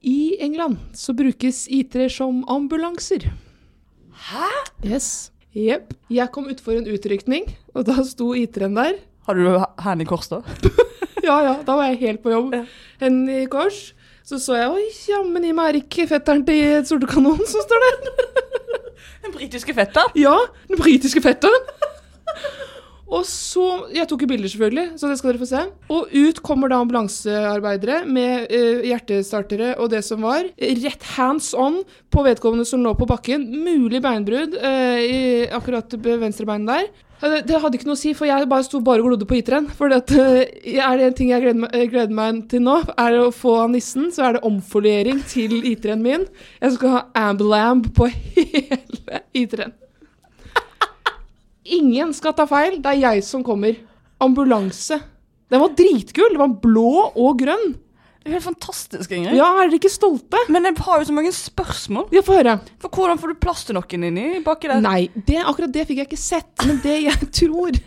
I 0.03 0.35
England 0.43 0.77
så 0.97 1.13
brukes 1.15 1.67
I3 1.69 2.09
som 2.17 2.41
ambulanser. 2.49 3.29
Hæ? 4.27 4.47
Yes. 4.85 5.31
Jepp. 5.55 5.93
Jeg 6.13 6.29
kom 6.33 6.49
utfor 6.51 6.77
en 6.77 6.87
utrykning, 6.91 7.47
og 7.73 7.87
da 7.87 7.95
sto 8.05 8.33
I3-en 8.37 8.75
der. 8.77 8.99
Har 9.25 9.37
du 9.37 9.47
hendene 9.83 10.05
i 10.05 10.09
kors, 10.09 10.29
da? 10.31 10.41
Ja, 11.19 11.35
ja, 11.43 11.55
da 11.67 11.73
var 11.75 11.89
jeg 11.89 11.99
helt 11.99 12.21
på 12.23 12.31
jobb. 12.31 12.53
Hendene 13.01 13.41
i 13.43 13.47
kors. 13.51 13.89
Så 14.25 14.37
så 14.39 14.55
jeg 14.55 14.69
Oi, 14.71 14.85
jammen 15.09 15.43
i 15.45 15.51
meg 15.53 15.71
er 15.73 15.77
ikke 15.81 16.05
fetteren 16.07 16.45
til 16.47 16.85
Sorte 16.87 17.09
kanon 17.09 17.41
som 17.49 17.65
står 17.65 17.83
der. 17.85 17.97
Den 19.25 19.33
britiske 19.35 19.73
fetteren? 19.75 20.13
Ja, 20.15 20.35
den 20.69 20.79
britiske 20.79 21.21
fetteren. 21.21 21.65
Og 23.09 23.25
så 23.25 23.65
Jeg 23.95 24.07
tok 24.09 24.23
jo 24.23 24.29
bilder, 24.29 24.51
selvfølgelig, 24.51 24.85
så 25.01 25.09
det 25.09 25.17
skal 25.19 25.31
dere 25.31 25.41
få 25.41 25.49
se. 25.49 25.63
Og 25.89 26.13
ut 26.13 26.41
kommer 26.45 26.69
da 26.69 26.79
ambulansearbeidere 26.83 28.03
med 28.05 28.53
eh, 28.53 28.85
hjertestartere 28.91 29.73
og 29.81 29.89
det 29.93 30.03
som 30.05 30.23
var. 30.25 30.45
Rett 30.59 31.05
hands 31.15 31.51
on 31.57 31.81
på 32.13 32.23
vedkommende 32.25 32.67
som 32.69 32.85
lå 32.85 32.93
på 32.97 33.09
bakken. 33.09 33.47
Mulig 33.65 34.03
beinbrudd 34.05 34.57
eh, 34.61 35.03
i 35.03 35.21
akkurat 35.49 35.97
venstrebeinet 35.97 36.69
der. 36.69 36.89
Det, 37.19 37.57
hadde 37.59 37.75
ikke 37.75 37.87
noe 37.89 37.97
å 37.97 37.99
si, 37.99 38.13
for 38.15 38.29
jeg 38.29 38.47
bare 38.47 38.63
sto 38.63 38.79
bare 38.83 39.03
og 39.03 39.09
glodde 39.09 39.27
på 39.27 39.35
I3-en. 39.41 39.67
For 39.75 39.91
eh, 39.91 40.45
er 40.79 41.01
det 41.01 41.09
en 41.09 41.17
ting 41.17 41.33
jeg 41.33 41.43
gleder 41.43 41.59
meg, 41.65 41.75
eh, 41.75 41.89
gleder 41.91 42.15
meg 42.15 42.45
til 42.51 42.63
nå, 42.63 42.77
er 42.95 43.17
det 43.17 43.25
å 43.25 43.35
få 43.35 43.55
nissen, 43.73 44.07
så 44.15 44.29
er 44.29 44.37
det 44.37 44.45
omfoliering 44.47 45.19
til 45.27 45.57
I3-en 45.73 46.05
min. 46.05 46.25
Jeg 46.61 46.77
skal 46.77 46.95
ha 46.95 47.03
ambulamb 47.27 47.91
på 47.97 48.07
hele 48.13 49.23
I3-en. 49.35 49.75
Ingen 51.77 52.13
skal 52.17 52.33
ta 52.37 52.47
feil, 52.49 52.79
det 52.81 52.95
er 52.95 53.03
jeg 53.03 53.27
som 53.27 53.43
kommer. 53.45 53.77
Ambulanse. 54.23 54.99
Den 55.49 55.61
var 55.63 55.75
dritkul. 55.77 56.33
Den 56.33 56.41
var 56.41 56.57
blå 56.63 56.89
og 57.13 57.39
grønn. 57.41 57.77
Det 58.19 58.27
er 58.27 58.35
helt 58.35 58.49
fantastisk, 58.49 59.13
Ingrid. 59.15 59.37
Ja, 59.39 59.45
er 59.55 59.69
dere 59.69 59.77
ikke 59.79 59.89
stolte? 59.89 60.41
Men 60.51 60.67
jeg 60.67 60.75
har 60.83 60.99
jo 60.99 61.07
så 61.07 61.13
mange 61.15 61.31
spørsmål. 61.33 62.09
Ja, 62.11 62.21
Få 62.25 62.35
høre. 62.35 62.57
For 62.83 62.91
hvordan 62.91 63.21
får 63.21 63.31
du 63.31 63.37
plass 63.39 63.61
til 63.65 63.77
noen 63.77 64.03
inni 64.09 64.41
baki 64.43 64.67
der? 64.67 64.81
Nei, 64.83 65.07
det, 65.15 65.37
akkurat 65.39 65.71
det 65.73 65.85
fikk 65.87 66.01
jeg 66.01 66.09
ikke 66.09 66.19
sett. 66.19 66.65
Men 66.67 66.81
det 66.83 66.97
jeg 67.05 67.29
tror, 67.39 67.79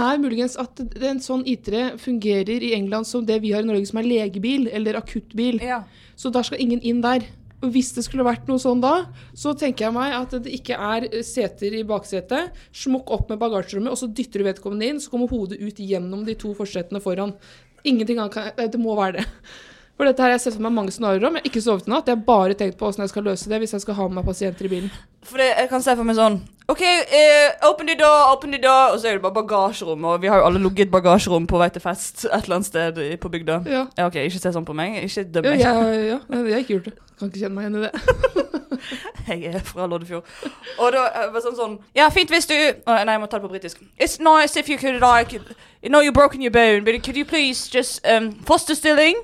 er 0.00 0.20
muligens 0.20 0.58
at 0.60 0.82
en 0.98 1.22
sånn 1.22 1.46
I3 1.46 1.92
fungerer 2.02 2.66
i 2.66 2.72
England 2.76 3.06
som 3.08 3.22
det 3.28 3.38
vi 3.44 3.54
har 3.54 3.62
i 3.62 3.70
Norge, 3.70 3.86
som 3.88 4.02
er 4.02 4.10
legebil 4.10 4.66
eller 4.74 4.98
akuttbil. 4.98 5.62
Ja. 5.62 5.84
Så 6.18 6.34
da 6.34 6.42
skal 6.42 6.60
ingen 6.64 6.82
inn 6.82 7.00
der. 7.04 7.28
Og 7.58 7.72
hvis 7.74 7.90
det 7.96 8.04
skulle 8.06 8.26
vært 8.26 8.46
noe 8.46 8.60
sånn 8.62 8.82
da, 8.82 9.08
så 9.34 9.54
tenker 9.58 9.88
jeg 9.88 9.96
meg 9.96 10.14
at 10.14 10.36
det 10.44 10.52
ikke 10.54 10.76
er 10.78 11.08
seter 11.26 11.74
i 11.74 11.84
baksetet. 11.86 12.54
Smukk 12.70 13.10
opp 13.14 13.32
med 13.32 13.40
bagasjerommet, 13.42 13.90
og 13.90 13.98
så 13.98 14.10
dytter 14.10 14.44
du 14.44 14.46
vedkommende 14.46 14.92
inn, 14.92 15.00
så 15.02 15.10
kommer 15.10 15.32
hodet 15.32 15.58
ut 15.58 15.82
gjennom 15.82 16.22
de 16.26 16.36
to 16.38 16.52
forsetene 16.58 17.02
foran. 17.02 17.34
Ingenting 17.86 18.20
annet 18.20 18.34
kan 18.34 18.52
eh, 18.54 18.70
Det 18.70 18.80
må 18.80 18.94
være 18.98 19.18
det. 19.18 19.26
For 19.98 20.06
dette 20.06 20.22
her 20.22 20.30
har 20.30 20.36
jeg 20.36 20.44
sett 20.44 20.54
for 20.54 20.62
meg 20.62 20.76
mange 20.76 20.92
scenarioer 20.94 21.26
om. 21.26 21.36
Jeg 21.40 21.42
har 21.42 21.50
ikke 21.50 21.60
sovet 21.64 21.88
i 21.88 21.90
natt. 21.90 22.06
Jeg 22.06 22.14
har 22.14 22.26
bare 22.26 22.54
tenkt 22.54 22.76
på 22.78 22.86
hvordan 22.86 23.02
jeg 23.02 23.10
skal 23.10 23.24
løse 23.26 23.50
det 23.50 23.58
hvis 23.58 23.74
jeg 23.74 23.82
skal 23.82 23.96
ha 23.98 24.04
med 24.06 24.20
meg 24.20 24.28
pasienter 24.28 24.68
i 24.68 24.70
bilen. 24.70 24.92
For 25.26 25.42
det, 25.42 25.48
jeg 25.58 25.70
kan 25.72 25.82
se 25.82 25.96
for 25.98 26.06
meg 26.06 26.14
sånn 26.14 26.38
OK, 26.68 26.82
eh, 26.84 27.48
open 27.64 27.88
the 27.88 27.96
door, 27.98 28.28
open 28.30 28.52
the 28.54 28.60
door. 28.62 28.92
Og 28.92 29.00
så 29.00 29.08
er 29.10 29.18
det 29.18 29.24
bare 29.24 29.34
bagasjerom. 29.40 30.04
Og 30.04 30.22
vi 30.22 30.30
har 30.30 30.38
jo 30.38 30.46
alle 30.46 30.62
ligget 30.62 30.86
i 30.86 30.92
bagasjerom 30.92 31.48
på 31.50 31.58
vei 31.58 31.68
til 31.74 31.82
fest 31.82 32.28
et 32.28 32.36
eller 32.44 32.60
annet 32.60 32.68
sted 32.68 33.00
på 33.18 33.32
bygda. 33.32 33.58
Ja. 33.66 33.82
ja 33.98 34.06
OK, 34.06 34.20
ikke 34.22 34.38
se 34.38 34.52
sånn 34.54 34.68
på 34.68 34.76
meg. 34.78 35.00
Ikke 35.02 35.26
døm 35.34 35.48
Ja, 35.48 35.54
meg. 35.56 35.64
Ja, 35.64 36.20
ja, 36.20 36.20
jeg 36.44 36.54
har 36.54 36.62
ikke 36.62 36.76
gjort 36.76 36.90
det. 36.92 36.94
Kan 37.18 37.32
ikke 37.32 37.42
kjenne 37.42 37.56
meg 37.56 37.66
igjen 37.66 37.80
i 37.80 37.88
det. 37.88 38.44
Jeg 39.28 39.44
er 39.50 39.64
fra 39.66 39.88
Loddefjord. 39.90 40.24
Og 40.78 40.92
da 40.94 41.08
eh, 41.08 41.26
var 41.26 41.34
det 41.34 41.42
sånn 41.42 41.56
sånn 41.58 41.74
Ja, 41.98 42.06
fint 42.14 42.30
hvis 42.30 42.46
du 42.48 42.54
Å, 42.54 42.94
Nei, 43.02 43.16
jeg 43.16 43.20
må 43.20 43.26
ta 43.26 43.40
det 43.40 43.44
på 43.48 43.50
britisk. 43.50 43.82
It's 43.98 44.20
nice 44.22 44.54
if 44.56 44.70
you 44.70 44.78
could 44.78 45.02
like 45.02 45.34
You 45.34 45.90
know 45.90 46.00
you've 46.00 46.14
broken 46.14 46.40
your 46.40 46.54
bone, 46.54 46.84
but 46.86 46.94
could 47.02 47.18
you 47.18 47.26
please 47.26 47.68
just 47.68 48.06
um, 48.06 48.32
foster 48.46 48.78
stilling? 48.78 49.18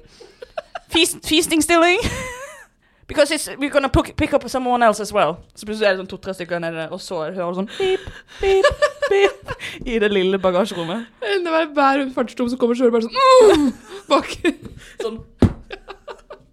Feast, 0.95 1.27
feasting 1.27 1.61
stilling? 1.61 1.99
Because 3.09 3.31
it's, 3.33 3.49
we're 3.59 3.69
gonna 3.69 3.89
pick, 3.89 4.17
pick 4.17 4.33
up 4.33 4.49
someone 4.49 4.81
else 4.81 5.01
as 5.01 5.13
well. 5.13 5.37
Så 5.55 5.67
plutselig 5.67 5.89
er 5.89 5.97
det 5.97 6.01
sånn 6.05 6.09
to-tre 6.09 6.33
stykker 6.39 6.61
nede, 6.63 6.87
og 6.95 7.03
så 7.03 7.19
hører 7.27 7.51
du 7.51 7.59
sånn 7.59 7.69
pip, 7.69 8.05
pip, 8.39 8.85
pip 9.11 9.51
i 9.85 9.99
det 10.01 10.09
lille 10.13 10.39
bagasjerommet. 10.41 11.11
Det 11.21 11.53
var 11.53 11.67
hver 11.75 12.05
fartsdom 12.15 12.49
som 12.53 12.61
kommer, 12.63 12.79
så 12.79 12.87
hører 12.87 12.95
du 12.95 12.97
bare 12.97 13.09
sånn 13.11 13.59
mm, 13.65 13.69
bak. 14.09 14.31
Sånn. 15.03 15.19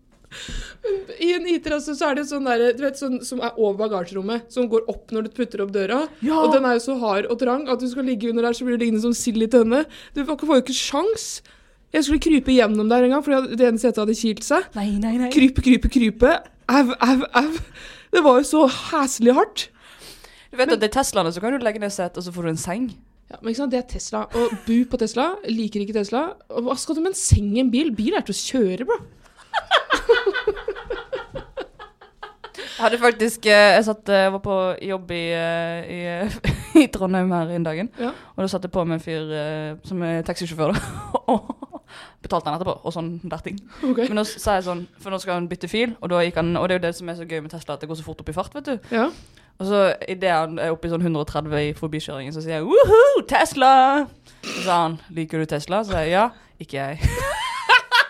I 1.30 1.32
en 1.38 1.48
IT 1.54 1.70
altså, 1.72 1.96
så 1.96 2.10
er 2.10 2.20
det 2.20 2.26
sånn 2.34 2.50
der, 2.50 2.66
du 2.76 2.84
vet, 2.84 3.00
sånn 3.00 3.22
som 3.24 3.46
er 3.46 3.56
over 3.56 3.78
bagasjerommet, 3.86 4.50
som 4.52 4.68
går 4.74 4.90
opp 4.92 5.14
når 5.16 5.30
du 5.30 5.34
putter 5.38 5.64
opp 5.64 5.72
døra. 5.78 6.04
Ja. 6.26 6.42
Og 6.42 6.58
den 6.58 6.66
er 6.66 6.82
jo 6.82 6.86
så 6.90 6.98
hard 7.06 7.30
og 7.30 7.40
trang 7.46 7.70
at 7.72 7.80
du 7.80 7.88
skal 7.94 8.10
ligge 8.10 8.34
under 8.34 8.50
der, 8.50 8.58
så 8.58 8.66
blir 8.66 8.76
du 8.76 8.88
liggende 8.88 9.06
som 9.06 9.16
sild 9.16 9.46
i 9.46 9.52
tønne. 9.54 9.86
Du 10.18 10.26
får 10.26 10.66
ikke 10.66 10.76
sjans. 10.82 11.32
Jeg 11.92 12.08
skulle 12.08 12.24
krype 12.24 12.54
gjennom 12.56 12.88
der 12.90 13.04
en 13.04 13.18
gang, 13.18 13.24
fordi 13.26 13.58
det 13.60 13.68
ene 13.68 13.82
setet 13.82 14.00
hadde 14.00 14.16
kilt 14.16 14.46
seg. 14.48 14.68
Nei, 14.78 14.90
nei, 15.02 15.18
nei. 15.20 15.30
Krype, 15.34 15.64
krype, 15.66 15.92
krype. 15.92 16.34
Au, 16.72 16.94
au, 16.96 17.24
au. 17.42 17.50
Det 18.12 18.24
var 18.24 18.40
jo 18.40 18.48
så 18.48 18.66
heslig 18.68 19.36
hardt. 19.36 19.68
Du 20.52 20.60
vet 20.60 20.72
at 20.72 20.80
det 20.80 20.90
er 20.90 20.96
Teslaene 20.98 21.32
så 21.32 21.44
kan 21.44 21.56
du 21.56 21.64
legge 21.64 21.80
ned 21.84 21.92
setet, 21.92 22.20
og 22.20 22.24
så 22.24 22.32
får 22.36 22.48
du 22.48 22.52
en 22.54 22.60
seng. 22.60 22.92
Ja, 23.32 23.38
men 23.40 23.54
ikke 23.54 23.62
sant, 23.62 23.72
Det 23.72 23.80
er 23.80 23.88
Tesla. 23.88 24.26
Og 24.36 24.56
bu 24.68 24.84
på 24.92 25.00
Tesla. 25.00 25.30
Liker 25.48 25.84
ikke 25.84 25.96
Tesla. 25.96 26.34
Og 26.52 26.66
hva 26.68 26.76
skal 26.80 26.98
du 26.98 27.04
med 27.04 27.14
en 27.14 27.20
seng 27.20 27.54
i 27.56 27.62
en 27.64 27.72
bil? 27.72 27.94
Bil 27.96 28.18
er 28.20 28.26
til 28.28 28.36
å 28.36 28.40
kjøre, 28.40 28.88
bro. 28.88 28.98
Jeg 32.82 32.88
hadde 32.88 32.98
faktisk 32.98 33.46
eh, 33.46 33.76
Jeg 33.76 33.86
satt, 33.86 34.10
eh, 34.10 34.32
var 34.34 34.42
på 34.42 34.56
jobb 34.82 35.12
i, 35.14 35.24
eh, 35.38 35.92
i, 35.94 36.00
i 36.82 36.88
Trondheim 36.92 37.32
her 37.32 37.54
en 37.56 37.68
dagen. 37.68 37.92
Ja. 38.02 38.10
Og 38.34 38.42
da 38.44 38.48
satt 38.50 38.66
jeg 38.66 38.74
på 38.74 38.84
med 38.84 38.98
en 38.98 39.04
fyr 39.06 39.30
som 39.88 40.02
er 40.08 40.26
taxisjåfør. 40.28 40.74
da. 40.74 40.82
Og 41.36 41.81
betalte 42.22 42.50
han 42.50 42.58
etterpå, 42.60 42.78
og 42.86 42.94
sånn 42.94 43.12
der 43.24 43.44
ting. 43.46 43.60
Ok. 43.88 44.04
Men 44.06 44.20
nå 44.20 44.26
sa 44.30 44.58
jeg 44.58 44.66
sånn, 44.68 44.86
for 45.02 45.14
nå 45.14 45.20
skal 45.22 45.40
han 45.40 45.50
bytte 45.52 45.70
fil, 45.72 45.96
og, 46.00 46.14
han, 46.14 46.56
og 46.60 46.68
det 46.70 46.76
er 46.76 46.80
jo 46.80 46.86
det 46.88 46.96
som 46.98 47.10
er 47.10 47.18
så 47.18 47.28
gøy 47.28 47.42
med 47.42 47.54
Tesla, 47.54 47.76
at 47.76 47.84
det 47.84 47.90
går 47.90 48.00
så 48.00 48.06
fort 48.06 48.22
opp 48.22 48.30
i 48.30 48.36
fart, 48.36 48.54
vet 48.58 48.70
du. 48.70 48.92
Ja. 48.94 49.08
Og 49.62 49.68
så 49.70 49.82
idet 50.10 50.32
han 50.34 50.58
er 50.62 50.74
oppe 50.74 50.90
i 50.90 50.92
sånn 50.94 51.04
130 51.06 51.58
i 51.68 51.74
forbikjøringen, 51.78 52.34
så 52.34 52.42
sier 52.42 52.60
jeg 52.60 52.68
woho, 52.70 53.22
Tesla! 53.30 53.74
Så 54.42 54.64
sa 54.66 54.78
han 54.88 55.00
liker 55.14 55.42
du 55.42 55.50
Tesla? 55.50 55.84
Så 55.86 55.94
sa 55.94 56.06
jeg 56.06 56.16
ja, 56.16 56.28
ikke 56.62 56.80
jeg. 56.82 57.12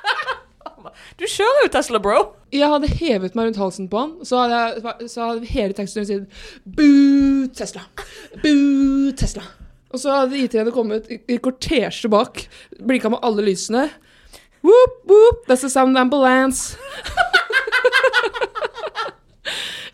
du 1.19 1.25
kjører 1.27 1.65
jo 1.65 1.73
Tesla, 1.75 2.03
bro! 2.03 2.21
Jeg 2.55 2.67
hadde 2.71 2.91
hevet 2.99 3.35
meg 3.35 3.49
rundt 3.49 3.59
halsen 3.59 3.87
på 3.91 3.99
han, 3.99 4.13
så 4.27 4.43
hadde, 4.43 4.61
jeg, 4.79 5.11
så 5.11 5.31
hadde 5.31 5.51
hele 5.51 5.75
teksten 5.75 6.07
sagt 6.07 6.43
Boo 6.63 7.47
Tesla. 7.55 7.87
Boo 8.43 9.11
Tesla. 9.19 9.47
Og 9.91 9.99
så 9.99 10.13
hadde 10.21 10.39
IT-ene 10.39 10.71
kommet 10.73 11.09
i, 11.11 11.19
i 11.31 11.37
kortesje 11.43 12.09
bak, 12.11 12.45
blinka 12.79 13.11
med 13.11 13.23
alle 13.27 13.43
lysene. 13.49 13.89
Whoop, 14.63 15.01
whoop, 15.09 15.43
that's 15.49 15.65
the 15.65 15.69
sound 15.69 15.97
ambulance. 15.97 16.71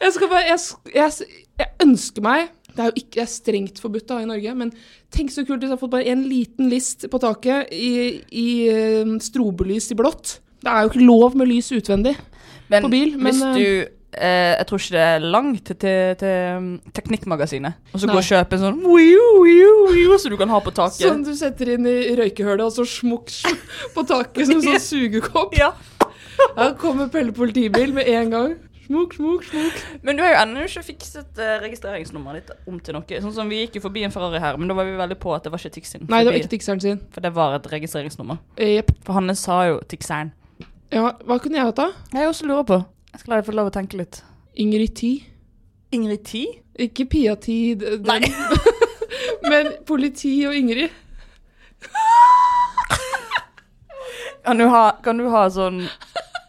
jeg 0.02 0.14
skal 0.14 0.30
bare 0.30 0.46
jeg, 0.50 0.60
jeg, 0.94 1.12
jeg 1.58 1.68
ønsker 1.84 2.22
meg 2.26 2.40
Det 2.74 2.82
er 2.84 2.90
jo 2.90 3.00
ikke 3.00 3.16
det 3.16 3.22
er 3.24 3.30
strengt 3.32 3.80
forbudt 3.82 4.10
da 4.12 4.16
i 4.22 4.28
Norge, 4.30 4.52
men 4.60 4.70
tenk 5.14 5.30
så 5.34 5.42
kult 5.48 5.62
hvis 5.64 5.72
jeg 5.72 5.78
har 5.78 5.82
fått 5.82 5.96
bare 5.96 6.12
en 6.12 6.24
liten 6.30 6.66
list 6.70 7.08
på 7.10 7.22
taket 7.24 7.60
i, 7.74 7.88
i 8.30 8.48
eh, 8.70 9.16
strobelys 9.24 9.90
i 9.96 9.98
blått. 9.98 10.26
Det 10.62 10.70
er 10.70 10.80
jo 10.84 10.90
ikke 10.92 11.08
lov 11.08 11.38
med 11.40 11.50
lys 11.50 11.72
utvendig 11.74 12.14
Men 12.70 12.86
på 12.86 12.92
bil. 12.94 13.10
Men 13.18 13.34
hvis 13.34 13.44
eh, 13.48 13.58
du 13.58 13.66
Jeg 14.18 14.68
tror 14.70 14.82
ikke 14.82 14.96
det 14.96 15.06
er 15.06 15.26
langt 15.38 15.72
til, 15.72 15.98
til, 16.22 16.36
um, 16.58 16.70
Teknikkmagasinet. 16.96 17.80
Og 17.94 18.02
så 18.02 18.10
gå 18.10 18.18
og 18.18 18.28
kjøpe 18.28 18.58
en 18.58 18.64
sånn 18.66 18.80
wiu, 18.84 19.26
wiu, 19.44 19.74
wiu, 19.94 20.18
som 20.22 20.34
du 20.34 20.38
kan 20.40 20.52
ha 20.54 20.62
på 20.64 20.74
taket. 20.76 21.04
Sånn 21.06 21.26
du 21.28 21.34
setter 21.38 21.76
inn 21.76 21.88
i 21.90 21.98
røykehølet, 22.18 22.66
og 22.68 22.74
så 22.76 22.88
smukk 22.88 23.34
på 23.96 24.06
taket 24.10 24.48
som 24.50 24.60
en 24.60 24.66
sånn 24.70 24.88
sugekopp. 24.92 25.58
Ja. 25.58 25.74
Her 26.58 26.74
kommer 26.80 27.12
Pelle 27.14 27.34
politibil 27.36 27.94
med 27.96 28.10
en 28.12 28.34
gang. 28.34 28.56
Smukk, 28.88 29.18
smukk, 29.18 29.44
smukk. 29.50 29.80
Men 30.08 30.16
du 30.16 30.24
har 30.24 30.32
jo 30.32 30.40
ennå 30.46 30.64
ikke 30.64 30.84
fikset 30.94 31.40
uh, 31.42 31.58
registreringsnummeret 31.60 32.48
ditt 32.48 32.70
om 32.72 32.78
til 32.80 32.96
noe. 32.96 33.20
Sånn 33.24 33.34
som 33.36 33.50
Vi 33.52 33.66
gikk 33.66 33.82
jo 33.82 33.84
forbi 33.84 34.06
en 34.08 34.14
Ferrari 34.14 34.40
her, 34.40 34.60
men 34.60 34.72
da 34.72 34.78
var 34.78 34.88
vi 34.88 34.96
veldig 34.96 35.18
på 35.20 35.34
at 35.36 35.44
det 35.44 35.52
var 35.52 35.60
ikke 35.60 35.76
Tix 35.76 35.92
sin. 35.96 36.06
Nei, 36.08 36.22
det 36.24 36.32
var 36.32 36.40
ikke 36.40 36.54
Tixeren 36.56 36.84
sin. 36.84 37.02
For 37.12 37.26
det 37.26 37.34
var 37.36 37.58
et 37.58 37.68
registreringsnummer. 37.74 38.40
Yep. 38.56 38.94
For 39.04 39.20
Hanne 39.20 39.36
sa 39.36 39.66
jo 39.68 39.82
Tixeren. 39.92 40.32
Ja, 40.94 41.10
hva 41.28 41.40
kunne 41.44 41.60
jeg 41.60 41.68
hatt 41.68 41.82
da? 41.82 41.90
Jeg 42.16 42.32
også 42.32 42.48
lurer 42.48 42.68
på. 42.68 42.80
Jeg 43.14 43.22
skal 43.22 43.34
la 43.34 43.40
deg 43.40 43.48
få 43.48 43.56
lov 43.56 43.70
å 43.72 43.74
tenke 43.74 44.00
litt. 44.00 44.22
Ingrid 44.60 44.96
Ti. 45.00 45.12
Ingrid 45.96 46.24
Ti? 46.28 46.44
Ikke 46.88 47.08
Pia 47.10 47.36
Ti, 47.40 47.58
Nei. 48.06 48.20
Men 49.50 49.72
politi 49.88 50.34
og 50.48 50.56
Ingrid. 50.58 50.94
Kan 54.48 54.62
du 54.62 54.68
ha, 54.72 54.84
kan 55.04 55.20
du 55.20 55.26
ha 55.30 55.42
sånn 55.52 55.82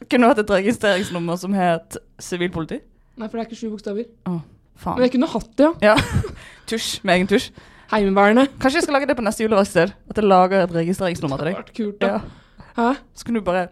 Kunne 0.09 0.23
du 0.23 0.31
hatt 0.31 0.39
et 0.41 0.53
registreringsnummer 0.55 1.37
som 1.41 1.55
het 1.59 1.99
sivilpoliti? 2.23 2.79
Nei, 3.19 3.27
for 3.27 3.35
det 3.37 3.43
er 3.43 3.49
ikke 3.49 3.59
sju 3.59 3.73
bokstaver. 3.73 4.07
Å, 4.31 4.37
faen. 4.79 4.95
Men 4.95 5.05
jeg 5.09 5.15
kunne 5.17 5.29
hatt 5.33 5.51
det, 5.59 5.67
ja. 5.83 5.97
Ja. 5.99 6.37
Tusj 6.71 7.01
med 7.03 7.19
egen 7.19 7.29
tusj. 7.29 7.49
Heimevernet. 7.91 8.55
Kanskje 8.63 8.79
jeg 8.79 8.87
skal 8.87 8.95
lage 8.95 9.09
det 9.11 9.17
på 9.19 9.25
neste 9.27 9.43
juleverksted? 9.43 9.93
At 10.13 10.21
jeg 10.21 10.29
lager 10.31 10.63
et 10.63 10.75
registreringsnummer 10.77 11.43
til 11.43 11.51
deg? 11.51 11.59
hadde 11.59 11.67
Vært 11.67 11.77
kult, 11.81 11.99
da. 12.05 12.15
Ja. 12.15 12.69
Hæ? 12.79 12.89
Så 13.19 13.27
kan 13.27 13.37
du 13.37 13.43
bare 13.45 13.67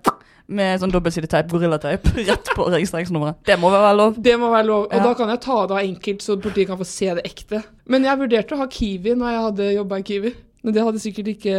med 0.49 0.79
sånn 0.81 0.93
dobbeltsideteip, 0.95 1.49
gorillateip, 1.51 2.05
rett 2.29 2.51
på 2.55 2.67
registreringsnummeret. 2.71 3.41
Det 3.49 3.57
må 3.59 3.71
være 3.73 3.95
lov? 3.99 4.19
Det 4.23 4.37
må 4.39 4.51
være 4.53 4.67
lov. 4.69 4.85
Og 4.87 4.95
Ja. 4.95 5.03
da 5.03 5.15
kan 5.19 5.29
jeg 5.33 5.41
ta 5.43 5.57
det 5.67 5.75
av 5.77 5.83
enkelt, 5.83 6.23
så 6.23 6.37
politiet 6.41 6.69
kan 6.71 6.79
få 6.79 6.87
se 6.87 7.09
det 7.19 7.25
ekte. 7.27 7.63
Men 7.91 8.05
jeg 8.07 8.19
vurderte 8.23 8.55
å 8.55 8.61
ha 8.63 8.67
Kiwi 8.71 9.15
når 9.19 9.33
jeg 9.33 9.43
hadde 9.49 9.71
jobba 9.75 9.99
i 9.99 10.07
Kiwi. 10.07 10.35
Men 10.63 10.75
det 10.75 10.85
hadde 10.87 11.03
sikkert 11.03 11.29
ikke 11.35 11.57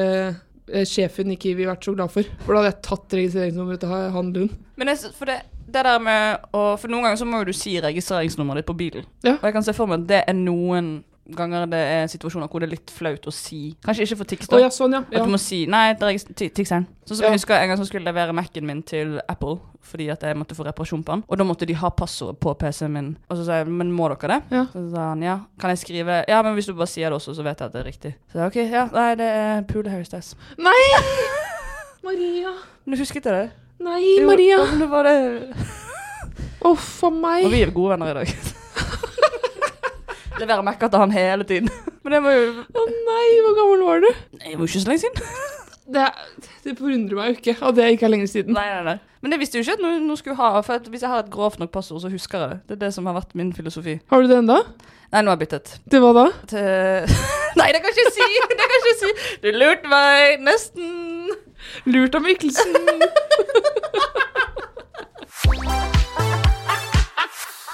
eh, 0.72 0.86
sjefen 0.88 1.32
i 1.32 1.38
Kiwi 1.40 1.68
vært 1.68 1.84
så 1.88 1.94
glad 1.96 2.12
for. 2.12 2.24
For 2.46 2.54
da 2.56 2.62
hadde 2.64 2.72
jeg 2.74 2.82
tatt 2.88 3.14
registreringsnummeret 3.20 3.80
til 3.84 3.94
han 4.18 4.32
Lund. 4.36 4.56
Men 4.78 4.88
jeg, 4.94 5.12
for 5.18 5.26
det, 5.32 5.38
det 5.68 5.84
der 5.88 6.00
med 6.00 6.48
å 6.56 6.64
For 6.80 6.88
noen 6.92 7.04
ganger 7.08 7.20
så 7.20 7.28
må 7.28 7.40
jo 7.44 7.50
du 7.52 7.56
si 7.56 7.76
registreringsnummeret 7.84 8.64
ditt 8.64 8.72
på 8.72 8.78
bilen. 8.80 9.06
Og 9.28 9.44
jeg 9.48 9.56
kan 9.56 9.64
se 9.68 9.74
for 9.76 9.88
meg 9.92 10.04
at 10.06 10.08
det 10.12 10.24
er 10.28 10.36
noen 10.40 11.04
ganger 11.36 11.66
det 11.72 11.80
er 11.80 12.08
situasjoner 12.12 12.48
hvor 12.48 12.60
det 12.64 12.68
er 12.70 12.76
litt 12.78 12.92
flaut 12.94 13.26
å 13.28 13.34
si 13.34 13.76
Kanskje 13.84 14.06
ikke 14.08 14.18
for 14.22 14.30
Tix, 14.32 14.48
da. 14.48 14.58
Å, 14.58 14.62
ja, 14.62 14.70
sånn, 14.72 14.94
ja. 14.94 15.02
At 15.12 15.26
du 15.26 15.32
må 15.34 15.40
si 15.42 15.66
Nei, 15.68 15.94
det 15.94 16.04
er 16.04 16.12
regis- 16.14 16.28
Sånn 17.08 17.16
som 17.16 17.24
Ja. 17.24 17.30
jeg 17.32 17.38
husker 17.40 17.56
en 17.56 17.70
gang 17.70 17.78
så 17.80 17.86
skulle 17.88 18.04
jeg 18.04 18.14
levere 18.14 18.34
Mac-en 18.36 18.66
min 18.68 18.84
til 18.84 19.20
Apple 19.30 19.60
fordi 19.88 20.10
at 20.12 20.20
jeg 20.22 20.36
måtte 20.36 20.52
få 20.56 20.66
reparasjon 20.68 21.02
på 21.04 21.14
den. 21.14 21.24
Og 21.30 21.38
da 21.38 21.46
måtte 21.48 21.66
de 21.66 21.74
ha 21.80 21.90
passordet 21.90 22.40
på 22.44 22.52
PC-en 22.60 22.92
min. 22.92 23.18
Og 23.32 23.38
så 23.38 23.46
sa 23.46 23.52
jeg 23.62 23.68
men 23.72 23.90
må 23.96 24.10
dere 24.12 24.28
det? 24.34 24.44
Ja. 24.52 24.66
Så 24.74 24.82
sa 24.92 25.06
han 25.14 25.22
ja. 25.24 25.38
Kan 25.58 25.70
jeg 25.72 25.80
skrive 25.80 26.26
Ja, 26.28 26.42
men 26.44 26.56
hvis 26.56 26.66
du 26.68 26.74
bare 26.74 26.88
sier 26.92 27.08
det 27.10 27.16
også, 27.16 27.34
så 27.38 27.44
vet 27.44 27.58
jeg 27.60 27.66
at 27.68 27.72
det 27.74 27.80
er 27.86 27.88
riktig. 27.88 28.16
Så 28.34 28.42
jeg, 28.42 28.48
ok, 28.48 28.72
ja, 28.74 28.84
nei, 28.92 29.16
det 29.16 29.30
er 29.32 29.62
Pule 29.70 30.04
Styles. 30.04 30.36
Nei! 30.60 30.76
Maria. 32.04 32.52
Men 32.86 32.96
du 32.98 33.02
husket 33.04 33.24
jeg 33.24 33.34
det? 33.34 33.52
Nei, 33.80 34.26
Maria. 34.26 34.58
Jo, 34.58 34.80
det 34.80 34.90
var 34.92 35.04
det. 35.08 35.18
Uff 36.66 37.04
a 37.04 37.10
meg. 37.14 37.46
Og 37.46 37.52
vi 37.54 37.62
er 37.64 37.72
gode 37.72 37.96
venner 37.96 38.12
i 38.12 38.20
dag. 38.26 38.38
Leverer 40.42 40.64
Mac-er 40.66 40.92
til 40.94 41.02
han 41.02 41.14
hele 41.16 41.46
tiden. 41.48 41.70
Men 42.04 42.14
det 42.18 42.24
må 42.24 42.34
jo 42.34 42.50
Å 42.64 42.88
nei, 42.88 43.28
hvor 43.46 43.56
gammel 43.58 43.86
var 43.88 44.04
du? 44.06 44.10
Nei, 44.40 44.52
Det 44.52 44.58
var 44.58 44.66
jo 44.66 44.70
ikke 44.72 44.84
så 44.84 44.92
lenge 44.94 45.06
siden. 45.06 45.24
Det, 45.88 46.04
det 46.66 46.74
forundrer 46.76 47.16
meg 47.16 47.30
jo 47.30 47.36
ikke 47.38 47.54
at 47.64 47.76
det 47.78 47.86
ikke 47.94 48.04
er 48.04 48.12
lenge 48.12 48.26
siden. 48.28 48.52
Nei, 48.58 48.66
nei, 48.74 48.82
nei. 48.84 48.98
Men 49.24 49.32
det 49.32 49.38
visste 49.40 49.56
jo 49.56 49.64
ikke 49.64 49.78
at 49.78 49.84
noen, 49.86 50.02
noen 50.04 50.20
skulle 50.20 50.36
ha. 50.36 50.50
For 50.60 50.82
at 50.82 50.90
hvis 50.92 51.06
jeg 51.06 51.08
har 51.14 51.22
et 51.24 51.30
grovt 51.32 51.62
nok 51.62 51.72
passord, 51.72 52.02
så 52.04 52.12
husker 52.12 52.42
jeg 52.44 52.50
det. 52.50 52.58
Det 52.68 52.76
er 52.76 52.82
det 52.82 52.90
som 52.98 53.08
har 53.08 53.16
vært 53.16 53.32
min 53.40 53.54
filosofi. 53.56 53.96
Har 54.12 54.20
du 54.20 54.28
det 54.28 54.36
enda? 54.42 54.58
Nei, 55.16 55.22
nå 55.24 55.32
har 55.32 55.38
jeg 55.38 55.46
byttet. 55.46 55.78
Til 55.88 56.04
hva 56.04 56.12
da? 56.18 56.26
Til 56.52 57.16
Nei, 57.62 57.70
det 57.72 57.80
kan 57.80 57.96
jeg 57.96 58.04
ikke 58.04 58.16
si! 58.20 58.28
Det 58.52 58.60
kan 58.60 58.76
jeg 58.76 58.84
ikke 58.84 59.00
si! 59.00 59.12
Du 59.46 59.50
lurte 59.56 59.94
meg. 59.96 60.44
Nesten. 60.44 60.92
Lurt 61.88 62.20
av 62.20 62.28
Mikkelsen. 62.28 62.76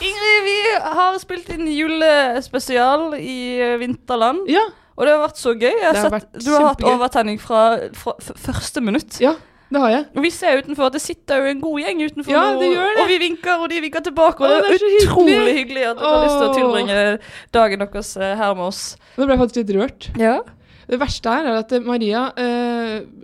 Ingrid, 0.04 0.40
vi 0.46 0.58
har 0.98 1.18
spilt 1.22 1.50
inn 1.54 1.68
julespesial 1.72 3.14
i 3.20 3.38
eh, 3.62 3.76
Vinterland. 3.82 4.46
Ja. 4.52 4.66
Og 4.94 5.08
det 5.08 5.14
har 5.16 5.24
vært 5.24 5.40
så 5.42 5.56
gøy. 5.56 5.72
Har 5.80 5.96
har 5.96 6.02
sett, 6.06 6.14
vært 6.14 6.44
du 6.44 6.52
har 6.54 6.68
hatt 6.68 6.84
overtenning 6.86 7.40
fra, 7.42 7.64
fra 7.98 8.14
første 8.20 8.84
minutt. 8.84 9.18
Ja, 9.24 9.34
det 9.74 9.82
har 9.82 9.94
jeg. 9.94 10.04
Og 10.14 10.26
vi 10.28 10.30
ser 10.34 10.60
utenfor 10.62 10.90
at 10.92 10.98
det 10.98 11.02
sitter 11.02 11.42
jo 11.42 11.54
en 11.54 11.62
god 11.64 11.80
gjeng 11.82 12.04
utenfor 12.04 12.36
Ja, 12.36 12.44
det 12.60 12.68
gjør 12.76 12.92
det. 12.92 13.06
Og 13.06 13.10
vi 13.10 13.20
vinker, 13.24 13.64
og 13.64 13.72
de 13.72 13.80
vinker 13.88 14.04
tilbake. 14.06 14.44
Og 14.44 14.50
Å, 14.50 14.60
det 14.68 14.76
er, 14.76 14.84
utrolig 15.00 15.38
hyggelig. 15.38 15.56
hyggelig 15.62 15.86
at 15.88 16.02
dere 16.04 16.12
har 16.12 16.26
lyst 16.28 16.36
til 16.38 16.50
å 16.50 16.58
tilbringe 16.60 17.00
dagen 17.58 17.86
deres 17.88 18.12
eh, 18.20 18.36
her 18.44 18.54
med 18.60 18.68
oss. 18.68 18.84
Nå 19.16 19.26
ble 19.26 19.34
jeg 19.34 19.42
faktisk 19.46 19.62
litt 19.64 19.74
rørt. 19.80 20.10
Ja. 20.22 20.36
Det 20.84 21.00
verste 21.00 21.32
her 21.32 21.48
er 21.48 21.58
at 21.64 21.74
Maria 21.88 22.26
eh, 22.38 22.73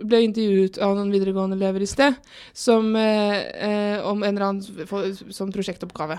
ble 0.02 0.22
intervjuet 0.26 0.78
av 0.82 0.96
noen 0.96 1.12
videregående 1.12 1.58
elever 1.58 1.84
i 1.84 1.88
sted 1.88 2.16
som, 2.56 2.90
eh, 2.96 3.38
eh, 3.68 4.06
om 4.06 4.22
en 4.22 4.34
eller 4.34 4.46
annen 4.48 5.30
sånn 5.30 5.54
prosjektoppgave. 5.54 6.18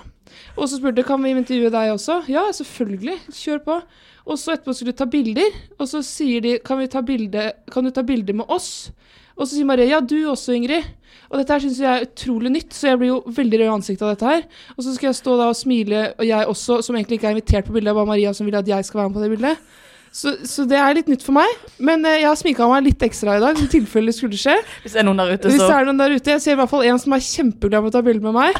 Og 0.57 0.67
så 0.67 0.79
spurte 0.79 1.05
kan 1.07 1.21
vi 1.23 1.33
intervjue 1.35 1.73
deg 1.73 1.93
også. 1.95 2.21
Ja, 2.31 2.47
selvfølgelig. 2.55 3.19
Kjør 3.35 3.63
på. 3.65 3.81
Og 4.25 4.37
så 4.37 4.53
etterpå 4.53 4.75
skulle 4.77 4.93
du 4.93 4.99
ta 5.01 5.07
bilder, 5.09 5.55
og 5.79 5.87
så 5.89 6.03
sier 6.05 6.43
de 6.43 6.57
kan, 6.59 6.77
bilde, 7.05 7.51
kan 7.71 7.83
du 7.83 7.89
ta 7.89 8.03
bilder 8.05 8.37
med 8.37 8.45
oss? 8.53 8.91
Og 9.33 9.47
så 9.47 9.55
sier 9.55 9.65
Maria 9.65 9.87
ja, 9.89 9.99
du 9.99 10.19
også, 10.29 10.53
Ingrid. 10.53 10.85
Og 11.31 11.39
dette 11.39 11.55
her 11.55 11.63
syns 11.63 11.79
jeg 11.79 11.89
er 11.89 12.05
utrolig 12.05 12.51
nytt, 12.51 12.75
så 12.75 12.91
jeg 12.91 12.99
blir 13.01 13.09
jo 13.13 13.21
veldig 13.25 13.59
rød 13.61 13.69
i 13.69 13.73
ansiktet 13.73 14.03
av 14.05 14.11
dette 14.13 14.27
her. 14.27 14.43
Og 14.75 14.83
så 14.85 14.93
skal 14.95 15.09
jeg 15.09 15.19
stå 15.21 15.37
da 15.39 15.47
og 15.49 15.57
smile, 15.57 16.01
og 16.19 16.27
jeg 16.27 16.49
også, 16.53 16.81
som 16.85 16.97
egentlig 16.97 17.17
ikke 17.17 17.31
er 17.31 17.37
invitert 17.37 17.69
på 17.69 17.73
bildet, 17.75 17.89
det 17.89 17.97
bare 17.97 18.11
Maria 18.11 18.33
som 18.35 18.49
vil 18.49 18.59
at 18.59 18.67
jeg 18.67 18.85
skal 18.85 19.01
være 19.01 19.09
med 19.09 19.17
på 19.17 19.23
det 19.23 19.31
bildet. 19.33 19.71
Så, 20.11 20.33
så 20.43 20.65
det 20.67 20.75
er 20.75 20.97
litt 20.97 21.07
nytt 21.07 21.23
for 21.23 21.35
meg. 21.37 21.51
Men 21.79 22.03
eh, 22.03 22.19
jeg 22.19 22.27
har 22.27 22.39
sminka 22.39 22.67
meg 22.67 22.83
litt 22.89 23.03
ekstra 23.07 23.37
i 23.39 23.43
dag, 23.43 23.55
i 23.55 23.69
tilfelle 23.71 24.11
det 24.11 24.17
skulle 24.17 24.39
skje. 24.39 24.57
Hvis 24.83 24.97
det 24.97 25.03
er 25.03 25.07
noen 25.07 25.21
der 25.23 25.31
ute, 25.37 25.47
Hvis 25.47 25.63
det 25.63 25.71
er 25.71 25.87
noen 25.87 26.01
der 26.01 26.15
ute. 26.17 26.33
Jeg 26.35 26.43
ser 26.43 26.57
i 26.57 26.59
hvert 26.59 26.71
fall 26.71 26.83
en 26.89 26.99
som 26.99 27.15
er 27.15 27.23
kjempeglad 27.23 27.85
for 27.85 27.93
å 27.93 27.95
ta 27.95 28.03
bilde 28.05 28.27
med 28.27 28.35
meg. 28.35 28.59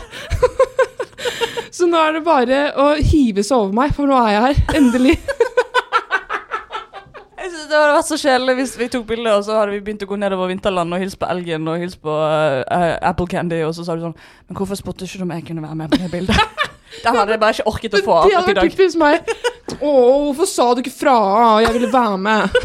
så 1.76 1.90
nå 1.92 2.00
er 2.00 2.18
det 2.18 2.24
bare 2.26 2.62
å 2.80 2.88
hive 2.96 3.44
seg 3.44 3.58
over 3.58 3.76
meg, 3.82 3.92
for 3.98 4.08
nå 4.08 4.16
er 4.24 4.38
jeg 4.38 4.46
her. 4.48 4.64
Endelig. 4.80 5.18
Jeg 7.42 7.50
synes 7.50 7.70
Det 7.72 7.78
hadde 7.80 7.94
vært 7.96 8.08
så 8.08 8.18
kjedelig 8.22 8.54
hvis 8.60 8.74
vi 8.78 8.88
tok 8.94 9.06
bilde, 9.10 9.32
og 9.34 9.42
så 9.44 9.56
hadde 9.58 9.74
vi 9.74 9.80
begynt 9.84 10.04
å 10.06 10.08
gå 10.08 10.18
nedover 10.22 10.52
Vinterland 10.52 10.94
og 10.94 11.02
hilse 11.02 11.18
på 11.20 11.28
elgen 11.34 11.66
og 11.68 11.82
hilse 11.82 11.98
på 12.00 12.14
eh, 12.22 12.92
Apple 13.10 13.26
Candy, 13.32 13.64
og 13.66 13.74
så 13.76 13.84
sa 13.88 13.98
du 13.98 14.06
sånn 14.06 14.14
Men 14.14 14.60
hvorfor 14.60 14.78
spurte 14.78 15.08
ikke 15.10 15.20
du 15.20 15.26
om 15.26 15.34
jeg 15.34 15.48
kunne 15.50 15.66
være 15.66 15.80
med 15.82 15.92
på 15.92 16.00
det 16.04 16.12
bildet? 16.14 16.70
Den 17.04 17.16
hadde 17.16 17.32
jeg 17.36 17.42
bare 17.42 17.56
ikke 17.56 17.68
orket 17.72 17.96
å 17.98 18.02
få 18.06 18.18
Det 18.28 18.36
hadde 18.36 18.42
akkurat 18.42 18.44
i 18.44 18.52
vært 18.52 18.62
dag. 18.62 18.72
typisk 18.76 19.00
meg. 19.02 19.36
Å, 19.82 19.92
hvorfor 20.28 20.50
sa 20.52 20.66
du 20.76 20.82
ikke 20.84 20.94
fra? 20.94 21.16
Jeg 21.64 21.74
ville 21.78 21.92
være 21.94 22.18
med. 22.22 22.58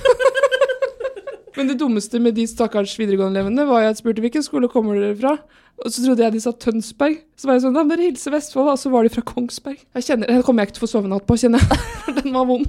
Men 1.57 1.71
det 1.71 1.79
dummeste 1.81 2.19
med 2.21 2.35
de 2.37 2.45
stakkars 2.51 2.93
videregående-elevene 3.01 3.65
var 3.69 3.81
at 3.87 3.95
jeg 3.95 4.03
spurte 4.03 4.21
hvilken 4.25 4.45
skole 4.45 4.69
kommer 4.69 4.99
dere 5.01 5.15
fra. 5.17 5.37
Og 5.85 5.93
så 5.93 6.03
trodde 6.05 6.25
jeg 6.25 6.35
de 6.35 6.41
sa 6.41 6.53
Tønsberg. 6.53 7.19
Så 7.37 7.49
var 7.49 7.57
jeg 7.57 7.65
sånn, 7.65 7.77
må 7.77 7.85
dere 7.93 8.05
hilse 8.11 8.33
Vestfold, 8.33 8.69
og 8.75 8.79
så 8.81 8.93
var 8.93 9.05
de 9.07 9.13
fra 9.13 9.25
Kongsberg. 9.29 9.79
Jeg 9.97 10.07
kjenner, 10.09 10.29
Den 10.33 10.45
kommer 10.45 10.65
jeg 10.65 10.71
ikke 10.71 10.79
til 10.79 10.85
å 10.85 10.87
få 10.87 10.93
sove 10.95 11.11
natt 11.13 11.25
på, 11.29 11.37
kjenner 11.41 11.65
jeg. 11.65 11.81
Den 12.21 12.37
var 12.37 12.47
vond. 12.49 12.69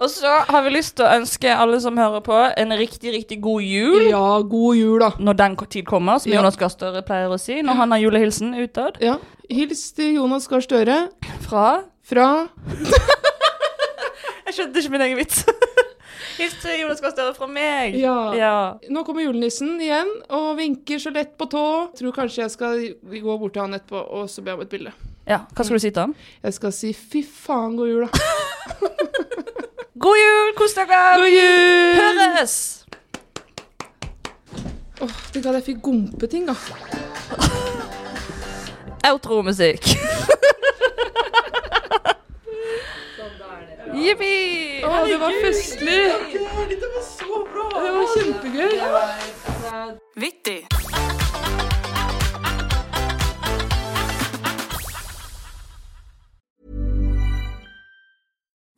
Og 0.00 0.08
så 0.08 0.30
har 0.48 0.62
vi 0.64 0.70
lyst 0.72 0.94
til 0.96 1.04
å 1.04 1.10
ønske 1.18 1.50
alle 1.52 1.76
som 1.84 1.98
hører 2.00 2.22
på, 2.24 2.36
en 2.56 2.72
riktig, 2.80 3.10
riktig 3.12 3.36
god 3.44 3.60
jul. 3.66 4.06
Ja, 4.08 4.38
god 4.48 4.78
jul, 4.78 4.94
da. 5.02 5.10
Når 5.20 5.36
den 5.36 5.56
tid 5.68 5.84
kommer, 5.88 6.18
som 6.18 6.32
Ja. 6.32 6.38
Jonas 6.40 6.56
Gahr 6.56 6.72
Støre 6.72 7.02
pleier 7.04 7.28
å 7.28 7.36
si 7.40 7.60
når 7.60 7.76
han 7.82 7.90
har 7.92 8.00
julehilsen 8.00 8.54
utad. 8.56 8.96
Ja. 9.04 9.18
Hils 9.50 9.92
til 9.92 10.14
Jonas 10.16 10.48
Gahr 10.48 10.64
Støre. 10.64 11.10
Fra? 11.44 11.82
Fra 12.02 12.48
Jeg 14.46 14.54
skjønte 14.56 14.80
ikke 14.80 14.90
min 14.96 15.04
egen 15.04 15.20
vits. 15.20 15.44
Hils 16.40 16.56
til 16.62 16.80
Jonas 16.80 17.04
Gahr 17.04 17.12
Støre 17.12 17.34
fra 17.36 17.46
meg. 17.46 17.94
Ja. 18.00 18.78
Nå 18.88 19.04
kommer 19.04 19.22
julenissen 19.26 19.76
igjen 19.84 20.08
og 20.32 20.56
vinker 20.56 20.98
så 21.02 21.12
lett 21.12 21.36
på 21.36 21.44
tå. 21.52 21.66
Tror 22.00 22.16
kanskje 22.16 22.46
jeg 22.46 22.56
skal 22.56 22.80
gå 23.20 23.36
bort 23.36 23.52
til 23.52 23.66
han 23.66 23.76
etterpå 23.76 24.00
og 24.00 24.30
så 24.32 24.40
be 24.46 24.56
om 24.56 24.64
et 24.64 24.72
bilde. 24.72 24.96
Ja, 25.28 25.44
Hva 25.52 25.62
skal 25.66 25.76
du 25.76 25.84
si 25.84 25.92
til 25.92 26.06
han? 26.08 26.16
Jeg 26.42 26.56
skal 26.56 26.72
si 26.72 26.94
fy 26.96 27.20
faen, 27.22 27.76
god 27.76 27.92
jul, 27.92 28.08
da. 28.08 28.10
God 30.00 30.16
jul! 30.16 30.52
Kos 30.56 30.72
dere! 30.74 31.00
God 31.20 31.28
jul! 31.28 31.98
Høres! 32.00 32.54
Åh, 35.00 35.12
Tenk 35.32 35.46
at 35.50 35.58
jeg 35.58 35.64
fikk 35.66 35.82
gompeting, 35.84 36.46
da. 36.48 36.54
Outro-musikk. 39.10 39.84
Jippi! 44.00 44.80
Å, 44.88 44.94
det 45.04 45.18
var 45.20 45.36
festlig! 45.44 46.00
Det 46.32 46.88
var 46.94 47.04
så 47.04 47.44
bra! 47.52 47.68
Det 47.76 47.90
var 47.98 48.06
kjempegøy. 48.16 48.72
Vittig. 50.24 50.60